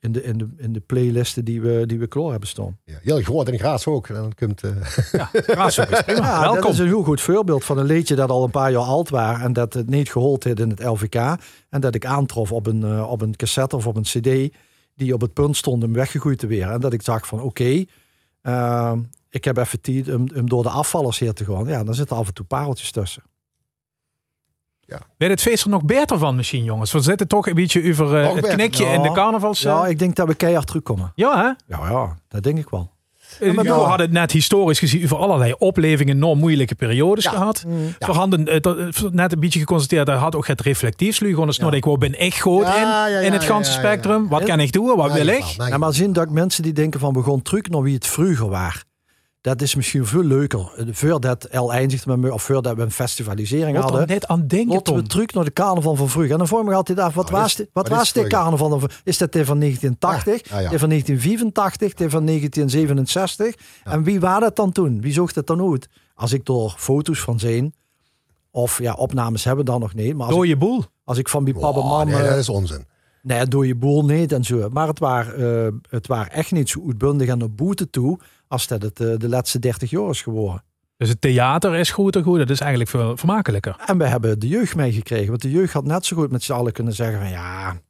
[0.00, 2.78] in, de, in, de, in de playlisten die we, die we klaar hebben staan.
[2.84, 4.08] Ja, heel groot en graas ook.
[4.08, 4.70] En dan komt, eh,
[5.32, 6.20] Graafshoek is prima.
[6.26, 6.70] Ja, dat Welkom.
[6.70, 9.40] is een heel goed voorbeeld van een liedje dat al een paar jaar oud was.
[9.40, 11.14] En dat het niet gehold heeft in het LVK.
[11.68, 14.56] En dat ik aantrof op een, eh, op een cassette of op een cd.
[14.94, 16.70] Die op het punt stond om weggegooid te weer.
[16.70, 17.84] En dat ik dacht van oké,
[18.40, 18.92] eh,
[19.30, 21.66] ik heb even tijd om, om door de afvallers heen te gaan.
[21.66, 23.22] Ja, dan zitten af en toe pareltjes tussen.
[25.16, 26.92] Weet het feest er nog beter van misschien, jongens?
[26.92, 28.92] We zitten toch een beetje over eh, het knikje Ja.
[28.92, 29.60] in de carnavals.
[29.60, 31.12] Ja, Ja, ik denk dat we keihard terugkomen.
[31.14, 31.76] ja hè?
[31.76, 32.90] Ja, ja, dat denk ik wel.
[33.40, 33.76] Eh, maar we ja.
[33.76, 37.30] hadden het net historisch gezien over allerlei oplevingen, nog moeilijke periodes Ja.
[37.30, 37.64] gehad.
[37.66, 37.94] Mm.
[37.98, 41.28] We hadden eh, eh, net een beetje geconstateerd, dat had ook het reflectiefsluw.
[41.30, 43.48] Gewoon eens, nou, ik wou, ben ik goed Ja, in, ja, ja, in het ja,
[43.48, 43.82] ganse ja, ja.
[43.86, 44.28] spectrum.
[44.28, 44.96] Wat kan ik doen?
[44.96, 45.42] Wat wil ik?
[45.44, 48.06] Ja, maar zien dat ik mensen die denken van we gaan terug naar wie het
[48.06, 48.84] vroeger was.
[49.48, 50.72] Dat is misschien veel leuker.
[50.76, 54.00] Eh, Voordat El Eindigt met me, of voordat we een festivalisering Wat hadden.
[54.06, 56.32] dan net aan denken, Laten we terug naar de carnaval van vroeger.
[56.32, 58.12] En dan vroeg ik me altijd af, wat Nou, was dit- dit, wat was is
[58.12, 58.38] dit vroeger.
[58.40, 58.68] carnaval?
[58.78, 58.90] dan?
[59.04, 60.68] Is dat die van 1980, Ah, ja.
[60.68, 63.54] die van 1984, die van 1967?
[63.84, 65.00] En wie was dat dan toen?
[65.00, 65.88] Wie zocht het dan uit?
[66.14, 67.74] Als ik door foto's van zijn,
[68.50, 70.16] of ja, opnames hebben dan nog niet.
[70.16, 70.84] Maar je boel.
[71.04, 72.06] als ik van die papa mam...
[72.08, 72.86] nee, dat is onzin.
[73.22, 74.68] Nee, door je boel niet en zo.
[74.72, 78.18] Maar het waren, eh, het waren echt niet zo uitbundig aan de boete toe
[78.48, 80.62] als dat het eh, de laatste 30 jaar is geworden.
[80.96, 82.38] Dus het theater is goed en goed.
[82.38, 83.76] Dat is eigenlijk veel vermakelijker.
[83.86, 85.28] En we hebben de jeugd meegekregen.
[85.28, 87.80] Want de jeugd had net zo goed met z'n allen kunnen zeggen van ja...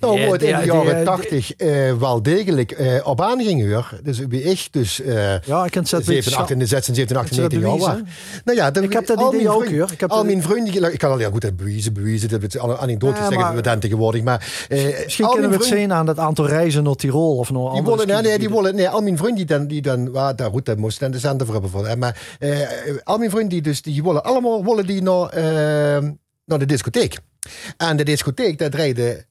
[0.00, 3.90] Nou, die- wordt in de jaren 80 eh, wel degelijk eh, op aanging hoor.
[4.02, 5.14] Dus wie ik dus eh
[5.44, 8.00] Ja, ik kan het 7, 18, 16, 17, 18, 19 jaar was.
[8.44, 9.90] Nou ja, dan, Ik heb dat idee ook, hoor.
[9.92, 12.42] Ik heb al dat- mijn vrienden, ik kan al heel goed dat bewijzen, bewijzen, dat
[12.42, 14.22] is alle anekdotes Ja, zeggen we dan tegenwoordig.
[14.22, 14.66] Maar
[15.04, 18.22] Misschien kunnen we het zien aan het aantal reizen naar Tirol of naar Die willen,
[18.22, 20.76] nee, die willen, nee, al mijn vrienden die dan, die dan, waar, daar goed, dat
[20.78, 21.70] moest dan de zender voor hebben.
[21.72, 22.38] Voor, maar
[23.04, 25.30] al mijn vrienden die dus, die willen allemaal, willen die naar,
[26.44, 27.16] naar de discotheek.
[27.76, 29.24] En de discotheek, daar draaide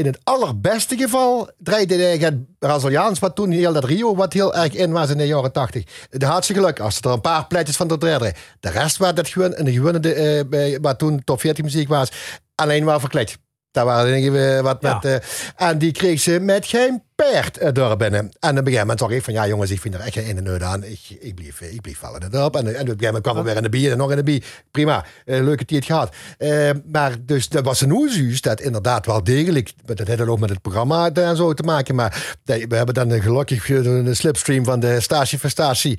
[0.00, 4.54] in het allerbeste geval, draaide de- het Braziliaans, wat toen heel dat Rio, wat heel
[4.54, 5.84] erg in was in de jaren 80.
[6.10, 8.34] De had ze geluk, als er een paar pleitjes van de derde.
[8.60, 10.00] De rest was dat gewoon, en de gewone,
[10.48, 12.08] bij, wat toen top 14 muziek was,
[12.54, 13.38] alleen maar verkleed.
[13.70, 14.94] Daar waren dingen eh, wat Ja.
[15.02, 15.04] met.
[15.04, 18.20] eh, en die kreeg ze met geen paard eh, door binnen.
[18.20, 20.24] En op een gegeven moment zag ik van ja, jongens, ik vind er echt geen
[20.24, 20.84] in de neut aan.
[20.84, 22.56] Ik, ik, blief, eh, ik blief vallen het op.
[22.56, 24.22] En, en op een gegeven kwam er weer in de bier en nog in de
[24.22, 24.44] bier.
[24.70, 26.14] Prima, eh, leuke tijd gehad.
[26.38, 29.72] Eh, maar dus dat was een oezus dat inderdaad wel degelijk.
[29.84, 31.94] Dat dan ook met het programma en zo te maken.
[31.94, 35.98] Maar dat- we hebben dan een gelukkig een slipstream van de stage voor stage.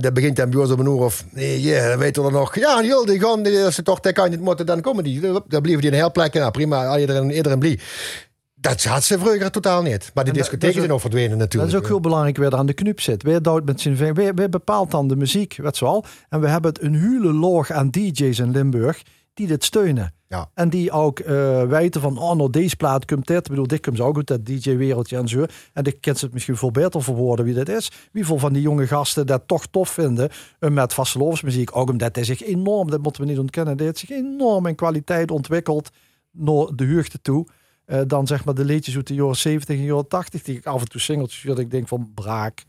[0.00, 2.54] Dat begint dan bij ons om een of nee, ja, dan weten we er nog.
[2.54, 5.20] Ja, joh, die gaan, als ze toch, daar kan je niet moeten, dan komen die.
[5.20, 6.34] Dan blijven die in een heel plek.
[6.34, 7.78] Nou, prima, iedereen, iedereen blij.
[8.70, 9.90] Dat had ze vroeger totaal niet.
[9.90, 11.72] Maar die En dat- discotheken dat is zijn ook verdwenen Dat natuurlijk.
[11.72, 13.20] is ook heel belangrijk wie er aan de knop zit.
[13.44, 16.04] Duwt met zijn vinger, wie bepaalt dan de muziek, je wel.
[16.28, 19.02] En we hebben het een hele loog aan DJ's in Limburg
[19.34, 20.14] die dit steunen.
[20.28, 20.50] Ja.
[20.54, 23.36] En die ook eh, weten van, oh, nou deze plaat komt dit.
[23.36, 25.44] Ik bedoel, dit komt ook uit dat DJ-wereldje en zo.
[25.72, 27.90] En ik kan ze het misschien veel beter verwoorden wie dit is.
[28.12, 31.76] Wie veel van die jonge gasten dat toch tof vinden eh, met vastelovensmuziek.
[31.76, 34.74] Ook omdat hij zich enorm, dat moeten we niet ontkennen, hij heeft zich enorm in
[34.74, 35.90] kwaliteit ontwikkeld
[36.30, 37.46] naar de jeugd toe.
[37.84, 40.66] Eh, dan zeg maar de liedjes uit de jaren 70 en jaren 80, die ik
[40.66, 42.64] af en toe singeltjes dat ik denk van braak.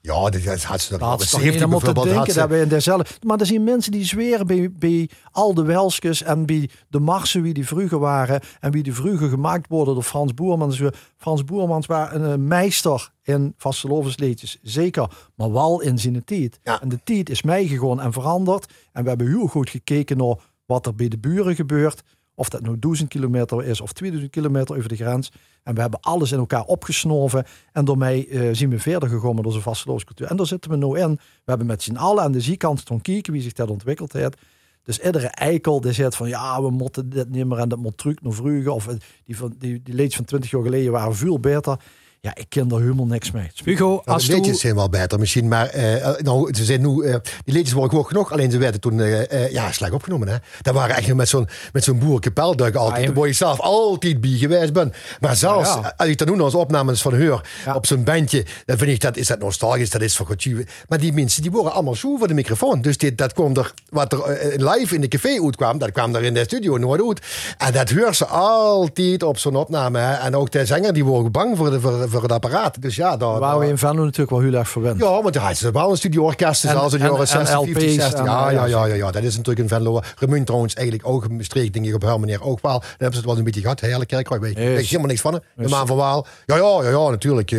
[0.00, 2.68] Ja, dat had ze Dat toch niet 70 aan moeten bijvoorbeeld had denken wij in
[2.68, 3.14] dezelfde.
[3.26, 7.42] Maar er zijn mensen die zweren bij, bij al de Welskes en bij de marsen
[7.42, 10.82] wie die vroeger waren en wie die vroeger gemaakt worden door Frans Boermans.
[11.16, 16.58] Frans Boermans was een eh, meester in vastelovensliedjes, zeker, maar wel in zijn tijd.
[16.62, 16.80] Ja.
[16.80, 18.72] En de tijd is meegegaan en veranderd.
[18.92, 22.02] En we hebben heel goed gekeken naar wat er bij de buren gebeurt.
[22.38, 25.32] Of dat nou 1000 kilometer is of 2000 kilometer over de grens.
[25.62, 27.44] En we hebben alles in elkaar opgesnoven.
[27.72, 30.26] En daarmee eh zien we verder gegaan met onze vastelovenscultuur.
[30.26, 31.10] En daar zitten we nou in.
[31.14, 34.36] We hebben met z'n allen aan de zijkant toen kijken wie zich dat ontwikkeld heeft.
[34.82, 37.98] Dus iedere eikel die zegt van ja, we moeten dit niet meer en dat moet
[37.98, 38.70] terug naar vroeger.
[38.70, 41.80] Of eh, die, van, die, die liedjes van 20 jaar geleden waren veel beter.
[42.20, 43.50] Ja, ik ken daar helemaal niks mee.
[43.64, 47.02] Hugo, Nou, als de liedjes zijn wel beter misschien, maar eh, nou, ze zijn nu,
[47.04, 48.32] eh, die liedjes worden gewoon genoeg.
[48.32, 50.28] Alleen ze werden toen eh, eh, ja, slecht opgenomen.
[50.28, 50.36] Hè?
[50.62, 53.04] Dat waren echt met zo'n met zo'n boerenkapelduk altijd.
[53.06, 53.12] ja.
[53.12, 54.94] Waar je zelf altijd bij geweest bent.
[55.20, 55.94] Maar zelfs Ja, ja.
[55.96, 57.74] als ik dan nu nog eens opnames van hoor Ja.
[57.74, 60.46] op zo'n bandje, dan vind ik dat is dat nostalgisch, dat is voor goed.
[60.88, 62.80] Maar die mensen die worden allemaal zo voor de microfoon.
[62.80, 64.20] Dus dit, dat kwam er, wat er
[64.56, 67.20] live in de café uitkwam, dat kwam er in de studio nooit uit.
[67.58, 69.98] En dat hoort ze altijd op zo'n opname.
[69.98, 70.12] Hè?
[70.14, 72.82] En ook de zanger die worden bang voor, de, voor, voor het apparaat.
[72.82, 74.98] Dus ja, daar, waren we in Venlo natuurlijk wel heel erg verwend.
[74.98, 77.82] ja, want hij is wel een studioorkest, zoals in de en- jaren en 60, 50,
[77.82, 78.18] LP's 60.
[78.18, 80.00] en- Ja, ja, ja, ja, dat is natuurlijk een Venlo.
[80.18, 82.78] Remun trouwens eigenlijk ook een streek, denk ik, op haar manier ook wel.
[82.78, 84.30] Dan hebben ze het wel een beetje gehad, hele kerk.
[84.30, 85.40] Ik weet, weet helemaal niks van.
[85.54, 86.26] De maan van Waal.
[86.46, 87.50] Ja, ja, ja, ja natuurlijk.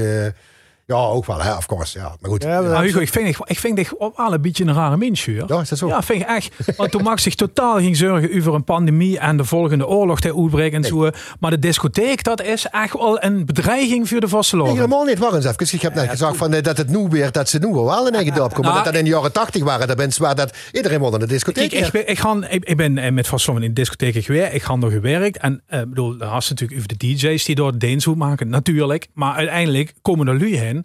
[0.89, 1.97] Ja, ook wel, hè, of course.
[1.99, 2.43] Ja, maar goed.
[2.43, 5.25] Ja, Maar Hugo, ik vind, dich- ik vind dich op alle beetje een rare mens,
[5.25, 5.35] hoor.
[5.47, 5.87] Ja, is dat zo?
[5.87, 6.49] Ja, vind ik echt.
[6.77, 10.35] Want toen Max zich totaal ging zorgen over een pandemie en de volgende oorlog die
[10.37, 11.09] uitbreekt en zo.
[11.39, 14.75] Maar de discotheek, dat is echt wel een bedreiging voor de Nee, vasteloven.
[14.75, 15.17] helemaal niet.
[15.19, 15.67] Wacht eens even.
[15.75, 18.13] Ik heb net gezegd van, eh, dat, het nu weer, dat ze nu wel in
[18.13, 18.71] eigen dorp komen.
[18.71, 19.87] Nou, dat dat in de jaren 80 waren.
[19.87, 21.69] Dat mensen waar dat iedereen wilde naar de discotheek.
[21.69, 24.53] Kijk, ik, ben- ik, ik, ik ben eh, met vasteloven in de discotheek geweest.
[24.53, 25.37] Ik ga er gewerkt.
[25.37, 28.49] En eh, bedoel, dan had ze natuurlijk over de DJ's die door de Deens maken.
[28.49, 29.07] Natuurlijk.
[29.13, 30.78] Maar uiteindelijk komen er lui heen.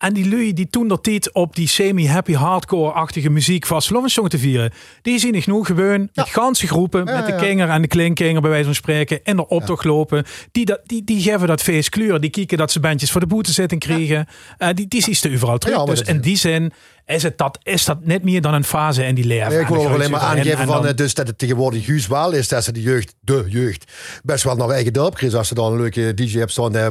[0.00, 4.72] En die lui die toen dat tijd op die semi-happy hardcore-achtige muziek vastelovensong te vieren.
[5.02, 7.04] Die zien ik nu gewoon met ganse groepen.
[7.04, 9.20] met de kinger en de klinkkinger bij wijze van spreken.
[9.22, 10.24] In de optocht lopen.
[10.52, 12.20] Die, dat, die, die geven dat feest kleur.
[12.20, 14.26] Die kijken dat ze bandjes voor de boete zitten krijgen.
[14.58, 15.84] Eh, die, die zie je overal terug.
[15.84, 16.72] Dus in die zin
[17.10, 19.48] is, het dat, is dat net meer dan een fase in die leven.
[19.50, 21.86] Nee, ik wil nog alleen maar aangeven en van, dan- eh, dus dat het tegenwoordig
[21.86, 23.92] juist wel is dat ze de jeugd, de jeugd,
[24.22, 25.18] best wel naar hun eigen dorp.
[25.34, 26.86] Als ze dan een leuke DJ hebt staan, uh,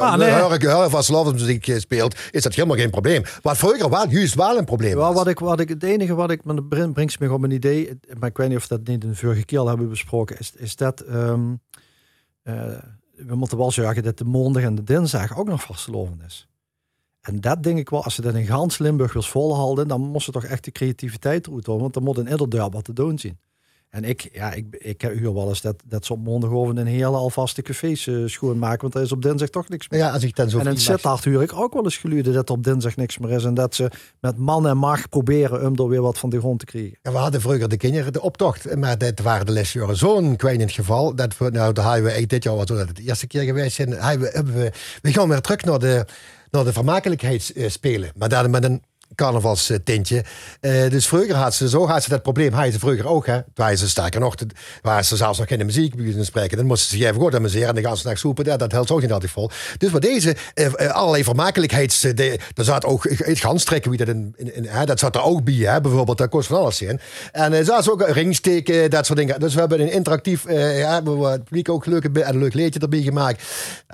[0.00, 0.88] Ah, nee.
[0.90, 3.22] van Slavenmuziek eh, speelt, is dat helemaal geen probleem.
[3.42, 5.14] Wat vroeger wel juist wel een probleem Wel, was.
[5.14, 7.50] wat ik, wat ik, het enige wat ik, maar dat brengt brengt me op een
[7.50, 10.38] idee, maar ik weet niet of dat niet in de vorige keer al hebben besproken,
[10.38, 11.40] is, is dat ehm,
[12.42, 12.54] eh,
[13.26, 16.48] we moeten wel zorgen dat de maandag en de dinsdag ook nog vastgelopen is.
[17.20, 20.22] En dat denk ik wel, als ze dat in gans Limburg wil volhouden, dan moet
[20.22, 22.92] ze toch echt de creativiteit eruit houden, want dan moet in ieder dorp wat te
[22.92, 23.38] doen zien.
[23.90, 27.16] En ik, ja, ik, ik huur wel eens dat, dat ze op maandagoven een hele
[27.16, 30.00] alvaste cafés eh, schoonmaken, want er is op dinsdag toch niks meer.
[30.00, 32.48] ja, als ik dan zo En in Sittard huur ik ook wel eens geluiden dat
[32.48, 33.44] er op dinsdag niks meer is.
[33.44, 33.90] En dat ze
[34.20, 36.98] met man en macht proberen om er weer wat van de grond te krijgen.
[37.02, 40.72] Ja, we hadden vroeger de kinderen de optocht, maar dat waren de lesjaren zo'n kwijnend
[40.72, 41.14] geval.
[41.14, 43.92] Dat we, nou, we eigenlijk dit jaar, wat dat het de eerste keer geweest zijn,
[43.92, 46.06] hebben we, we gaan weer terug naar de,
[46.50, 48.12] naar de vermakelijkheidsspelen.
[48.16, 48.82] Maar daar met een
[49.14, 50.24] carnavalstintje.
[50.60, 53.26] Eh dus vroeger had ze, zo had ze dat probleem, had ze vroeger ook.
[53.26, 53.38] Hè.
[53.54, 54.34] Waren ze sterker nog,
[54.82, 56.56] waren ze zelfs nog geen muziek spreken.
[56.56, 58.44] Dan moesten ze zich even goed amuseren en dan gaan ze naar soepen.
[58.44, 59.50] Dat, helpt ook niet altijd vol.
[59.78, 62.04] Dus voor deze eh, allerlei vermakelijkheids...
[62.04, 65.54] er zat ook het ganstrekken, wie dat in, in, hè, dat zat er ook bij.
[65.54, 67.00] Hè, bijvoorbeeld, dat kost van alles in.
[67.32, 69.40] En er zat ook ringsteken, dat soort dingen.
[69.40, 72.80] Dus we hebben een interactief, ja, we het publiek ook leuke, be- een leuk leedje
[72.80, 73.42] erbij gemaakt.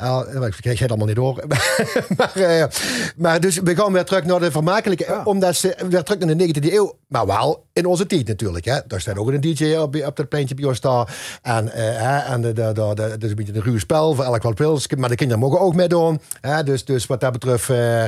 [0.02, 1.44] Uh, ik krijg het allemaal niet door.
[2.16, 2.70] maar,
[3.16, 6.46] maar dus we gaan weer terug naar de vermakelijke, omdat ze weer terug naar de
[6.54, 8.64] 19e eeuw, maar wel in onze tijd natuurlijk.
[8.64, 8.78] Hè.
[8.86, 11.38] Daar staat ook een DJ op, op dat pleintje bij ons daar.
[11.42, 14.42] En, eh, en de, de, de, de, dus een beetje een ruw spel voor elk
[14.42, 14.80] wat wil.
[14.96, 16.20] Maar de kinderen mogen ook meedoen.
[16.40, 16.62] Hè.
[16.62, 18.04] Dus, dus wat dat betreft eh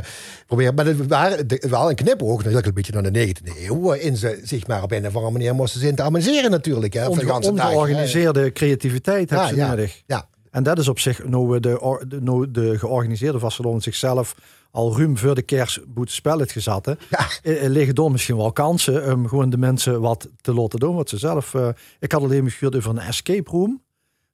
[0.47, 0.75] proberen.
[0.75, 3.81] Maar het waren wel een knipoog natuurlijk een beetje naar de 19e eeuw.
[3.81, 6.93] Waarin ze zich maar op een of andere manier moesten zitten te amuseren natuurlijk.
[6.95, 9.69] Hè, Onge- dag, ongeorganiseerde creativiteit hebben Ja, ze ja.
[9.69, 10.03] nodig.
[10.07, 10.29] Ja.
[10.59, 14.35] En dat is op zich, nou de, de, nou de georganiseerde vastgelopen zichzelf
[14.71, 16.87] al ruim voor de kerstboete spel gezet.
[16.87, 16.93] Hè.
[17.11, 17.27] Ja.
[17.43, 20.95] Eh, eh, liggen er misschien wel kansen om gewoon de mensen wat te laten doen
[20.95, 21.55] wat ze zelf.
[21.55, 23.83] eh, ik had alleen gehoord over een escape room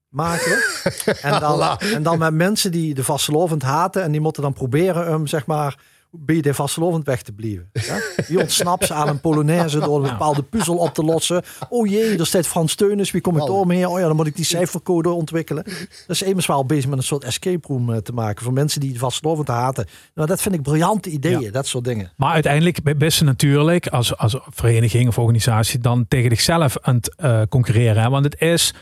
[0.08, 0.58] maken.
[1.22, 5.14] en, dan, en dan met mensen die de vastelovend haten en die moeten dan proberen
[5.14, 5.78] om zeg maar
[6.18, 7.70] bij de vastelovend weg te blijven.
[7.72, 8.00] Ja?
[8.28, 11.42] Die ontsnapt aan een polonaise door een bepaalde puzzel op te lossen.
[11.68, 13.88] Oh jee, er staat Frans Teunis, wie kom ik door mee?
[13.88, 15.64] Oh ja, dan moet ik die cijfercode ontwikkelen.
[16.06, 18.98] Dus Emers wel bezig met een soort escape room eh, te maken voor mensen die
[18.98, 19.86] vastelovend haten.
[20.14, 21.50] Nou, dat vind ik briljante ideeën, Ja.
[21.50, 22.12] dat soort dingen.
[22.16, 27.14] Maar uiteindelijk ben best natuurlijk als, als vereniging of organisatie dan tegen zichzelf aan het
[27.16, 28.02] eh, concurreren.
[28.02, 28.08] Hè?
[28.10, 28.74] Want het is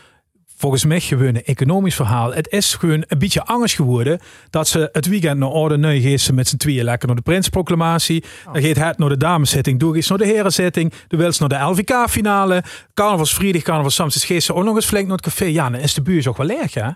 [0.63, 2.35] volgens mij gewoon een economisch verhaal.
[2.35, 6.35] Het is gewoon een beetje angst geworden dat ze het weekend naar orde nee geesten
[6.35, 8.25] met z'n tweeën lekker naar de Prinsproclamatie.
[8.53, 10.93] Dan gaat het naar de dameszitting, doe eens naar de herenzitting.
[11.09, 12.63] De wils naar de LVK-finale.
[12.95, 15.45] Carnavalsvrijdag, carnavalssamstens geesten ook nog eens flink naar het café.
[15.45, 16.89] Ja, dan is de buurt ook wel leeg, hè?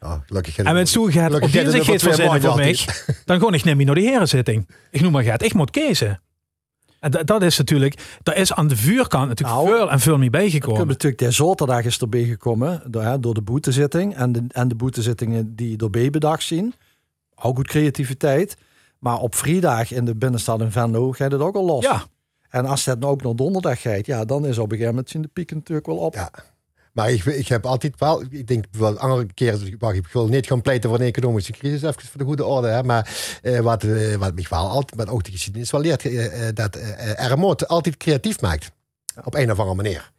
[0.00, 2.78] Ja, gelukkig En met stoel gaat op dinsdag het gaat voor mij.
[3.24, 4.68] Dan gewoon ik neem je naar de herenzitting.
[4.90, 5.42] Ik noem maar gaat.
[5.42, 6.20] Ik moet kiezen.
[7.02, 10.18] En dat, dat is natuurlijk, daar is aan de vuurkant natuurlijk Nou, veel en veel
[10.18, 10.86] meer Ik heb bijgekomen.
[10.86, 14.74] natuurlijk de zaterdag is erbij gekomen door, hè, door de boetezitting en de, en de
[14.74, 16.74] boetezittingen die erbij bedacht zien.
[17.34, 18.56] Ook goed creativiteit.
[18.98, 21.84] Maar op vrijdag in de binnenstad in Venlo gaat het ook al los.
[21.84, 22.02] Ja,
[22.48, 25.10] En als het nou ook naar donderdag gaat, ja, dan is op een gegeven moment
[25.10, 26.14] zien de pieken natuurlijk wel op.
[26.14, 26.30] Ja.
[26.92, 30.46] Maar ik, ik heb altijd wel, ik denk wel andere keren, wacht, ik wil niet
[30.46, 32.68] gaan pleiten voor een economische crisis, even voor de goede orde.
[32.68, 36.04] Hè, maar eh, wat, eh, wat mij wel altijd, maar ook de geschiedenis wel leert,
[36.04, 38.70] eh, eh, dat eh RMO altijd creatief maakt.
[39.24, 40.12] Op een of andere manier.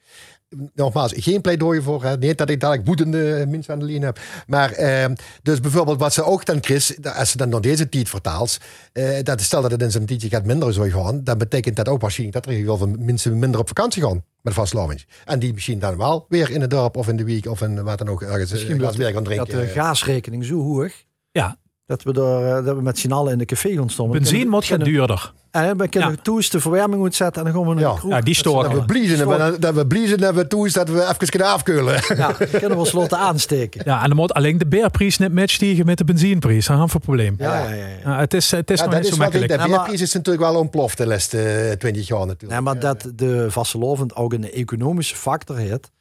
[0.76, 2.04] Nogmaals, geen pleidooi voor.
[2.04, 2.18] Hè.
[2.18, 4.20] Niet dat ik dadelijk boetende mensen aan de lijn heb.
[4.48, 5.06] Maar eh,
[5.42, 8.58] dus bijvoorbeeld wat ze ook dan, Chris, als ze dan naar deze tijd vertaalt.
[8.94, 11.24] eh, dat stel dat het in zijn tijdje gaat minder zou gaan.
[11.24, 14.24] Dan betekent dat ook waarschijnlijk dat er heel veel mensen minder op vakantie gaan.
[14.42, 15.06] Met vastloving.
[15.26, 17.84] En die misschien dan wel weer in het dorp of in de week of in
[17.84, 19.60] wat dan ook ergens Misschien een glas dat- weer gaan Dat drinken.
[19.60, 20.92] de gaasrekening zo hoog,
[21.32, 21.58] ja.
[21.86, 24.18] Dat we, er, eh, dat we met z'n allen in de café gaan stonden.
[24.20, 25.34] benzine moet gaan kunnen, duurder.
[25.52, 26.16] En we kunnen Ja.
[26.22, 27.94] toes de verwarming moet zetten en dan gaan we naar Ja.
[27.94, 28.12] de kroeg.
[28.12, 28.70] Ja, die storen.
[28.70, 31.30] dat we bliezen en we, dat we bliezen en we toe is dat we even
[31.30, 31.94] kunnen afkeulen.
[32.08, 33.82] Ja, dan kunnen we ons laten aansteken.
[33.86, 36.66] Ja, en dan moet alleen de beerprijs net matchstigen met de benzineprijs.
[36.68, 37.36] Dat is een probleem.
[37.38, 37.54] Ja.
[37.64, 37.86] Ja, ja, ja.
[38.04, 38.20] ja.
[38.20, 39.48] het is, het is Ja, nog dat niet is zo wat ik, makkelijk.
[39.48, 42.52] de Ja, maar- beerprijs is natuurlijk wel ontploft de laatste 20 jaar natuurlijk.
[42.52, 45.92] Nee, maar dat de vastelovend ook een economische factor heeft.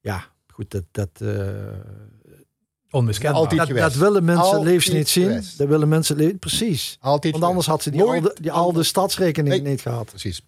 [0.00, 1.28] Ja, goed, dat, dat, eh,
[2.92, 3.40] Onmiskenbaar.
[3.40, 5.24] Altijd dat, willen mensen Altijd niet zien.
[5.24, 5.58] geweest.
[5.58, 6.98] Dat willen mensen precies.
[7.00, 9.70] Altijd Want anders had ze die, oude, die oude stadsrekening Nee.
[9.70, 10.04] niet gehad.
[10.04, 10.42] Precies.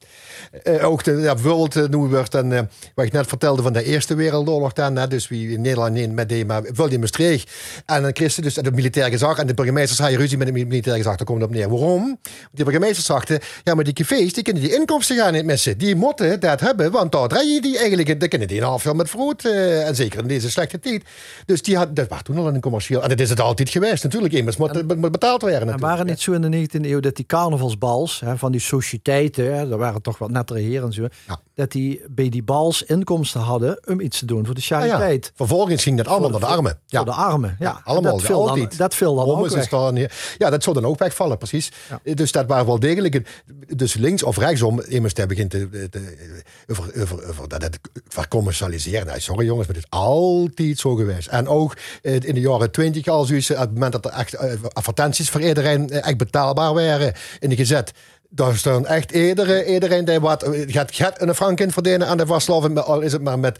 [0.62, 1.36] Eh, ook de, ja,
[1.76, 2.60] uh, noemen we dan, eh,
[2.94, 6.12] wat ik net vertelde van de Eerste Wereldoorlog dan, hè, dus wie in Nederland niet
[6.12, 6.62] met die, maar
[6.92, 7.50] in Maastricht.
[7.86, 10.52] En dan kreeg ze dus de militair gezag en de burgemeesters hadden ruzie met de
[10.52, 11.16] militair gezag.
[11.16, 11.68] Daar komt het op neer.
[11.68, 12.04] Waarom?
[12.04, 12.18] Want
[12.52, 15.78] die burgemeesters dachten, ja, maar die cafés, die kunnen die inkomsten gaan niet missen.
[15.78, 18.84] Die moeten dat hebben, want daar draai je die eigenlijk, dan kunnen die een half
[18.84, 19.10] jaar met
[19.44, 21.04] eh, en zeker in deze slechte tijd.
[21.46, 23.02] Dus die had, dat was toen toen al in een commercieel.
[23.02, 24.34] En dat is het altijd geweest, natuurlijk.
[24.34, 25.60] Immers moet, het moet betaald werden.
[25.60, 25.92] En natuurlijk.
[25.92, 29.68] waren niet zo in de 19e eeuw dat die carnavalsbals hè, van die sociëteiten, hè,
[29.68, 31.40] daar waren toch wat nettere heren en zo, Ja.
[31.54, 35.18] Dat die bij die bals inkomsten hadden om iets te doen voor de Ah, ja.
[35.34, 36.78] Vervolgens ging dat allemaal naar de armen.
[36.86, 36.98] Ja.
[36.98, 37.56] Voor de armen.
[37.58, 39.68] Ja, allemaal, Dat viel, dan, dat viel dan ook weg.
[39.68, 39.96] dan,
[40.38, 41.72] ja, dat zou dan ook wegvallen, precies.
[42.02, 43.42] Dus dat waren wel degelijk.
[43.76, 46.00] Dus links of rechtsom, immers daar begint te, te,
[46.66, 49.06] over, over, over dat het vercommercialiseren.
[49.06, 51.28] Nou, sorry jongens, maar het is altijd zo geweest.
[51.28, 54.34] En ook eh, in de jaren twintig al zoiets, op het moment dat er echt
[54.34, 57.92] eh, advertenties voor iedereen eh, echt betaalbaar waren in de gezet.
[58.34, 62.16] Daar staan echt iedereen, iedereen die wat eh, gaat, gaat een frank in verdienen aan
[62.16, 63.58] de vastloven, al is het maar met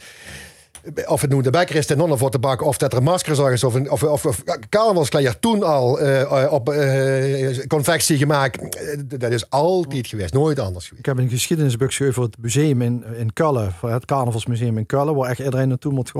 [1.05, 3.39] of het nu de bekker is, de nonnen voor te bakken, of dat er maskers
[3.39, 8.75] is, of, of, of, of carnavalskleier toen al eh, op eh, confectie gemaakt.
[8.75, 10.99] Eh, Dat is altijd geweest, nooit anders geweest.
[10.99, 15.29] Ik heb een geschiedenisboek voor het museum in, in Kullen, het Carnavalsmuseum in Kullen, waar
[15.29, 16.11] echt iedereen naartoe moet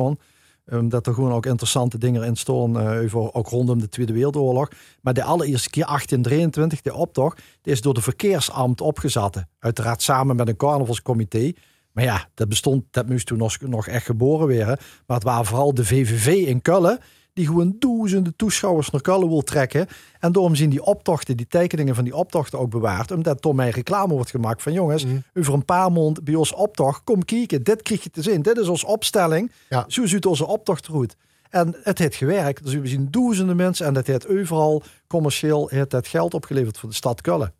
[0.65, 0.83] gewoon.
[0.83, 4.69] Omdat er gewoon ook interessante dingen in stonden, eh, over, ook rondom de Tweede Wereldoorlog.
[5.01, 9.43] Maar de allereerste keer, 1823, de optocht, die is door de verkeersambt opgezet.
[9.59, 11.51] Uiteraard samen met een carnavalscomité.
[11.91, 14.77] Maar ja, dat bestond, dat moest toen nog, nog echt geboren worden.
[15.07, 16.99] Maar het waren vooral de VVV in Kullen,
[17.33, 19.87] die gewoon duizenden toeschouwers naar Kullen wil trekken.
[20.19, 23.11] En daarom zien die optochten, die tekeningen van die optochten ook bewaard.
[23.11, 27.01] Omdat door mij reclame wordt gemaakt van jongens, over een paar maanden bij ons optocht,
[27.03, 28.41] kom kijken, dit krijg je te zien.
[28.41, 29.51] Dit is onze opstelling.
[29.69, 29.85] Ja.
[29.87, 31.15] Zo ziet onze optochtroute.
[31.49, 32.63] En het heeft gewerkt.
[32.63, 36.89] Dus we zien duizenden mensen en dat heeft overal commercieel heeft dat geld opgeleverd voor
[36.89, 37.53] de stad Kullen.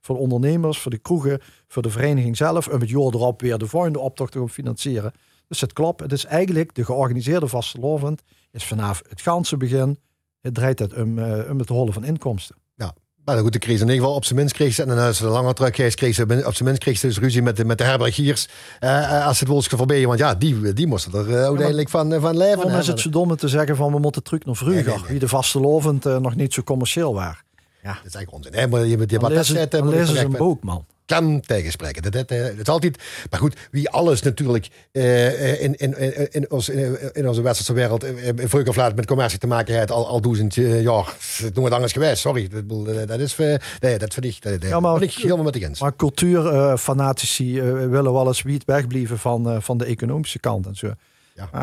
[0.00, 2.68] Voor de ondernemers, voor de kroegen, voor de vereniging zelf.
[2.68, 5.12] En met jaar erop weer de volgende optocht te gaan financieren.
[5.48, 6.00] Dus het klopt.
[6.00, 8.22] Het is eigenlijk de georganiseerde vastelovend.
[8.52, 9.98] Is vanaf het ganse begin.
[10.40, 12.56] Het draait het om, eh, om het hollen van inkomsten.
[12.74, 12.94] Ja.
[13.24, 15.26] Maar goed, de crisis in ieder geval op zijn minst kreeg ze, en als ze
[15.26, 17.78] langer terug is, kreeg ze op zijn minst kreeg ze dus ruzie met de, met
[17.78, 18.48] de herbergiers.
[18.78, 22.20] eh, eh, als het wilden voorbij, want ja, die, die moesten er eh, uiteindelijk van,
[22.20, 22.56] van leven.
[22.56, 24.84] Waarom is het zo dom om te zeggen van we moeten terug naar vroeger.
[24.84, 25.10] Nee, nee, nee.
[25.10, 27.42] Wie de vastelovend eh, nog niet zo commercieel waren.
[27.82, 28.54] Dat is eigenlijk onzin.
[28.54, 30.86] hè, maar je moet je Dan zetten, dan moet je lezen ze een boek, man.
[31.10, 32.02] Kan tegenspreken.
[32.02, 33.02] Dat, dat, eh, dat is altijd.
[33.30, 37.72] Maar goed, wie alles natuurlijk eh, in, in, in, in, ons, in, in onze westerse
[37.72, 40.82] wereld eh, eh, vroeger of laat met commercie te maken heeft, al, al duizend eh,
[40.82, 41.14] jaar.
[41.42, 42.20] Het nooit anders geweest.
[42.20, 42.48] Sorry.
[42.48, 43.36] Dat, eh, dat is.
[43.38, 44.42] eh, nee, dat vind ik.
[44.42, 45.80] Dat, Ja, maar- ik helemaal met de eens.
[45.80, 50.74] Maar cultuurfanatici eh, willen wel eens wiet wegblijven van, eh, van de economische kant en
[50.76, 50.92] zo.
[51.34, 51.48] Ja.
[51.52, 51.62] Eh,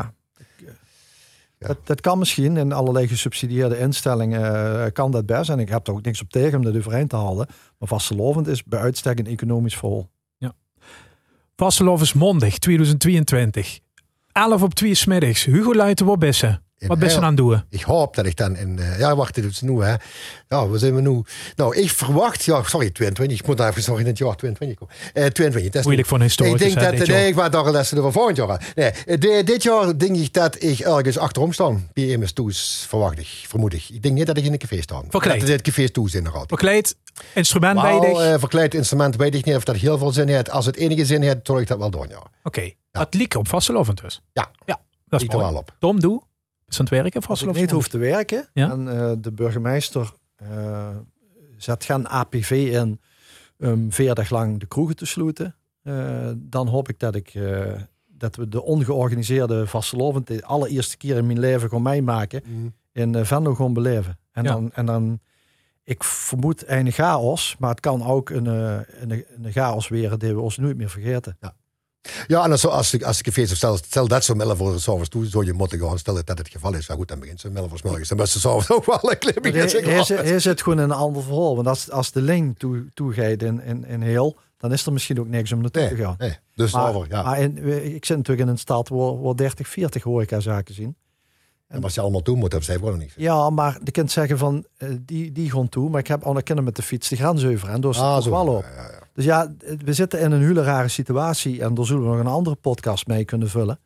[1.60, 5.50] Dat, dat kan misschien in allerlei gesubsidieerde instellingen eh, kan dat best.
[5.50, 7.48] En ik heb er ook niks op tegen om dat overeind te halen.
[7.78, 10.08] Maar vastelovend is bij uitstek een economisch vol.
[11.60, 13.80] Vastelof is mondig 2022.
[14.32, 15.46] 11 op 2 smiddags.
[15.46, 16.50] Hugo Luiten, wat bessen?
[16.50, 17.64] In Wat bessen heel- aan het doen?
[17.70, 18.80] Ik hoop dat ik dan in.
[18.80, 19.96] eh, ja, wacht, dit is nu, hè.
[20.48, 21.22] Ja, we zijn we nu.
[21.56, 22.44] Nou, ik verwacht.
[22.44, 23.40] Ja, sorry, 22.
[23.40, 24.94] Ik moet daar even nog in het jaar 22 komen.
[25.14, 25.64] Eh 22.
[25.72, 26.60] Dat is Moeilijk voor een Ik historicus.
[26.74, 28.72] denk hè, dat, nee, ik wou toch lessen voor volgend jaar.
[28.76, 31.70] Nee, eh, de- dit jaar denk ik dat ik ergens achterom sta.
[31.94, 33.90] Bij MS Toes, verwacht ik, vermoed ik.
[33.90, 35.02] Ik denk niet dat ik in een café sta.
[35.10, 35.40] Verkleed.
[35.40, 36.50] Dat dit café Toes in nog altijd.
[36.50, 36.96] Verkleed,
[37.34, 40.50] instrument bij eh, verkleed instrument weet ik niet of dat heel veel zin heeft.
[40.50, 42.22] Als het enige zin heeft, zorg ik dat wel door, ja.
[42.44, 44.22] Oké, dat liek op vastelovend dus.
[44.34, 44.52] Ja.
[44.66, 45.46] ja dat is er mooi.
[45.52, 45.76] wel op.
[45.80, 46.22] Tom, doe.
[46.68, 48.72] Is aan het werken Als ik niet hoef te werken Ja.
[48.72, 50.90] en eh, de burgemeester eh,
[51.58, 53.00] zet geen APV in
[53.60, 57.74] om veertig lang de kroegen te sluiten, eh, dan hoop ik dat ik eh,
[58.08, 62.44] dat we de ongeorganiseerde vastelovend de allereerste keer in mijn leven gaan meemaken
[62.92, 64.20] in uh, Venlo gaan beleven.
[64.32, 64.52] En, Ja.
[64.52, 65.20] dan, en dan,
[65.84, 70.34] ik vermoed een chaos, maar het kan ook een, eh, een, een chaos weer die
[70.34, 71.38] we ons nooit meer vergeten.
[71.40, 71.54] Ja,
[72.28, 75.10] en als, als, de- als de cafés, stel, stel dat ze melden voor de s'avonds
[75.10, 76.00] toe, zou je moeten gaan.
[76.00, 78.10] Stel dat het geval is, ja goed, dan begint ze melden voor 's morgens.
[78.10, 81.24] Dan best ze s'avonds ook wel een klein beetje Hij, hij, zit, gewoon een ander
[81.24, 81.56] verhaal.
[81.56, 85.20] Want als, als de lijn toe, toegeeft in, in, in heel, dan is er misschien
[85.20, 86.16] ook niks om naartoe Nee, te gaan.
[86.18, 86.38] nee.
[86.56, 87.24] Dus Maar, over, ja.
[87.24, 87.58] maar in,
[87.96, 90.96] ik zit natuurlijk in een stad waar, waar 30, 40 horecazaken zien.
[91.68, 93.14] En wat ze allemaal doen moeten, hebben zij gewoon niet.
[93.18, 95.90] Ja, maar je kunt zeggen van, eh, die, die gaan toe.
[95.90, 97.70] Maar ik heb ook kinderen met de fiets de grens over.
[97.70, 98.30] En daar zit Ah, zo.
[98.30, 98.64] wel op.
[98.64, 99.07] Ja, ja, ja.
[99.18, 99.54] Dus ja,
[99.86, 101.62] we zitten in een hele rare situatie.
[101.62, 103.80] En daar zullen we nog een andere podcast mee kunnen vullen.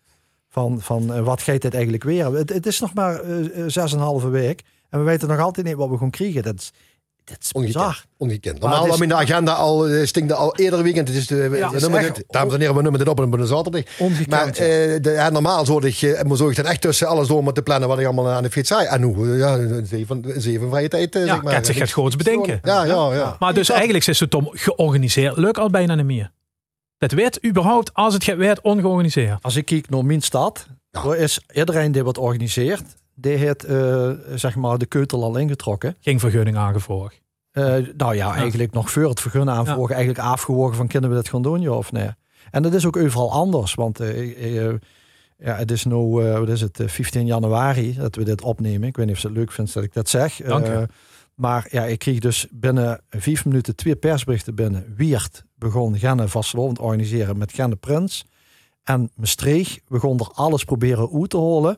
[0.49, 2.25] Van, van eh, wat gaat dit eigenlijk weer?
[2.25, 4.63] Het, het is nog maar eh, eh, zes en een halve week.
[4.89, 6.43] En we weten nog altijd niet wat we gaan krijgen.
[6.43, 6.73] Dat is,
[7.23, 7.77] dat is Ongekend.
[7.77, 8.05] bizar.
[8.17, 8.59] Ongekend.
[8.59, 11.07] Maar Normaal is- in de agenda al, eh, stingde al eerder weekend.
[11.07, 13.09] Het is de, Ja, we is noemen echt dit, dames en heren, we noemen dit
[13.09, 13.81] op een zaterdag.
[13.99, 14.29] Ongekend.
[14.29, 14.53] Maar eh,
[15.01, 17.61] de, ja, normaal zorg je, maar zorg je dan echt tussen alles door met te
[17.61, 18.85] plannen wat ik allemaal aan de fiets zei.
[18.85, 21.15] En nu, ja, een zeven, zeven vrije tijd.
[21.15, 21.65] eh, Ja, zeg maar.
[21.65, 22.59] zich het groots bedenken.
[22.63, 23.35] Ja, ja, ja.
[23.39, 25.37] Maar dus eigenlijk is het Tom georganiseerd.
[25.37, 26.31] Leuk al bijna niet meer.
[26.97, 29.37] Dat werd überhaupt, als het werd, ongeorganiseerd.
[29.43, 31.13] Als ik kijk naar mijn stad, Ja.
[31.15, 32.83] is iedereen die wat organiseert,
[33.21, 35.95] die heeft eh, zeg maar de keutel al ingetrokken.
[35.99, 37.21] Geen vergunning aangevraagd.
[37.51, 41.29] Eh, nou ja, eigenlijk nog voor het vergunnen aanvragen, eigenlijk afgewogen van kunnen we dat
[41.29, 42.09] gaan doen, ja of nee.
[42.51, 44.73] En dat is ook overal anders, want eh,
[45.43, 48.87] Ja, het is nu, eh, wat is het, eh, 15 januari dat we dit opnemen.
[48.87, 50.35] Ik weet niet of ze het leuk vindt dat ik dat zeg.
[50.35, 50.69] Dank u.
[50.69, 50.81] Eh,
[51.35, 54.93] maar ja, ik kreeg dus binnen vijf minuten twee persberichten binnen.
[54.95, 58.25] Wiert begon Genne vastlovend organiseren met Genne Prins.
[58.83, 61.77] En Maastricht begon er alles proberen uit te holen.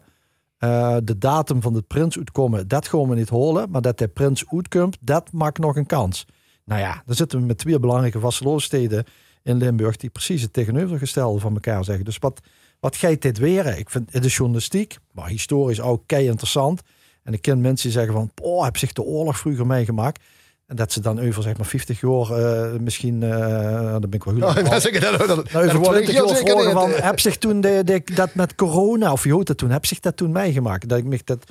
[0.64, 3.70] Eh, de datum van de prins uitkomen, dat gaan we niet holen.
[3.70, 6.26] Maar dat de prins uitkomt, dat maakt nog een kans.
[6.66, 9.06] Nou ja, dan zitten we met twee belangrijke vasteloossteden
[9.42, 9.98] in Limburg...
[9.98, 12.06] die precies het tegenovergestelde van elkaar zeggen.
[12.06, 12.42] Dus wat,
[12.80, 13.78] wat dit weer?
[13.78, 16.82] Ik vind het is journalistiek, maar historisch ook kei interessant.
[17.24, 18.32] En ik ken mensen die zeggen van...
[18.42, 20.24] Oh, heb zich de oorlog vroeger meegemaakt.
[20.68, 23.24] En dat ze dan over zeg maar 50 jaar eh, misschien...
[23.24, 24.36] eh dan ben ik wel.
[24.36, 26.72] Oh, dat zeg ik dan- dat- dat- Nou, dat over word ik 20 heel jaar
[26.72, 29.70] vragen van, heb zich toen de, de- dat met corona, of je hoort dat toen,
[29.72, 30.90] heb zich dat toen meegemaakt?
[30.90, 31.44] Dat ik me dat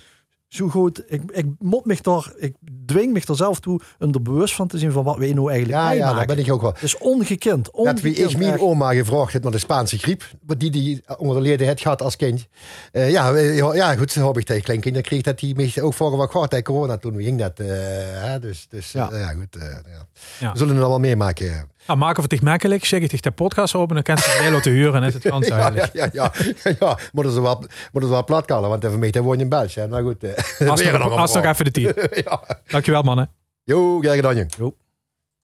[0.53, 2.55] zo goed, ik, ik mot me toch, ik
[2.87, 5.51] dwing me er zelf toe om er bewust van te zien van wat we nou
[5.51, 6.73] eigenlijk Ja, ja, daar ben ik ook wel.
[6.73, 7.65] Het is ongekend.
[7.65, 10.25] Dat ongekend wie ik mijn oma gevraagd heb naar de Spaanse griep,
[10.59, 12.47] die die onder de leden het gehad als kind.
[12.93, 13.37] Eh, ja,
[13.75, 16.65] ja, goed, heb ik tegen kleinkinderen kreeg dat die mij ook vorige wat gehad tegen
[16.65, 17.61] corona toen ging dat.
[17.61, 19.07] eh, dus dus Ja.
[19.07, 19.57] goed.
[19.57, 20.07] eh, ja.
[20.41, 20.53] Ja.
[20.53, 21.71] We zullen het allemaal meemaken.
[21.87, 22.85] Ja, maken we het makkelijk.
[22.85, 23.95] Zeg ik tegen de podcast open.
[23.95, 26.33] Dan kan je het te huren en is het kans ja, ja, ja, ja,
[26.81, 26.99] ja.
[27.13, 27.57] Moeten ze wel,
[27.93, 29.81] moeten ze wel plat kallen, want even mee te wonen in België.
[29.81, 29.87] hè.
[29.89, 30.25] Nou goed.
[30.25, 31.93] eh, Als nog, nog even de tien.
[32.25, 32.43] ja.
[32.67, 33.31] Dankjewel mannen.
[33.65, 34.53] Jo, graag gedaan, jong.
[34.59, 34.75] Jo.